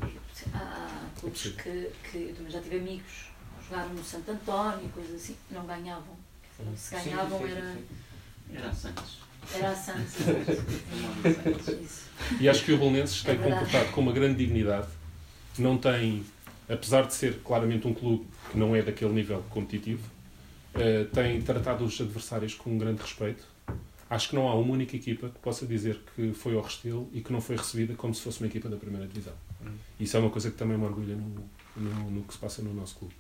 [0.54, 3.12] Há, há clubes que, que eu também já tive amigos
[3.60, 6.16] que jogaram no Santo António e coisas assim, não ganhavam.
[6.76, 7.86] Se Sim, ganhavam sim, sim, era, sim.
[8.56, 9.27] Era Santos.
[9.54, 10.14] Era a Santos.
[12.42, 13.60] E acho que o Belenenses É tem verdade.
[13.66, 14.88] comportado com uma grande dignidade.
[15.58, 16.26] Não tem,
[16.68, 20.04] apesar de ser claramente um clube que não é daquele nível competitivo,
[20.76, 23.44] eh, tem tratado os adversários com um grande respeito.
[24.10, 27.22] Acho que não há uma única equipa que possa dizer que foi ao Restelo e
[27.22, 29.34] que não foi recebida como se fosse uma equipa da primeira divisão.
[30.00, 31.44] Isso é uma coisa que também me orgulha no,
[31.76, 33.14] no, no que se passa no nosso clube.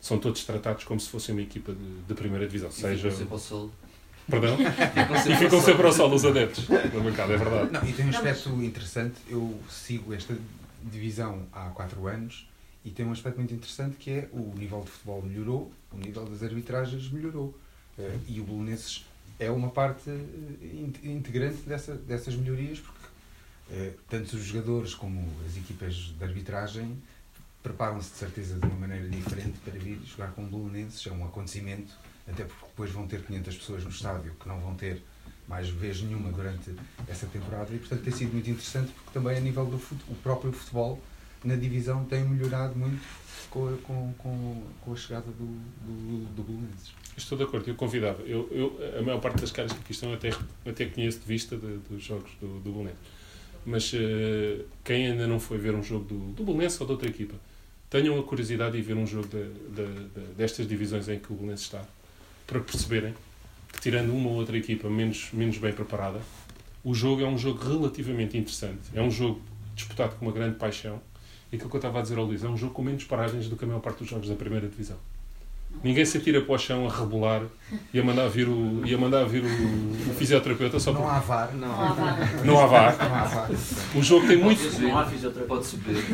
[0.00, 2.68] São todos tratados como se fossem uma equipa de, de primeira divisão.
[2.68, 3.12] E Seja.
[3.30, 3.70] ao sol.
[4.28, 4.56] Perdão?
[5.22, 7.72] Sempre E ficam sempre ao sol os adeptos no mercado, é verdade.
[7.72, 9.14] Não, e tem um aspecto interessante.
[9.28, 10.36] Eu sigo esta
[10.84, 12.48] divisão há 4 anos
[12.84, 16.24] e tem um aspecto muito interessante que é o nível de futebol melhorou, o nível
[16.24, 17.56] das arbitragens melhorou.
[17.98, 19.04] Eh, e o Bolonenses
[19.38, 20.14] é uma parte eh,
[20.62, 23.06] in- integrante dessa, dessas melhorias porque
[23.72, 26.96] eh, tanto os jogadores como as equipas de arbitragem
[27.62, 31.06] preparam-se de certeza de uma maneira diferente para vir jogar com o Bolonenses.
[31.06, 31.92] É um acontecimento,
[32.28, 35.02] até porque depois vão ter 500 pessoas no estádio que não vão ter
[35.48, 36.70] mais vez nenhuma durante
[37.08, 40.14] essa temporada e portanto tem sido muito interessante porque também a nível do fut- o
[40.16, 40.98] próprio futebol
[41.44, 43.02] na divisão tem melhorado muito
[43.50, 46.92] com a, com, com, com a chegada do, do, do Belenenses.
[47.16, 48.22] Estou de acordo, eu convidava.
[48.22, 50.30] Eu, eu, a maior parte das caras que aqui estão até,
[50.64, 53.00] até conheço de vista de- dos jogos do, do Belenenses.
[53.66, 57.08] Mas eh, quem ainda não foi ver um jogo do, do Belenenses ou de outra
[57.10, 57.34] equipa,
[57.90, 59.44] tenham a curiosidade de ver um jogo de,
[59.74, 61.84] de- de- destas divisões em que o Belenenses está,
[62.46, 63.14] para perceberem
[63.72, 66.20] que tirando uma ou outra equipa menos, menos bem preparada,
[66.84, 68.80] o jogo é um jogo relativamente interessante.
[68.94, 69.40] É um jogo
[69.74, 71.00] disputado com uma grande paixão.
[71.50, 73.48] E aquilo que eu estava a dizer ao Luís, é um jogo com menos paragens
[73.48, 74.96] do que a maior parte dos jogos da primeira divisão.
[75.82, 77.42] Ninguém se atira para o chão a rebolar
[77.92, 81.12] e a mandar vir o, e a mandar vir o, o fisioterapeuta só Não porque.
[81.12, 81.54] Não há VAR.
[81.54, 82.44] não há VAR.
[82.44, 83.50] Não há VAR.
[83.94, 84.62] O jogo tem muito.
[84.80, 85.54] Não há fisioterapeuta.
[85.54, 86.04] Pode subir.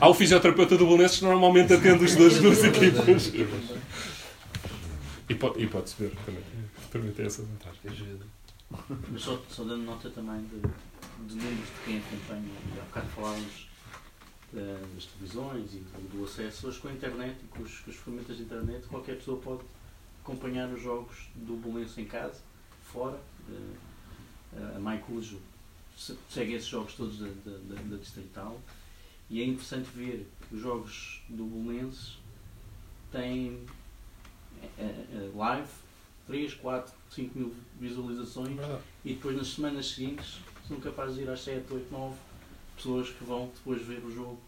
[0.00, 3.30] Há o fisioterapeuta do Belenenses que normalmente atende os dois duas equipas.
[5.32, 6.42] E pode, e pode subir também.
[6.90, 7.80] Também tem essa vantagem.
[9.10, 10.60] Mas só, só dando nota também de,
[11.26, 12.50] de números de quem acompanha,
[12.80, 13.68] há bocado falávamos
[14.54, 17.96] eh, das televisões e do, do acesso, hoje com a internet e com, com as
[17.96, 19.62] ferramentas de internet, qualquer pessoa pode
[20.22, 22.40] acompanhar os jogos do Bolense em casa,
[22.92, 23.18] fora.
[23.50, 25.38] Eh, a Maicujo
[25.96, 28.60] se- segue esses jogos todos da, da, da, Distrital
[29.30, 32.18] e é interessante ver que os jogos do Bolense
[33.10, 33.64] têm
[35.34, 35.68] live
[36.26, 38.56] 3, 4, 5 mil visualizações
[39.04, 42.14] e depois nas semanas seguintes são capazes de ir às 7, 8, 9
[42.76, 44.40] pessoas que vão depois ver o jogo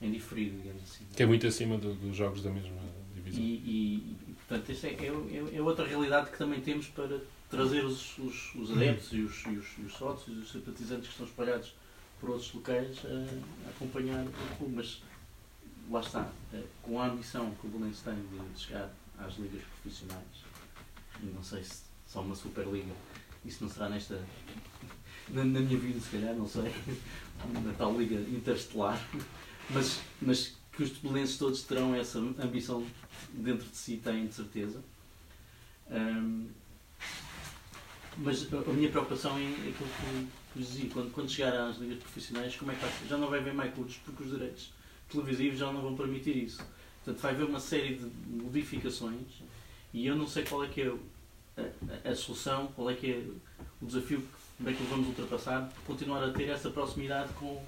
[0.00, 1.04] em diferido, digamos assim.
[1.14, 2.76] Que é muito acima do- dos jogos da mesma
[3.12, 3.42] E, divisão.
[3.42, 4.16] e, e,
[4.46, 7.20] portanto, essa é, é, é outra realidade que também temos para
[7.50, 11.06] trazer os, os, os adeptos e os, e, os, e os sócios e os simpatizantes
[11.08, 11.74] que estão espalhados
[12.20, 14.74] por outros locais a, a acompanhar o clube.
[14.76, 15.02] Mas
[15.90, 20.44] lá está, eh, com a ambição que o Belenense tem de chegar às ligas profissionais,
[21.22, 22.92] não sei se só uma Superliga,
[23.44, 24.24] isso não será nesta.
[25.28, 26.72] Na, na minha vida, se calhar, não sei,
[27.62, 28.98] na tal Liga Interestelar,
[29.68, 32.86] mas, mas que os belenenses todos terão essa ambição
[33.32, 34.82] dentro de si, têm de certeza.
[35.90, 36.46] Ahm,
[38.16, 41.98] mas a, minha preocupação é aquilo que, que vos dizia, quando, quando chegar às ligas
[41.98, 43.06] profissionais, como é que vai ser?
[43.06, 44.72] Já não vai haver mais clubes, porque os direitos
[45.10, 46.62] televisivos já não vão permitir isso.
[47.08, 48.04] Portanto, vai haver uma série de
[48.44, 49.22] modificações
[49.94, 50.92] e eu não sei qual é que é
[51.56, 51.62] a,
[52.06, 53.24] a- a solução, qual é que é
[53.80, 54.22] o desafio,
[54.58, 57.62] como é que vamos ultrapassar, para continuar a ter essa proximidade com,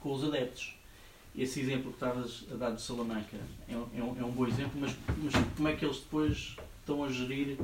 [0.00, 0.74] com os adeptos.
[1.36, 3.36] Esse exemplo que estavas a dar do Salamanca
[3.68, 6.56] é, um- é um, é um bom exemplo, mas, mas como é que eles depois
[6.80, 7.58] estão a gerir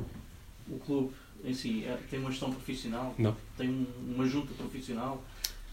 [0.69, 1.83] o clube em si?
[1.83, 3.15] É- tem uma gestão profissional?
[3.17, 3.35] Não.
[3.57, 5.23] Tem um- uma junta profissional?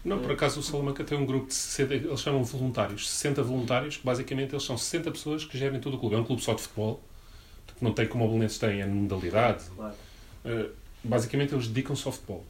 [0.03, 3.97] Não, por acaso o Salamanca tem um grupo de 60, eles chamam voluntários, 60 voluntários,
[3.97, 6.15] que basicamente eles são 60 pessoas que gerem todo o clube.
[6.15, 6.99] É um clube só de futebol,
[7.65, 9.65] portanto, não tem como o Belenenses tem, é modalidade.
[9.75, 9.93] Claro.
[10.43, 10.71] Uh,
[11.03, 12.43] basicamente eles dedicam-se ao futebol.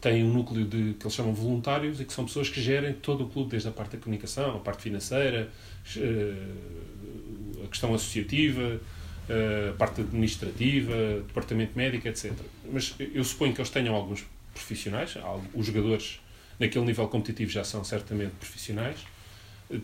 [0.00, 3.24] Têm um núcleo de, que eles chamam voluntários e que são pessoas que gerem todo
[3.24, 5.50] o clube, desde a parte da comunicação, a parte financeira,
[5.96, 8.80] uh, a questão associativa,
[9.28, 10.94] uh, a parte administrativa,
[11.26, 12.32] departamento médico, etc.
[12.72, 14.24] Mas eu suponho que eles tenham alguns
[14.54, 15.16] profissionais,
[15.52, 16.20] os jogadores
[16.58, 18.98] naquele nível competitivo já são certamente profissionais.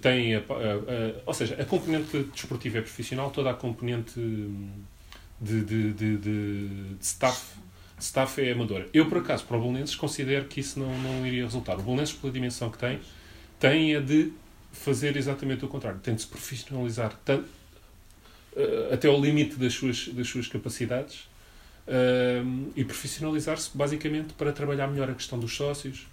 [0.01, 4.71] Tem a, a- a- ou seja, a componente desportiva é profissional, toda a componente hum,
[5.41, 7.57] de, de, de, de, de staff,
[8.01, 8.89] staff é amadora.
[8.95, 11.79] Eu, por acaso, para o Belenenses, considero que isso não, não iria resultar.
[11.79, 13.01] O Belenenses, pela dimensão que tem,
[13.61, 14.33] tem a de
[14.73, 16.01] fazer exatamente o contrário.
[16.01, 17.49] Tem de se profissionalizar tanto,
[18.57, 21.29] eh, até ao limite das suas, das suas capacidades
[22.45, 26.07] hum, e profissionalizar-se basicamente para trabalhar melhor a questão dos sócios,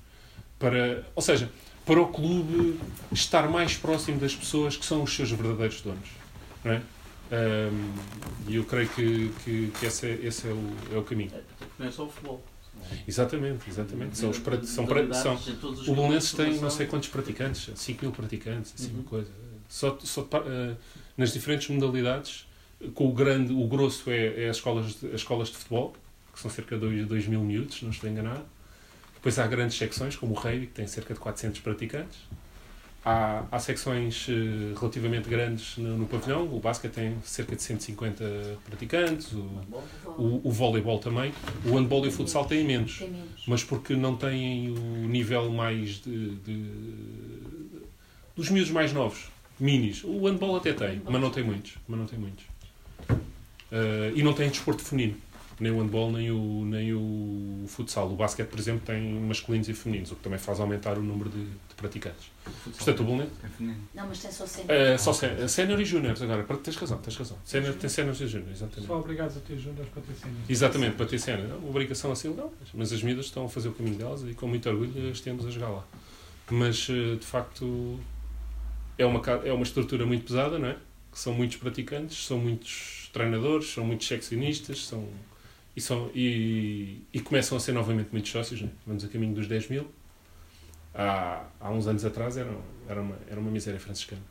[0.62, 1.50] para, ou seja,
[1.86, 2.80] para o clube
[3.12, 6.10] estar mais próximo das pessoas que são os seus verdadeiros donos.
[6.64, 6.82] Não é?
[8.48, 11.32] E eu creio que, que, que esse, é, esse é, o, é o caminho.
[11.80, 12.44] Não é só o futebol.
[13.08, 14.18] Exatamente, exatamente.
[14.18, 18.12] São os, pra- são, pra- são, o de tem não sei quantos praticantes, 5 mil
[18.12, 19.04] praticantes, assim uma Uhum.
[19.04, 19.30] coisa.
[19.70, 20.78] Só, só uh,
[21.18, 22.48] nas diferentes modalidades,
[22.94, 25.94] com o grande, o grosso é, é as, escolas de, as escolas de futebol,
[26.34, 28.44] que são cerca de 2 mil miúdos, não estou enganado.
[29.22, 32.18] Depois há grandes secções, como o rugby, que tem cerca de 400 praticantes.
[33.06, 36.52] Há, há secções uh, relativamente grandes no, no, pavilhão.
[36.52, 38.24] O basquete tem cerca de 150
[38.66, 39.32] praticantes.
[39.34, 39.46] O,
[40.18, 41.32] o, o voleibol também.
[41.64, 43.04] O handball e o futsal têm menos.
[43.48, 46.66] Mas porque não têm o nível mais de, de
[48.36, 49.30] dos miúdos mais novos.
[49.60, 50.04] Minis.
[50.04, 51.74] O handball até tem, mas não tem muitos.
[51.88, 52.44] Mas não tem muitos.
[53.08, 55.16] Uh, e não tem desporto feminino
[55.62, 58.12] nem o handball nem o, nem o futsal.
[58.12, 61.30] O basquete, por exemplo, tem masculinos e femininos, o que também faz aumentar o número
[61.30, 62.32] de, de praticantes.
[62.64, 63.32] Portanto, o Bolonete...
[63.60, 64.96] Não, mas tem só sénior.
[64.96, 65.14] Uh, só
[65.48, 66.44] sénior e júniores agora.
[66.58, 67.38] Tens razão, tens razão.
[67.46, 68.88] Sénior, tem séniores e júniores, exatamente.
[68.88, 70.42] São obrigados a ter júniores para ter sénior.
[70.50, 71.52] Exatamente, para ter sénior.
[71.52, 74.34] É uma obrigação assim legal, mas as medidas estão a fazer o caminho delas e
[74.34, 75.86] com muito orgulho as temos a jogar lá.
[76.50, 78.00] Mas, eh, de facto,
[78.98, 80.78] é uma, é uma estrutura muito pesada, não é?
[81.12, 85.08] Que são muitos praticantes, são muitos treinadores, são muitos seccionistas, são
[85.76, 88.70] e, são, e, e começam a ser novamente muitos sócios, né?
[88.86, 89.92] vamos a caminho dos 10 mil.
[90.94, 92.54] Há, há uns anos atrás era,
[92.88, 94.22] era, uma, era uma miséria franciscana.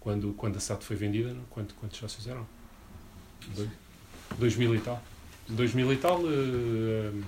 [0.00, 1.44] Quando, quando a SAT foi vendida, não?
[1.44, 2.46] Quanto, quantos sócios eram?
[3.54, 3.70] Dois,
[4.38, 5.02] dois mil e tal.
[5.46, 6.22] Dois mil e tal.
[6.22, 7.22] Uh,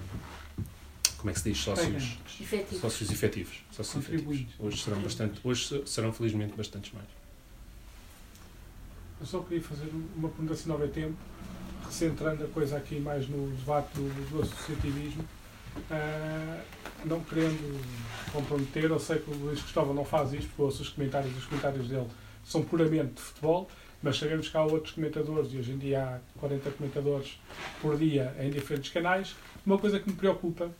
[1.18, 1.58] como é que se diz?
[1.58, 2.80] Sócios efetivos.
[2.80, 3.60] Sócios efetivos.
[3.70, 4.46] Sócios efetivos.
[4.58, 7.06] Hoje serão, bastante, hoje serão felizmente bastantes mais.
[9.20, 11.16] Eu só queria fazer uma pergunta assim ao tempo
[11.92, 15.22] centrando a coisa aqui mais no debate do, do associativismo,
[15.90, 16.60] uh,
[17.04, 17.80] não querendo
[18.32, 21.44] comprometer, eu sei que o Luís Cristóvão não faz isto, porque ouço os comentários, os
[21.44, 22.06] comentários dele
[22.44, 23.68] são puramente de futebol,
[24.02, 27.38] mas sabemos que há outros comentadores, e hoje em dia há 40 comentadores
[27.80, 29.36] por dia em diferentes canais.
[29.64, 30.70] Uma coisa que me preocupa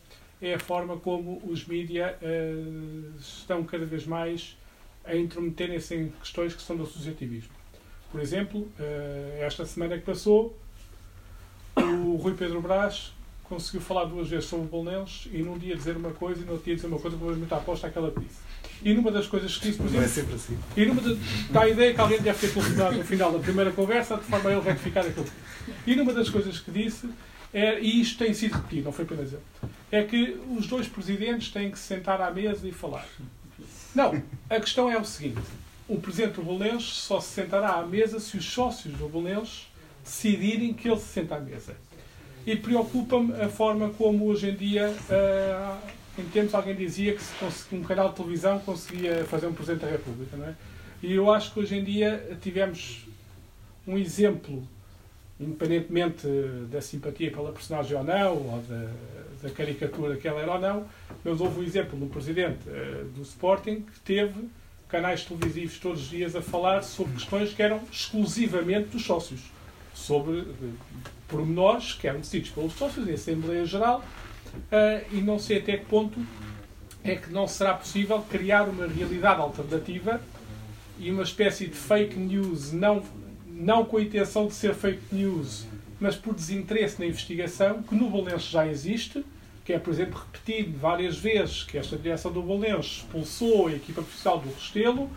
[0.41, 4.57] é a forma como os mídias uh, estão cada vez mais
[5.05, 7.51] a intrometerem-se em questões que são do associativismo.
[8.11, 10.57] Por exemplo, uh, esta semana que passou,
[12.13, 13.11] o Rui Pedro Brás
[13.43, 16.51] conseguiu falar duas vezes sobre o Bolonenses e num dia dizer uma coisa e no
[16.51, 18.39] outro dia dizer uma coisa completamente aposta àquela que disse.
[18.83, 20.05] E numa das coisas que disse, por exemplo.
[20.05, 20.57] é sempre assim.
[20.77, 21.15] E numa de,
[21.51, 24.49] dá a ideia que alguém deve ter telefonado no final da primeira conversa de forma
[24.49, 25.25] a ele retificar aquilo.
[25.87, 27.09] E numa das coisas que disse,
[27.53, 29.41] é, e isto tem sido repetido, não foi apenas ele,
[29.91, 33.07] é que os dois presidentes têm que se sentar à mesa e falar.
[33.95, 35.41] Não, a questão é o seguinte:
[35.87, 39.67] o presidente do Bolonenses só se sentará à mesa se os sócios do Bolonenses
[40.03, 41.75] decidirem que ele se senta à mesa.
[42.45, 45.77] E preocupa-me a forma como hoje em dia, uh,
[46.19, 49.91] em tempos alguém dizia que se um canal de televisão conseguia fazer um Presidente da
[49.91, 50.55] República, não é?
[51.01, 53.05] E eu acho que hoje em dia tivemos
[53.87, 54.67] um exemplo,
[55.39, 56.27] independentemente
[56.69, 58.89] da simpatia pela personagem ou não, ou da,
[59.43, 60.85] da caricatura que ela era ou não,
[61.23, 64.49] mas houve um exemplo de um Presidente uh, do Sporting que teve
[64.89, 69.52] canais televisivos todos os dias a falar sobre questões que eram exclusivamente dos sócios
[69.93, 70.45] sobre eh,
[71.27, 74.03] pormenores que eram decididos pelos sócios em Assembleia Geral
[74.55, 76.19] uh, e não sei até que ponto
[77.03, 80.21] é que não será possível criar uma realidade alternativa
[80.97, 83.03] e uma espécie de fake news, não,
[83.47, 85.65] não com a intenção de ser fake news,
[85.99, 89.25] mas por desinteresse na investigação, que no Bolense já existe,
[89.65, 94.01] que é, por exemplo, repetido várias vezes que esta direção do Bolense expulsou a equipa
[94.01, 95.09] profissional do Restelo,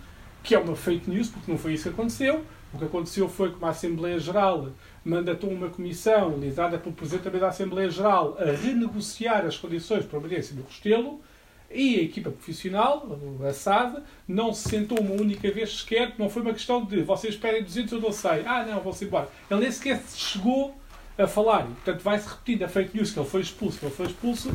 [0.43, 2.45] que é uma fake news, porque não foi isso que aconteceu,
[2.77, 4.69] o que aconteceu foi que uma Assembleia Geral
[5.05, 10.55] mandatou uma comissão liderada pelo Presidente da Assembleia Geral a renegociar as condições de permanência
[10.55, 11.21] do Restelo
[11.71, 16.43] e a equipa profissional, a SAD, não se sentou uma única vez sequer, não foi
[16.43, 19.29] uma questão de vocês esperem 200 eu não sei, ah não, vão-se embora.
[19.51, 20.77] Ele nem sequer chegou
[21.19, 21.65] a falar.
[21.65, 24.53] Portanto, vai-se repetindo a fake news que ele foi expulso, que ele foi expulso,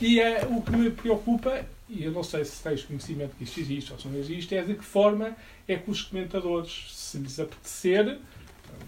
[0.00, 3.60] e é, o que me preocupa, e eu não sei se tens conhecimento que isto
[3.60, 5.36] existe ou se não existe, é de que forma
[5.68, 8.18] é que os comentadores, se lhes apetecer,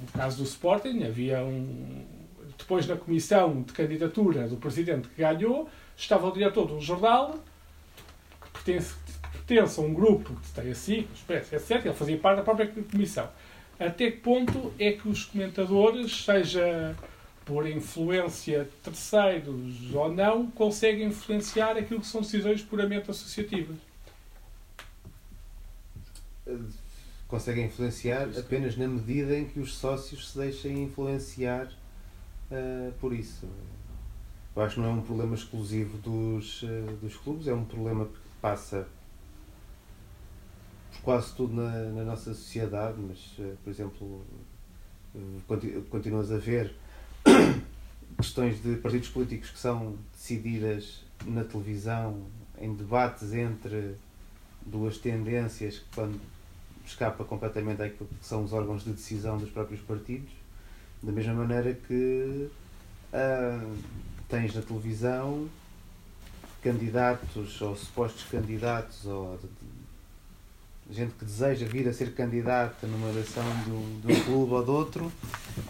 [0.01, 2.05] no caso do Sporting, havia um.
[2.57, 7.43] Depois da comissão de candidatura do presidente que ganhou, estava o diretor de um jornal
[8.41, 11.85] que pertence, que pertence a um grupo que tem a SIC, Expresso, etc.
[11.85, 13.29] Ele fazia parte da própria comissão.
[13.79, 16.97] Até que ponto é que os comentadores, seja
[17.45, 23.77] por influência terceiros ou não, conseguem influenciar aquilo que são decisões puramente associativas?
[27.35, 33.49] conseguem influenciar apenas na medida em que os sócios se deixem influenciar uh, por isso.
[34.55, 38.05] Eu acho que não é um problema exclusivo dos, uh, dos clubes, é um problema
[38.07, 38.87] que passa
[40.93, 44.25] por quase tudo na, na nossa sociedade, mas, uh, por exemplo,
[45.91, 46.73] continuas a ver
[48.17, 52.23] questões de partidos políticos que são decididas na televisão,
[52.59, 53.95] em debates entre
[54.65, 56.19] duas tendências quando
[56.87, 60.31] escapa completamente àquilo que são os órgãos de decisão dos próprios partidos,
[61.03, 62.49] da mesma maneira que
[63.13, 63.67] ah,
[64.29, 65.49] tens na televisão
[66.63, 69.39] candidatos ou supostos candidatos ou
[70.91, 74.65] gente que deseja vir a ser candidata numa eleição de um, de um clube ou
[74.65, 75.13] de outro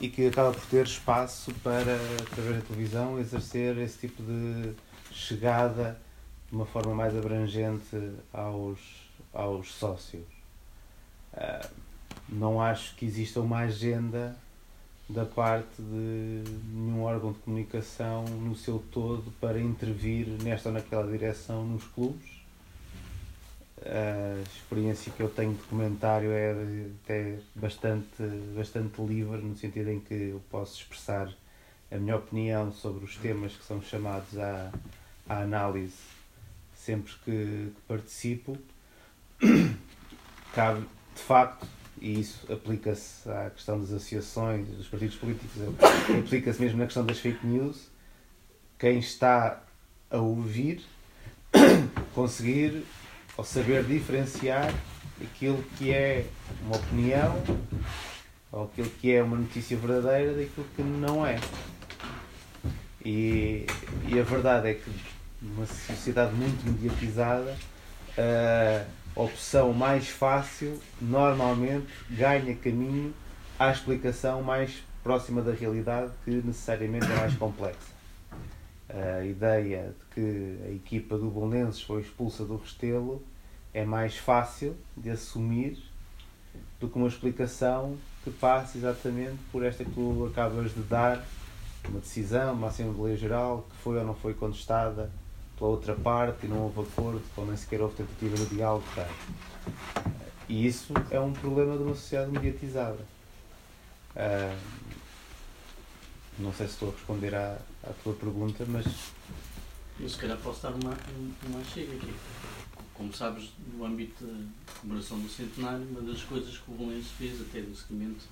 [0.01, 4.73] e que acaba por ter espaço para, através da televisão, exercer esse tipo de
[5.13, 6.01] chegada
[6.49, 8.79] de uma forma mais abrangente aos,
[9.33, 10.27] aos sócios.
[11.33, 11.69] Ah,
[12.29, 14.37] não acho que exista uma agenda
[15.09, 16.43] da parte de
[16.73, 22.34] nenhum órgão de comunicação no seu todo para intervir nesta ou naquela direção nos clubes.
[23.87, 26.53] A experiência que eu tenho de comentário é
[27.05, 28.23] até bastante,
[28.57, 31.29] bastante livre, no sentido em que eu posso expressar
[31.93, 34.73] a minha opinião sobre os temas que são chamados à,
[35.29, 36.15] à análise
[36.85, 38.59] sempre que, que participo.
[40.55, 41.67] Cabe, de facto,
[42.01, 45.51] e isso aplica-se à questão das associações, dos partidos políticos,
[46.25, 47.89] aplica-se mesmo na questão das fake news,
[48.79, 49.63] quem está
[50.11, 50.83] a ouvir
[52.15, 52.85] conseguir
[53.37, 54.73] ou saber diferenciar
[55.21, 56.27] aquilo que é
[56.65, 57.43] uma opinião
[58.51, 61.39] ou aquilo que é uma notícia verdadeira daquilo que não é.
[63.05, 63.67] E,
[64.09, 64.91] e a verdade é que
[65.43, 67.57] numa sociedade muito mediatizada
[68.17, 73.13] a opção mais fácil normalmente ganha caminho
[73.59, 77.94] à explicação mais próxima da realidade que necessariamente é mais complexa.
[78.95, 83.21] A ideia de que a equipa do Bolonenses foi expulsa do Restelo
[83.73, 85.83] é mais fácil de assumir
[86.79, 91.25] do que uma explicação que passe exatamente por esta que tu acabas de dar,
[91.89, 95.11] uma decisão, uma Assembleia Geral que foi ou não foi contestada
[95.59, 98.85] pela outra parte e não houve acordo, ou nem sequer houve tentativa de diálogo.
[98.95, 99.07] Tá?
[100.49, 102.99] E isso é um problema de uma sociedade mediatizada.
[104.17, 104.57] Ah,
[106.39, 108.85] não sei se estou a responder à, à tua pergunta, mas
[110.01, 110.97] Eu se calhar posso dar uma,
[111.47, 112.13] uma chega aqui.
[112.93, 117.41] Como sabes, no âmbito da comemoração do centenário, uma das coisas que o Bolense fez,
[117.41, 118.25] até no seguimento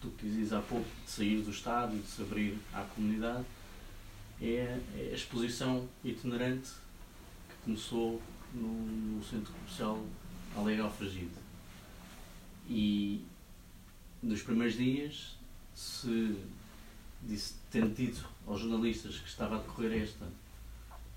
[0.00, 3.44] do que dizias há pouco, de sair do Estado e de se abrir à comunidade,
[4.40, 6.70] é é a exposição itinerante
[7.48, 8.20] que começou
[8.54, 10.02] no, no centro comercial
[10.56, 11.30] Alegre Alfragide.
[12.68, 13.24] E
[14.22, 15.36] nos primeiros dias,
[15.74, 16.36] se
[17.22, 20.26] disse, tendo dito aos jornalistas que estava a decorrer esta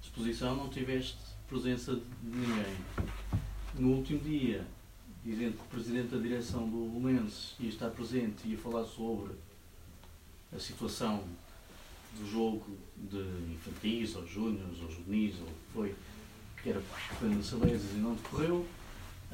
[0.01, 1.17] exposição, não tiveste
[1.47, 2.77] presença de ninguém.
[3.75, 4.65] No último dia,
[5.23, 9.33] dizendo que o presidente da direção do Lumense ia estar presente e ia falar sobre
[10.55, 11.23] a situação
[12.17, 15.95] do jogo de infantis, ou júniores, ou juvenis, ou foi,
[16.61, 16.81] que era
[17.19, 18.65] foi no Salesas e não decorreu,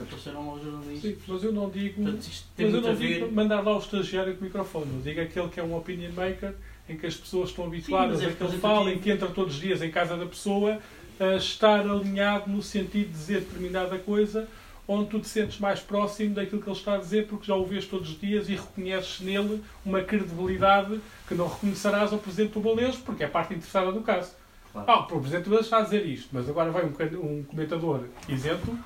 [0.01, 1.11] apareceram aos jornalistas.
[1.11, 2.01] Sim, mas eu não digo.
[2.01, 3.07] Portanto, isto tem Mas eu não ver.
[3.19, 4.91] digo mandar lá o estagiário com o microfone.
[4.95, 6.53] Eu digo aquele que é um opinion maker,
[6.87, 9.27] em que as pessoas estão habituadas mas é a que ele fala, em que entra
[9.27, 10.79] todos os dias em casa da pessoa,
[11.19, 14.47] a estar alinhado no sentido de dizer determinada coisa,
[14.87, 17.63] onde tu te sentes mais próximo daquilo que ele está a dizer, porque já o
[17.65, 22.59] vês todos os dias e reconheces nele uma credibilidade que não reconhecerás ao Presidente do
[22.59, 24.31] Balenço, porque é a parte interessada do caso.
[24.71, 24.89] Claro.
[24.89, 26.89] Ah, o Presidente do Balenço está a dizer isto, mas agora vai um,
[27.23, 28.77] um comentador isento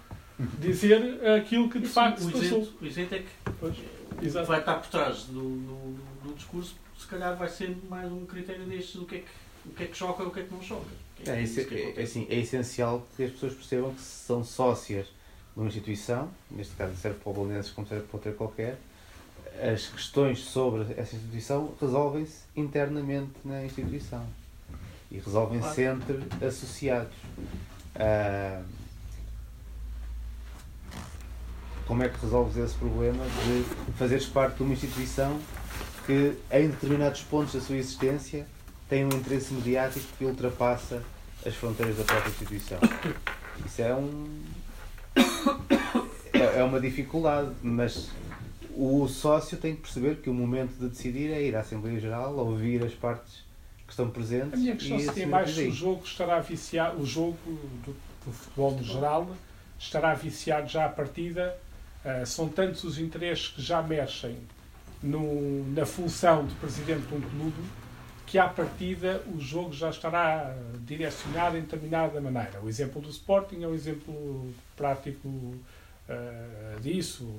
[0.59, 2.41] dizer aquilo que de Isso, facto o, se passou.
[2.61, 3.29] isento, o isento é que
[3.59, 3.75] Pois,
[4.21, 4.47] exato.
[4.47, 8.65] vai estar por trás do, do, do discurso, se calhar vai ser mais um critério
[8.65, 9.25] destes do que é que,
[9.65, 10.85] o que, é que choca e o que é que não choca.
[11.17, 11.99] Que É, que é- acontece.
[11.99, 16.29] é assim, é essencial que as pessoas percebam que se são sócias de uma instituição,
[16.49, 18.77] neste caso serve para o Bolonenses como serve para outra qualquer,
[19.71, 24.25] as questões sobre essa instituição resolvem-se internamente na instituição
[25.11, 27.13] e resolvem-se entre associados.
[27.95, 28.63] Ah,
[31.87, 35.39] como é que resolves esse problema de fazeres parte de uma instituição
[36.05, 38.45] que, em determinados pontos da sua existência,
[38.89, 41.01] tem um interesse mediático que ultrapassa
[41.45, 42.79] as fronteiras da própria instituição.
[43.65, 44.41] Isso é um.
[46.33, 48.09] É é uma dificuldade, mas
[48.75, 52.35] o sócio tem que perceber que o momento de decidir é ir à Assembleia Geral,
[52.35, 53.43] ouvir as partes
[53.85, 57.05] que estão presentes A minha questão e seria mais se o jogo estará viciado, o
[57.05, 57.95] jogo do,
[58.25, 59.29] do futebol no geral
[59.79, 61.55] estará viciado já à partida.
[62.05, 64.37] Ah, são tantos os interesses que já mexem
[65.01, 67.63] no- na função de presidente de um clube
[68.25, 70.55] que à partida o jogo já estará
[70.85, 72.59] direcionado em determinada maneira.
[72.61, 75.55] O exemplo do Sporting é um exemplo prático
[76.09, 77.29] ah, disso.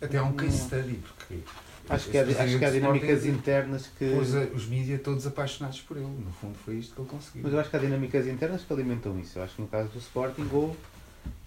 [0.00, 1.40] Até há um case study, porque
[1.88, 4.10] Acho que, há, esse acho que há do dinâmicas Sporting internas que.
[4.14, 6.06] pôs os mídias todos apaixonados por ele.
[6.06, 7.42] No fundo, foi isto que ele conseguiu.
[7.44, 9.38] Mas eu acho que há dinâmicas internas que alimentam isso.
[9.38, 10.76] Eu acho que no caso do Sporting houve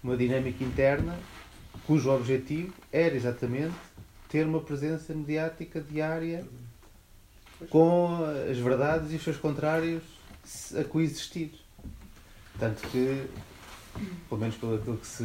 [0.02, 1.18] uma dinâmica interna
[1.86, 3.74] cujo objetivo era exatamente
[4.28, 6.44] ter uma presença mediática diária
[7.68, 8.18] com
[8.50, 10.02] as verdades e os seus contrários
[10.78, 11.50] a coexistir.
[12.58, 13.26] Tanto que,
[14.28, 15.24] pelo menos pelo aquilo que se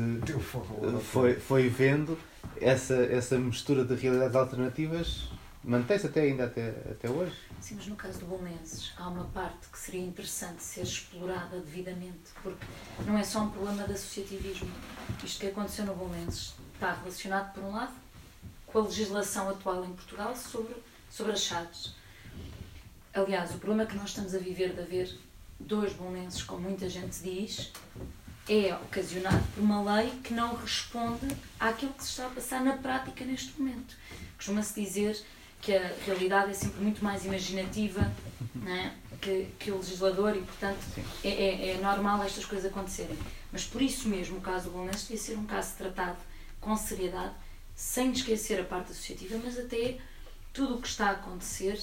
[1.11, 2.17] foi, foi vendo,
[2.59, 5.29] essa, essa mistura de realidades alternativas
[5.63, 7.35] mantém-se até ainda até, até hoje.
[7.61, 12.31] Sim, mas no caso do Bolonenses há uma parte que seria interessante ser explorada devidamente,
[12.41, 12.65] porque
[13.05, 14.71] não é só um problema de associativismo.
[15.23, 17.93] Isto que aconteceu no Bolonenses está relacionado, por um lado,
[18.67, 20.75] com a legislação atual em Portugal sobre,
[21.09, 21.95] sobre as chaves.
[23.13, 25.17] Aliás, o problema que nós estamos a viver de haver
[25.59, 27.71] dois bolonenses, como muita gente diz,
[28.47, 31.27] é ocasionado por uma lei que não responde
[31.59, 33.95] àquilo que se está a passar na prática neste momento.
[34.37, 35.19] Costuma-se dizer
[35.67, 38.09] que a realidade é sempre muito mais imaginativa
[38.65, 38.91] é?
[39.19, 40.79] que, que o legislador e, portanto,
[41.21, 43.17] é, é, é normal estas coisas acontecerem.
[43.51, 46.19] Mas por isso mesmo o caso do Bolonenses devia ser um caso tratado
[46.61, 47.33] com seriedade,
[47.75, 49.97] sem esquecer a parte associativa, mas até
[50.53, 51.77] tudo o que está a acontecer,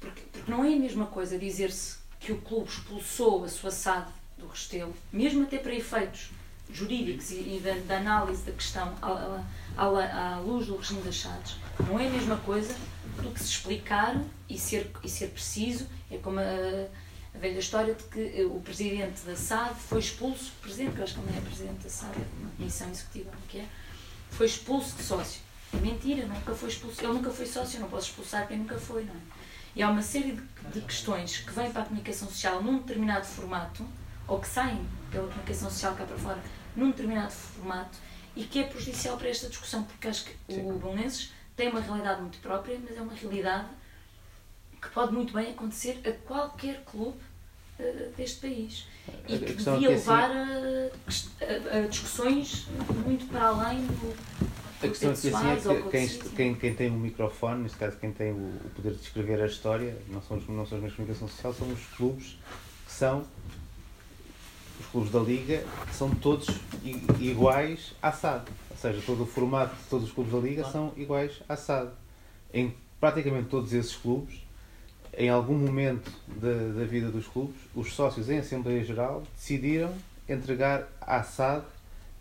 [0.00, 4.10] porque, porque não é a mesma coisa dizer-se que o clube expulsou a sua SAD
[4.36, 6.30] do Restelo, mesmo até para efeitos
[6.72, 9.44] jurídicos e, e da, da análise da questão à,
[9.76, 12.74] à, à, à luz do regime das SADs, não é a mesma coisa
[13.22, 15.86] do que se explicar e ser, e ser preciso.
[16.10, 16.42] É como a,
[17.34, 21.14] a velha história de que o presidente da SAD foi expulso, presidente, que eu acho
[21.14, 23.66] que não é presidente da SAD, é uma comissão executiva, o que é,
[24.30, 25.40] foi expulso de sócio.
[25.74, 27.02] É mentira, nunca foi expulso.
[27.02, 29.18] Ele nunca foi sócio, não posso expulsar quem nunca foi, não é?
[29.74, 30.42] E há uma série de,
[30.72, 33.86] de questões que vêm para a comunicação social num determinado formato,
[34.26, 36.42] ou que saem pela comunicação social cá para fora
[36.74, 37.98] num determinado formato,
[38.34, 42.20] e que é prejudicial para esta discussão, porque acho que o Bolonenses tem uma realidade
[42.20, 43.68] muito própria, mas é uma realidade
[44.80, 47.18] que pode muito bem acontecer a qualquer clube
[47.80, 48.86] uh, deste país.
[49.28, 52.66] E A que questão devia é que, assim, levar a, a- a discussões
[53.04, 54.14] muito para além do,
[54.82, 57.96] A questão é que, assim, é que quem, quem, quem tem um microfone, neste caso
[57.96, 60.82] quem tem o, o poder de escrever a história, não são, os, não são os
[60.82, 62.36] meios de comunicação social, são os clubes
[62.86, 63.24] que são
[64.86, 66.48] os clubes da Liga, são todos
[67.20, 68.44] iguais à SAD.
[68.70, 71.90] Ou seja, todo o formato de todos os clubes da Liga são iguais à SAD.
[72.52, 74.40] Em praticamente todos esses clubes,
[75.16, 79.92] em algum momento da, da vida dos clubes, os sócios em Assembleia Geral decidiram
[80.28, 81.64] entregar à SAD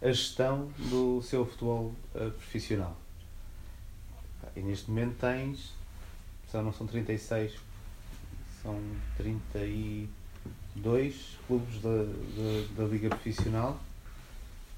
[0.01, 2.95] a gestão do seu futebol eh, profissional.
[4.55, 5.73] E neste momento tens,
[6.51, 7.53] só não são 36,
[8.61, 8.79] são
[10.81, 13.79] 32 clubes da, da, da Liga Profissional,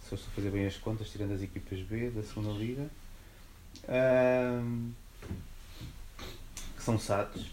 [0.05, 2.87] se eu estou a fazer bem as contas, tirando as equipas B da segunda Liga,
[3.87, 4.91] ahm,
[6.75, 7.45] que são SADs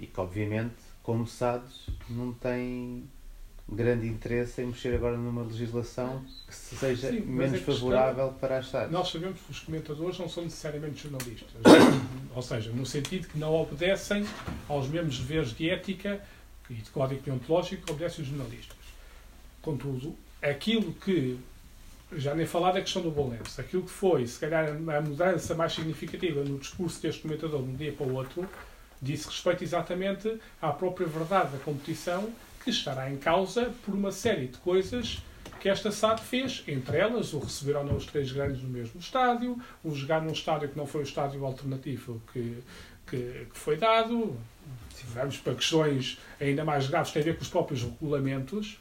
[0.00, 3.04] e que obviamente como SADs não têm
[3.70, 8.68] grande interesse em mexer agora numa legislação que seja Sim, menos questão- favorável para as
[8.68, 8.90] SADs.
[8.92, 11.50] Nós sabemos que os comentadores não são necessariamente jornalistas.
[12.34, 14.24] Ou seja, no sentido que não obedecem
[14.68, 16.22] aos mesmos deveres de ética
[16.70, 18.76] e de código deontológico obedecem os jornalistas.
[19.62, 21.38] Contudo, aquilo que,
[22.12, 25.72] já nem falar da questão do Bolense, aquilo que foi, se calhar, a mudança mais
[25.72, 28.48] significativa no discurso deste comentador de um dia para o outro,
[29.00, 32.30] disse respeito exatamente à própria verdade da competição
[32.62, 35.22] que estará em causa por uma série de coisas
[35.60, 39.00] que esta SAD fez, entre elas o receber ou não os três grandes no mesmo
[39.00, 42.58] estádio, o jogar num estádio que não foi o estádio alternativo que,
[43.06, 44.36] que, que foi dado,
[44.94, 48.78] se vamos para questões ainda mais graves, têm a ver com os próprios regulamentos,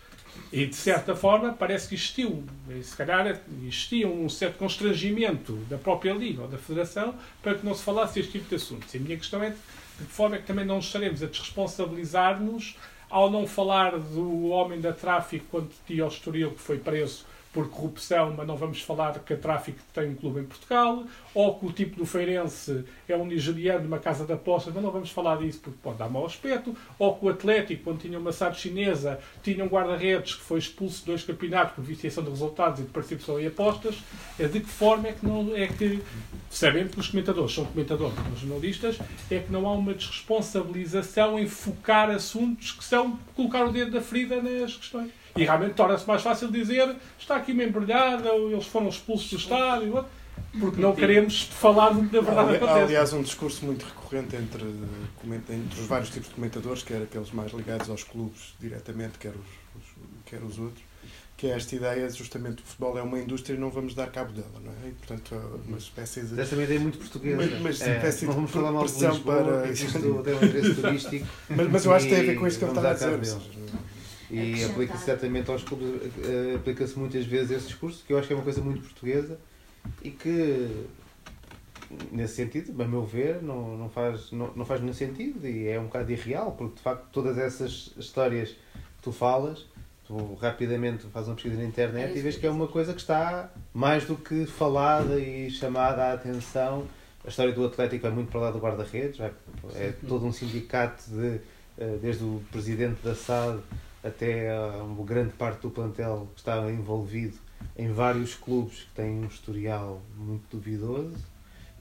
[0.52, 2.44] e de certa forma parece que existiu,
[2.82, 7.74] se calhar existia um certo constrangimento da própria Liga ou da Federação para que não
[7.74, 8.94] se falasse deste tipo de assuntos.
[8.94, 12.78] E a minha questão é de que forma é que também não estaremos a desresponsabilizar-nos
[13.10, 17.26] ao não falar do homem da tráfico quando tinha o Estoril que foi preso
[17.58, 21.04] por corrupção, mas não vamos falar que a tráfico tem um clube em Portugal,
[21.34, 24.84] ou que o tipo do Feirense é um nigeriano de uma casa de apostas, mas
[24.84, 28.20] não vamos falar disso porque pode dar mau aspecto, ou que o Atlético, quando tinha
[28.20, 32.30] uma SAD chinesa, tinha um guarda-redes que foi expulso de dois campeonatos por viciação de
[32.30, 33.96] resultados e de participação em apostas,
[34.38, 36.04] é de que forma é que não é que,
[36.52, 39.00] sabendo que os comentadores são comentadores, não jornalistas,
[39.32, 44.02] é que não há uma desresponsabilização em focar assuntos que são colocar o dedo da
[44.02, 45.10] ferida nas questões.
[45.38, 49.38] E realmente torna-se mais fácil dizer está aqui uma embrulhada, ou eles foram expulsos do
[49.38, 50.04] estádio,
[50.60, 52.80] porque não queremos falar do que na verdade Há, acontece.
[52.80, 54.64] aliás, um discurso muito recorrente entre,
[55.50, 59.36] entre os vários tipos de comentadores, quer aqueles mais ligados aos clubes diretamente, quer os,
[59.36, 59.96] os-
[60.26, 60.84] quer os outros,
[61.36, 64.08] que é esta ideia justamente que o futebol é uma indústria e não vamos dar
[64.08, 64.90] cabo dela, não é?
[64.90, 66.40] E, portanto, é uma espécie de...
[66.40, 67.38] Essa é muito portuguesa.
[67.38, 69.62] Mas- mas é, espécie de vamos falar mal de pressão Lisboa, para-
[70.24, 71.28] tem um interesse turístico.
[71.50, 73.38] Mas, mas eu acho que tem a ver com isso que ele estava a dizer.
[74.30, 74.72] E Acrescentar.
[74.72, 78.36] aplica-se certamente aos clubes, eh, aplica-se muitas vezes esse discurso, que eu acho que é
[78.36, 79.40] uma coisa muito portuguesa
[80.04, 80.86] e que
[82.12, 85.80] nesse sentido, a meu ver, não, não, faz, não, não faz nenhum sentido e é
[85.80, 88.58] um bocado irreal, porque de facto todas essas histórias que
[89.04, 89.66] tu falas,
[90.06, 93.00] tu rapidamente fazes uma pesquisa na internet É e vês que é uma coisa que
[93.00, 96.86] está mais do que falada e chamada a atenção.
[97.26, 99.32] A história do Atlético é muito para lá do guarda-redes, vai-
[99.76, 101.40] é todo um sindicato de,
[101.78, 103.60] eh, desde o presidente da SAD
[104.08, 107.38] até a uma grande parte do plantel que está envolvido
[107.78, 111.18] em vários clubes que têm um historial muito duvidoso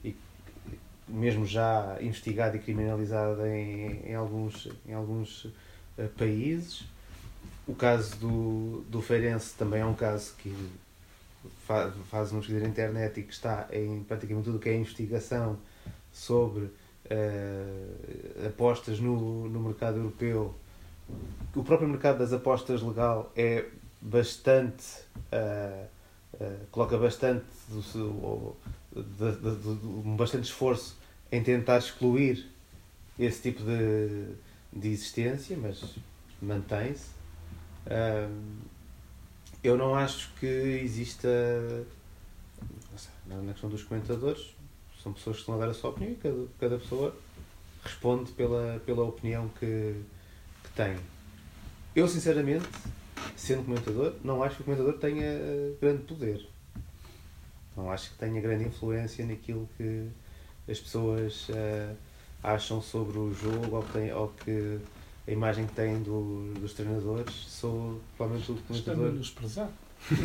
[0.03, 0.15] e
[1.07, 5.47] mesmo já investigado e criminalizado em, em alguns, em alguns
[5.97, 6.83] eh, países.
[7.67, 10.53] O caso do, do Feirense também é um caso que
[11.65, 15.57] fa- faz uma pesquisa na internet e que está em praticamente tudo que é investigação
[16.13, 16.69] sobre
[17.09, 20.55] eh, apostas no, no mercado europeu.
[21.55, 23.65] O próprio mercado das apostas legal é
[24.01, 24.83] bastante.
[25.31, 25.85] eh,
[26.39, 28.55] eh, coloca bastante do seu,
[28.95, 30.97] de, de- de- bastante esforço
[31.31, 32.47] em tentar excluir
[33.17, 34.27] esse tipo de,
[34.71, 35.95] de existência, mas
[36.41, 37.09] mantém-se.
[37.89, 38.59] Ahm,
[39.63, 41.27] eu não acho que exista.
[43.25, 44.55] na questão dos comentadores,
[45.01, 47.15] são pessoas que estão a dar a sua opinião e cada, cada pessoa
[47.83, 49.95] responde pela, pela opinião que
[50.77, 50.95] tem.
[51.95, 52.67] Eu, sinceramente,
[53.35, 56.47] sendo comentador, não acho que o comentador tenha eh, grande poder.
[57.75, 60.07] Não acho que tenha grande influência naquilo que
[60.69, 61.93] as pessoas eh,
[62.43, 64.79] acham sobre o jogo ou que, tem, ou que
[65.27, 67.33] a imagem que têm do, dos treinadores.
[67.47, 69.11] Sou provavelmente o a comentador.
[69.11, 69.69] menosprezar.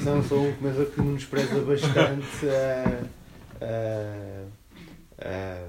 [0.04, 4.44] Não, sou um comentador que menospreza bastante eh,
[5.18, 5.68] eh,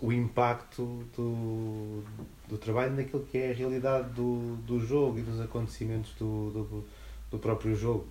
[0.00, 2.04] o impacto do,
[2.48, 6.84] do trabalho naquilo que é a realidade do, do jogo e dos acontecimentos do, do,
[7.30, 8.06] do próprio jogo.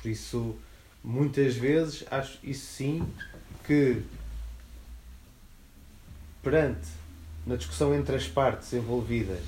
[0.00, 0.54] Por isso,
[1.02, 3.06] muitas vezes, acho isso sim
[3.64, 4.02] que
[6.42, 6.86] perante
[7.46, 9.42] na discussão entre as partes envolvidas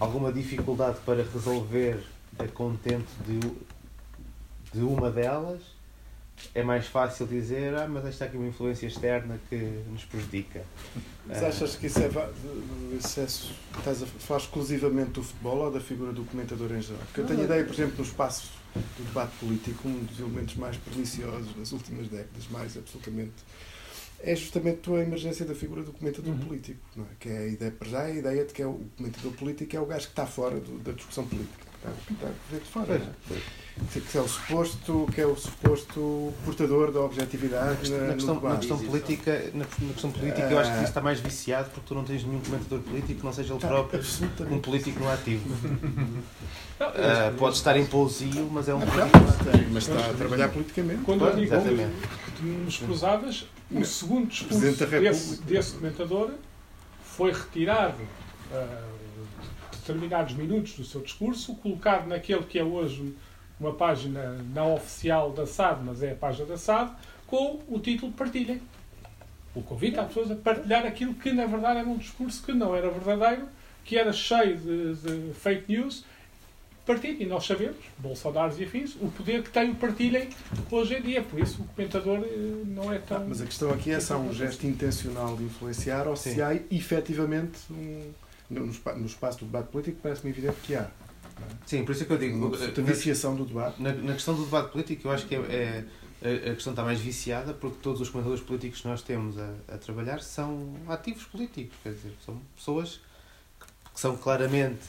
[0.00, 2.04] alguma dificuldade para resolver
[2.38, 3.40] a contento de,
[4.72, 5.60] de uma delas,
[6.54, 9.56] é mais fácil dizer ah, mas esta aqui é uma influência externa que
[9.90, 10.62] nos prejudica.
[11.26, 12.08] Mas Ah, achas que isso é
[12.96, 13.52] excesso?
[13.78, 17.02] Estás a falar exclusivamente do futebol ou da figura do comentador em geral?
[17.06, 20.54] Porque eu tenho a ideia, por exemplo, no espaço do debate político, um dos elementos
[20.56, 23.32] mais perniciosos das últimas décadas, mais absolutamente,
[24.20, 26.38] é justamente a emergência da figura do comentador Uhum.
[26.40, 26.80] político.
[26.96, 27.08] Não é?
[27.20, 29.76] Que é a ideia, para já, é a ideia de que é o comentador político
[29.76, 31.67] é o gajo que está fora do- da discussão política.
[32.50, 32.94] De fora.
[32.94, 34.00] é?
[34.00, 38.56] Que é o suposto, que é o suposto portador da objetividade na, Na questão, na
[38.56, 41.94] questão política, na, na questão política eu acho que isso está mais viciado porque tu
[41.94, 44.00] não tens nenhum comentador político que não seja ele Tá, próprio
[44.50, 45.48] um político no ativo.
[46.78, 49.70] Não, Ah, pode estar em pousio, mas é um Ah, político.
[49.72, 51.02] mas está a trabalhar politicamente.
[51.02, 51.92] Quando eu digo exatamente.
[52.24, 56.30] que tu nos cruzavas, o segundo discurso desse, desse comentador
[57.02, 57.96] foi retirado
[58.52, 58.82] ah,
[59.88, 63.14] determinados minutos do seu discurso, colocado naquele que é hoje
[63.58, 66.92] uma página não oficial da SAD, mas é a página da SAD,
[67.26, 68.60] com o título Partilhem.
[69.54, 72.76] O convite às pessoas a partilhar aquilo que na verdade era um discurso que não
[72.76, 73.48] era verdadeiro,
[73.84, 76.04] que era cheio de, de fake news.
[76.86, 80.28] Partilhem, e nós sabemos, Bolsonaro e afins, o poder que tem o partilhem
[80.70, 81.22] hoje em dia.
[81.22, 83.18] Por isso o comentador eh, não é tão.
[83.18, 86.34] Ah, mas a questão aqui é se há um gesto intencional de influenciar ou se
[86.34, 86.40] Sim.
[86.40, 88.10] há efetivamente um.
[88.50, 90.88] No, no espa- no espaço do debate político parece-me evidente que há.
[91.66, 92.36] Sim, por isso é que eu digo.
[92.36, 93.80] Uma viciação do debate.
[93.82, 95.84] Na, na questão do debate político, eu acho que é, é-
[96.48, 99.52] a- a questão está mais viciada porque todos os comentadores políticos que nós temos a,
[99.68, 103.00] a trabalhar são ativos políticos, quer dizer, são pessoas
[103.60, 104.80] que, que são claramente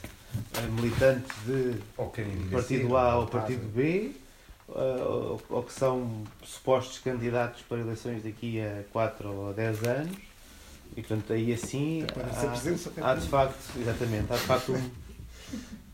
[0.54, 1.74] eh, militantes de
[2.50, 4.12] partido A ou partido B,
[4.70, 9.84] eh, ou, ou que são supostos candidatos para eleições daqui a 4 ou a 10
[9.84, 10.16] anos,
[10.96, 12.04] e portanto aí assim
[13.00, 14.90] há, há de facto, exatamente, há de facto um,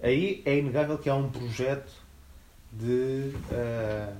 [0.03, 1.93] aí é inegável que há um projeto
[2.73, 4.13] de, eh,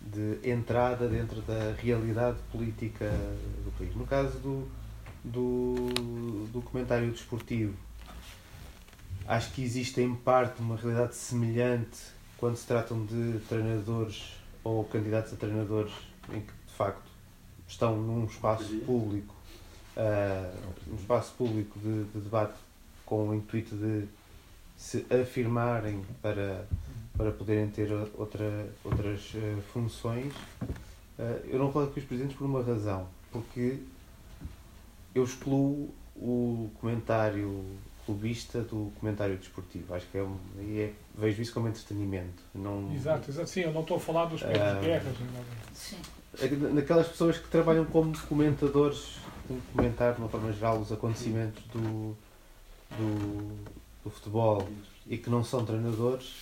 [0.00, 3.10] de entrada dentro da realidade política
[3.64, 3.94] do país.
[3.96, 4.68] No caso do,
[5.24, 7.74] do, do comentário desportivo,
[9.26, 11.98] acho que existe em parte uma realidade semelhante
[12.36, 15.92] quando se tratam de treinadores ou candidatos a treinadores
[16.32, 17.10] em que de facto
[17.66, 19.33] estão num espaço público,
[19.96, 20.50] ah,
[20.86, 22.54] num espaço público de, de debate
[23.06, 24.06] com o intuito de
[24.76, 26.66] se afirmarem para,
[27.16, 30.32] para poderem ter outra, outras eh, funções.
[31.18, 33.78] Ah, eu não coloco os presidentes por uma razão, porque
[35.14, 37.64] eu excluo o comentário
[38.04, 39.94] clubista do comentário desportivo.
[39.94, 40.36] Acho que é, um,
[40.76, 42.42] é vejo isso como entretenimento.
[42.54, 43.48] Não, Exato, exato.
[43.48, 44.74] Sim, eu não estou a falar dos pés Ah.
[44.74, 45.14] de guerras.
[45.20, 45.44] nada.
[45.72, 45.96] Sim.
[46.40, 49.18] é naquelas pessoas que trabalham como comentadores,
[49.72, 52.16] comentar de uma forma geral os acontecimentos do,
[52.90, 53.64] do,
[54.04, 54.68] do futebol
[55.06, 56.34] e que não são treinadores,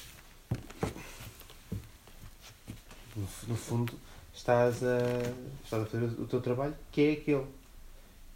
[3.16, 3.92] no, no fundo
[4.34, 4.98] estás a,
[5.64, 7.46] estás a fazer o teu trabalho que é aquele.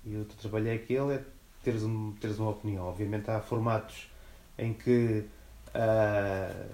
[0.04, 1.24] E o teu trabalho é aquele, é
[1.62, 2.86] teres, um, teres uma opinião.
[2.86, 4.08] Obviamente há formatos
[4.58, 5.24] em que
[5.74, 6.66] ah,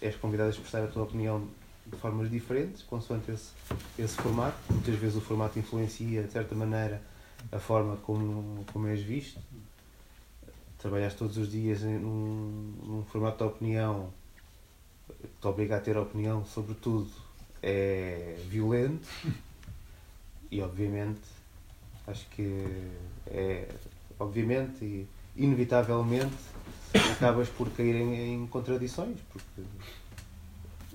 [0.00, 1.46] és convidado a expressar a tua opinião
[1.94, 3.52] de formas diferentes, consoante esse,
[3.98, 4.56] esse formato.
[4.70, 7.00] Muitas vezes o formato influencia, de certa maneira,
[7.50, 9.40] a forma como, como és visto.
[10.78, 14.12] Trabalhas todos os dias num, num formato de opinião
[15.06, 17.10] que te obriga a ter opinião sobre tudo
[17.64, 19.08] é violento
[20.50, 21.22] e obviamente
[22.06, 22.62] acho que
[23.26, 23.66] é
[24.18, 26.36] obviamente e inevitavelmente
[27.12, 29.62] acabas por cair em, em contradições porque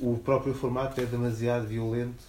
[0.02, 2.24] o próprio formato é demasiado violento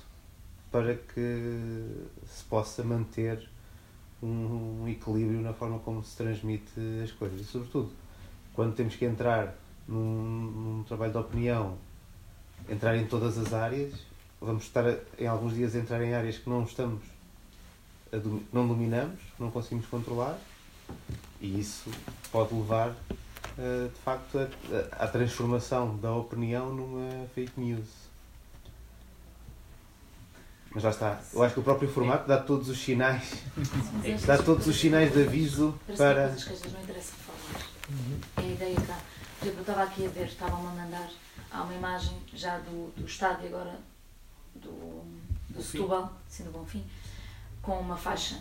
[0.71, 1.85] para que
[2.27, 3.49] se possa manter
[4.23, 6.71] um, equilíbrio na forma como se transmite
[7.03, 7.41] as coisas.
[7.41, 7.91] E, sobretudo,
[8.55, 9.55] quando temos que entrar
[9.89, 11.77] num, num trabalho de opinião,
[12.69, 13.93] entrar em todas as áreas,
[14.41, 17.03] vamos estar a- em alguns dias a entrar em áreas que não estamos,
[18.13, 18.17] a
[18.53, 20.39] não dominamos, não conseguimos controlar,
[21.41, 21.91] e isso
[22.31, 22.95] pode levar,
[23.57, 27.87] de facto, a- a- transformação da opinião numa fake news.
[30.73, 31.21] Mas lá está.
[31.33, 33.43] Eu acho que o próprio formato dá todos os sinais,
[34.25, 36.29] dá todos os coisas- sinais de aviso para.
[36.29, 37.67] coisas às vezes não interessa falar.
[38.37, 38.99] É a ideia que há.
[39.41, 41.11] Por exemplo, eu estava aqui a ver, estavam a mandar,
[41.51, 43.79] há uma imagem já do, do estádio agora,
[44.55, 45.03] do,
[45.49, 46.85] do Setúbal, assim do Bonfim,
[47.63, 48.39] com uma faixa.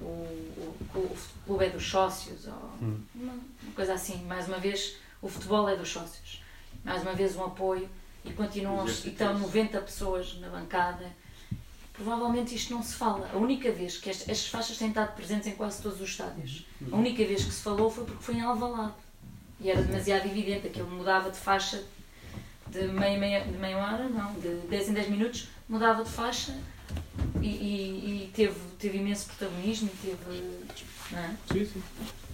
[0.00, 1.16] O, o, o
[1.46, 3.00] clube é dos sócios, ou Hum.
[3.14, 3.34] uma,
[3.74, 4.24] coisa assim.
[4.24, 6.42] Mais uma vez, o futebol é dos sócios.
[6.84, 7.88] Mais uma vez, um apoio.
[8.24, 9.42] E continuam, e estão isso.
[9.42, 11.10] 90 pessoas na bancada.
[11.92, 13.30] Provavelmente isto não se fala.
[13.32, 16.66] A única vez que estas, estas faixas têm estado presentes em quase todos os estádios.
[16.92, 18.92] A única vez que se falou foi porque foi em Alvalade.
[19.60, 21.82] E era demasiado evidente, aquilo mudava de faixa
[22.66, 26.54] de meia, meia, de meia hora, não, de 10 em 10 minutos, mudava de faixa
[27.40, 30.42] e, e- e teve, teve imenso protagonismo, teve.
[31.12, 31.30] Não é?
[31.52, 31.82] Sim, sim.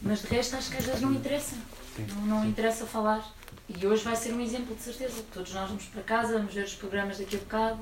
[0.03, 1.57] Mas de resto acho que às vezes não interessa.
[1.97, 2.07] Sim.
[2.15, 3.23] Não, não interessa falar.
[3.69, 5.23] E hoje vai ser um exemplo de certeza.
[5.33, 7.79] Todos nós vamos para casa, vamos ver os programas daqui a bocado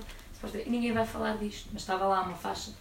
[0.67, 1.69] e ninguém vai falar disto.
[1.73, 2.73] Mas estava lá uma faixa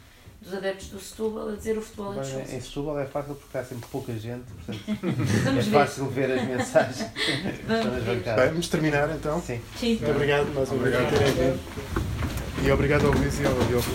[0.41, 2.61] dos adeptos do Setúbal a dizer o futebol é dos em.
[2.61, 4.83] Setúbal é fácil porque há sempre pouca gente, portanto
[5.47, 5.63] é ver.
[5.63, 6.97] fácil ver as mensagens
[7.67, 8.03] Vamos.
[8.05, 9.41] Bem, vamos terminar então.
[9.41, 9.61] Sim.
[9.77, 9.95] Sim.
[9.95, 12.18] Muito obrigado mais terem vindo.
[12.65, 13.93] E obrigado ao Luís e ao, e.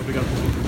[0.00, 0.63] Obrigado pelo convite.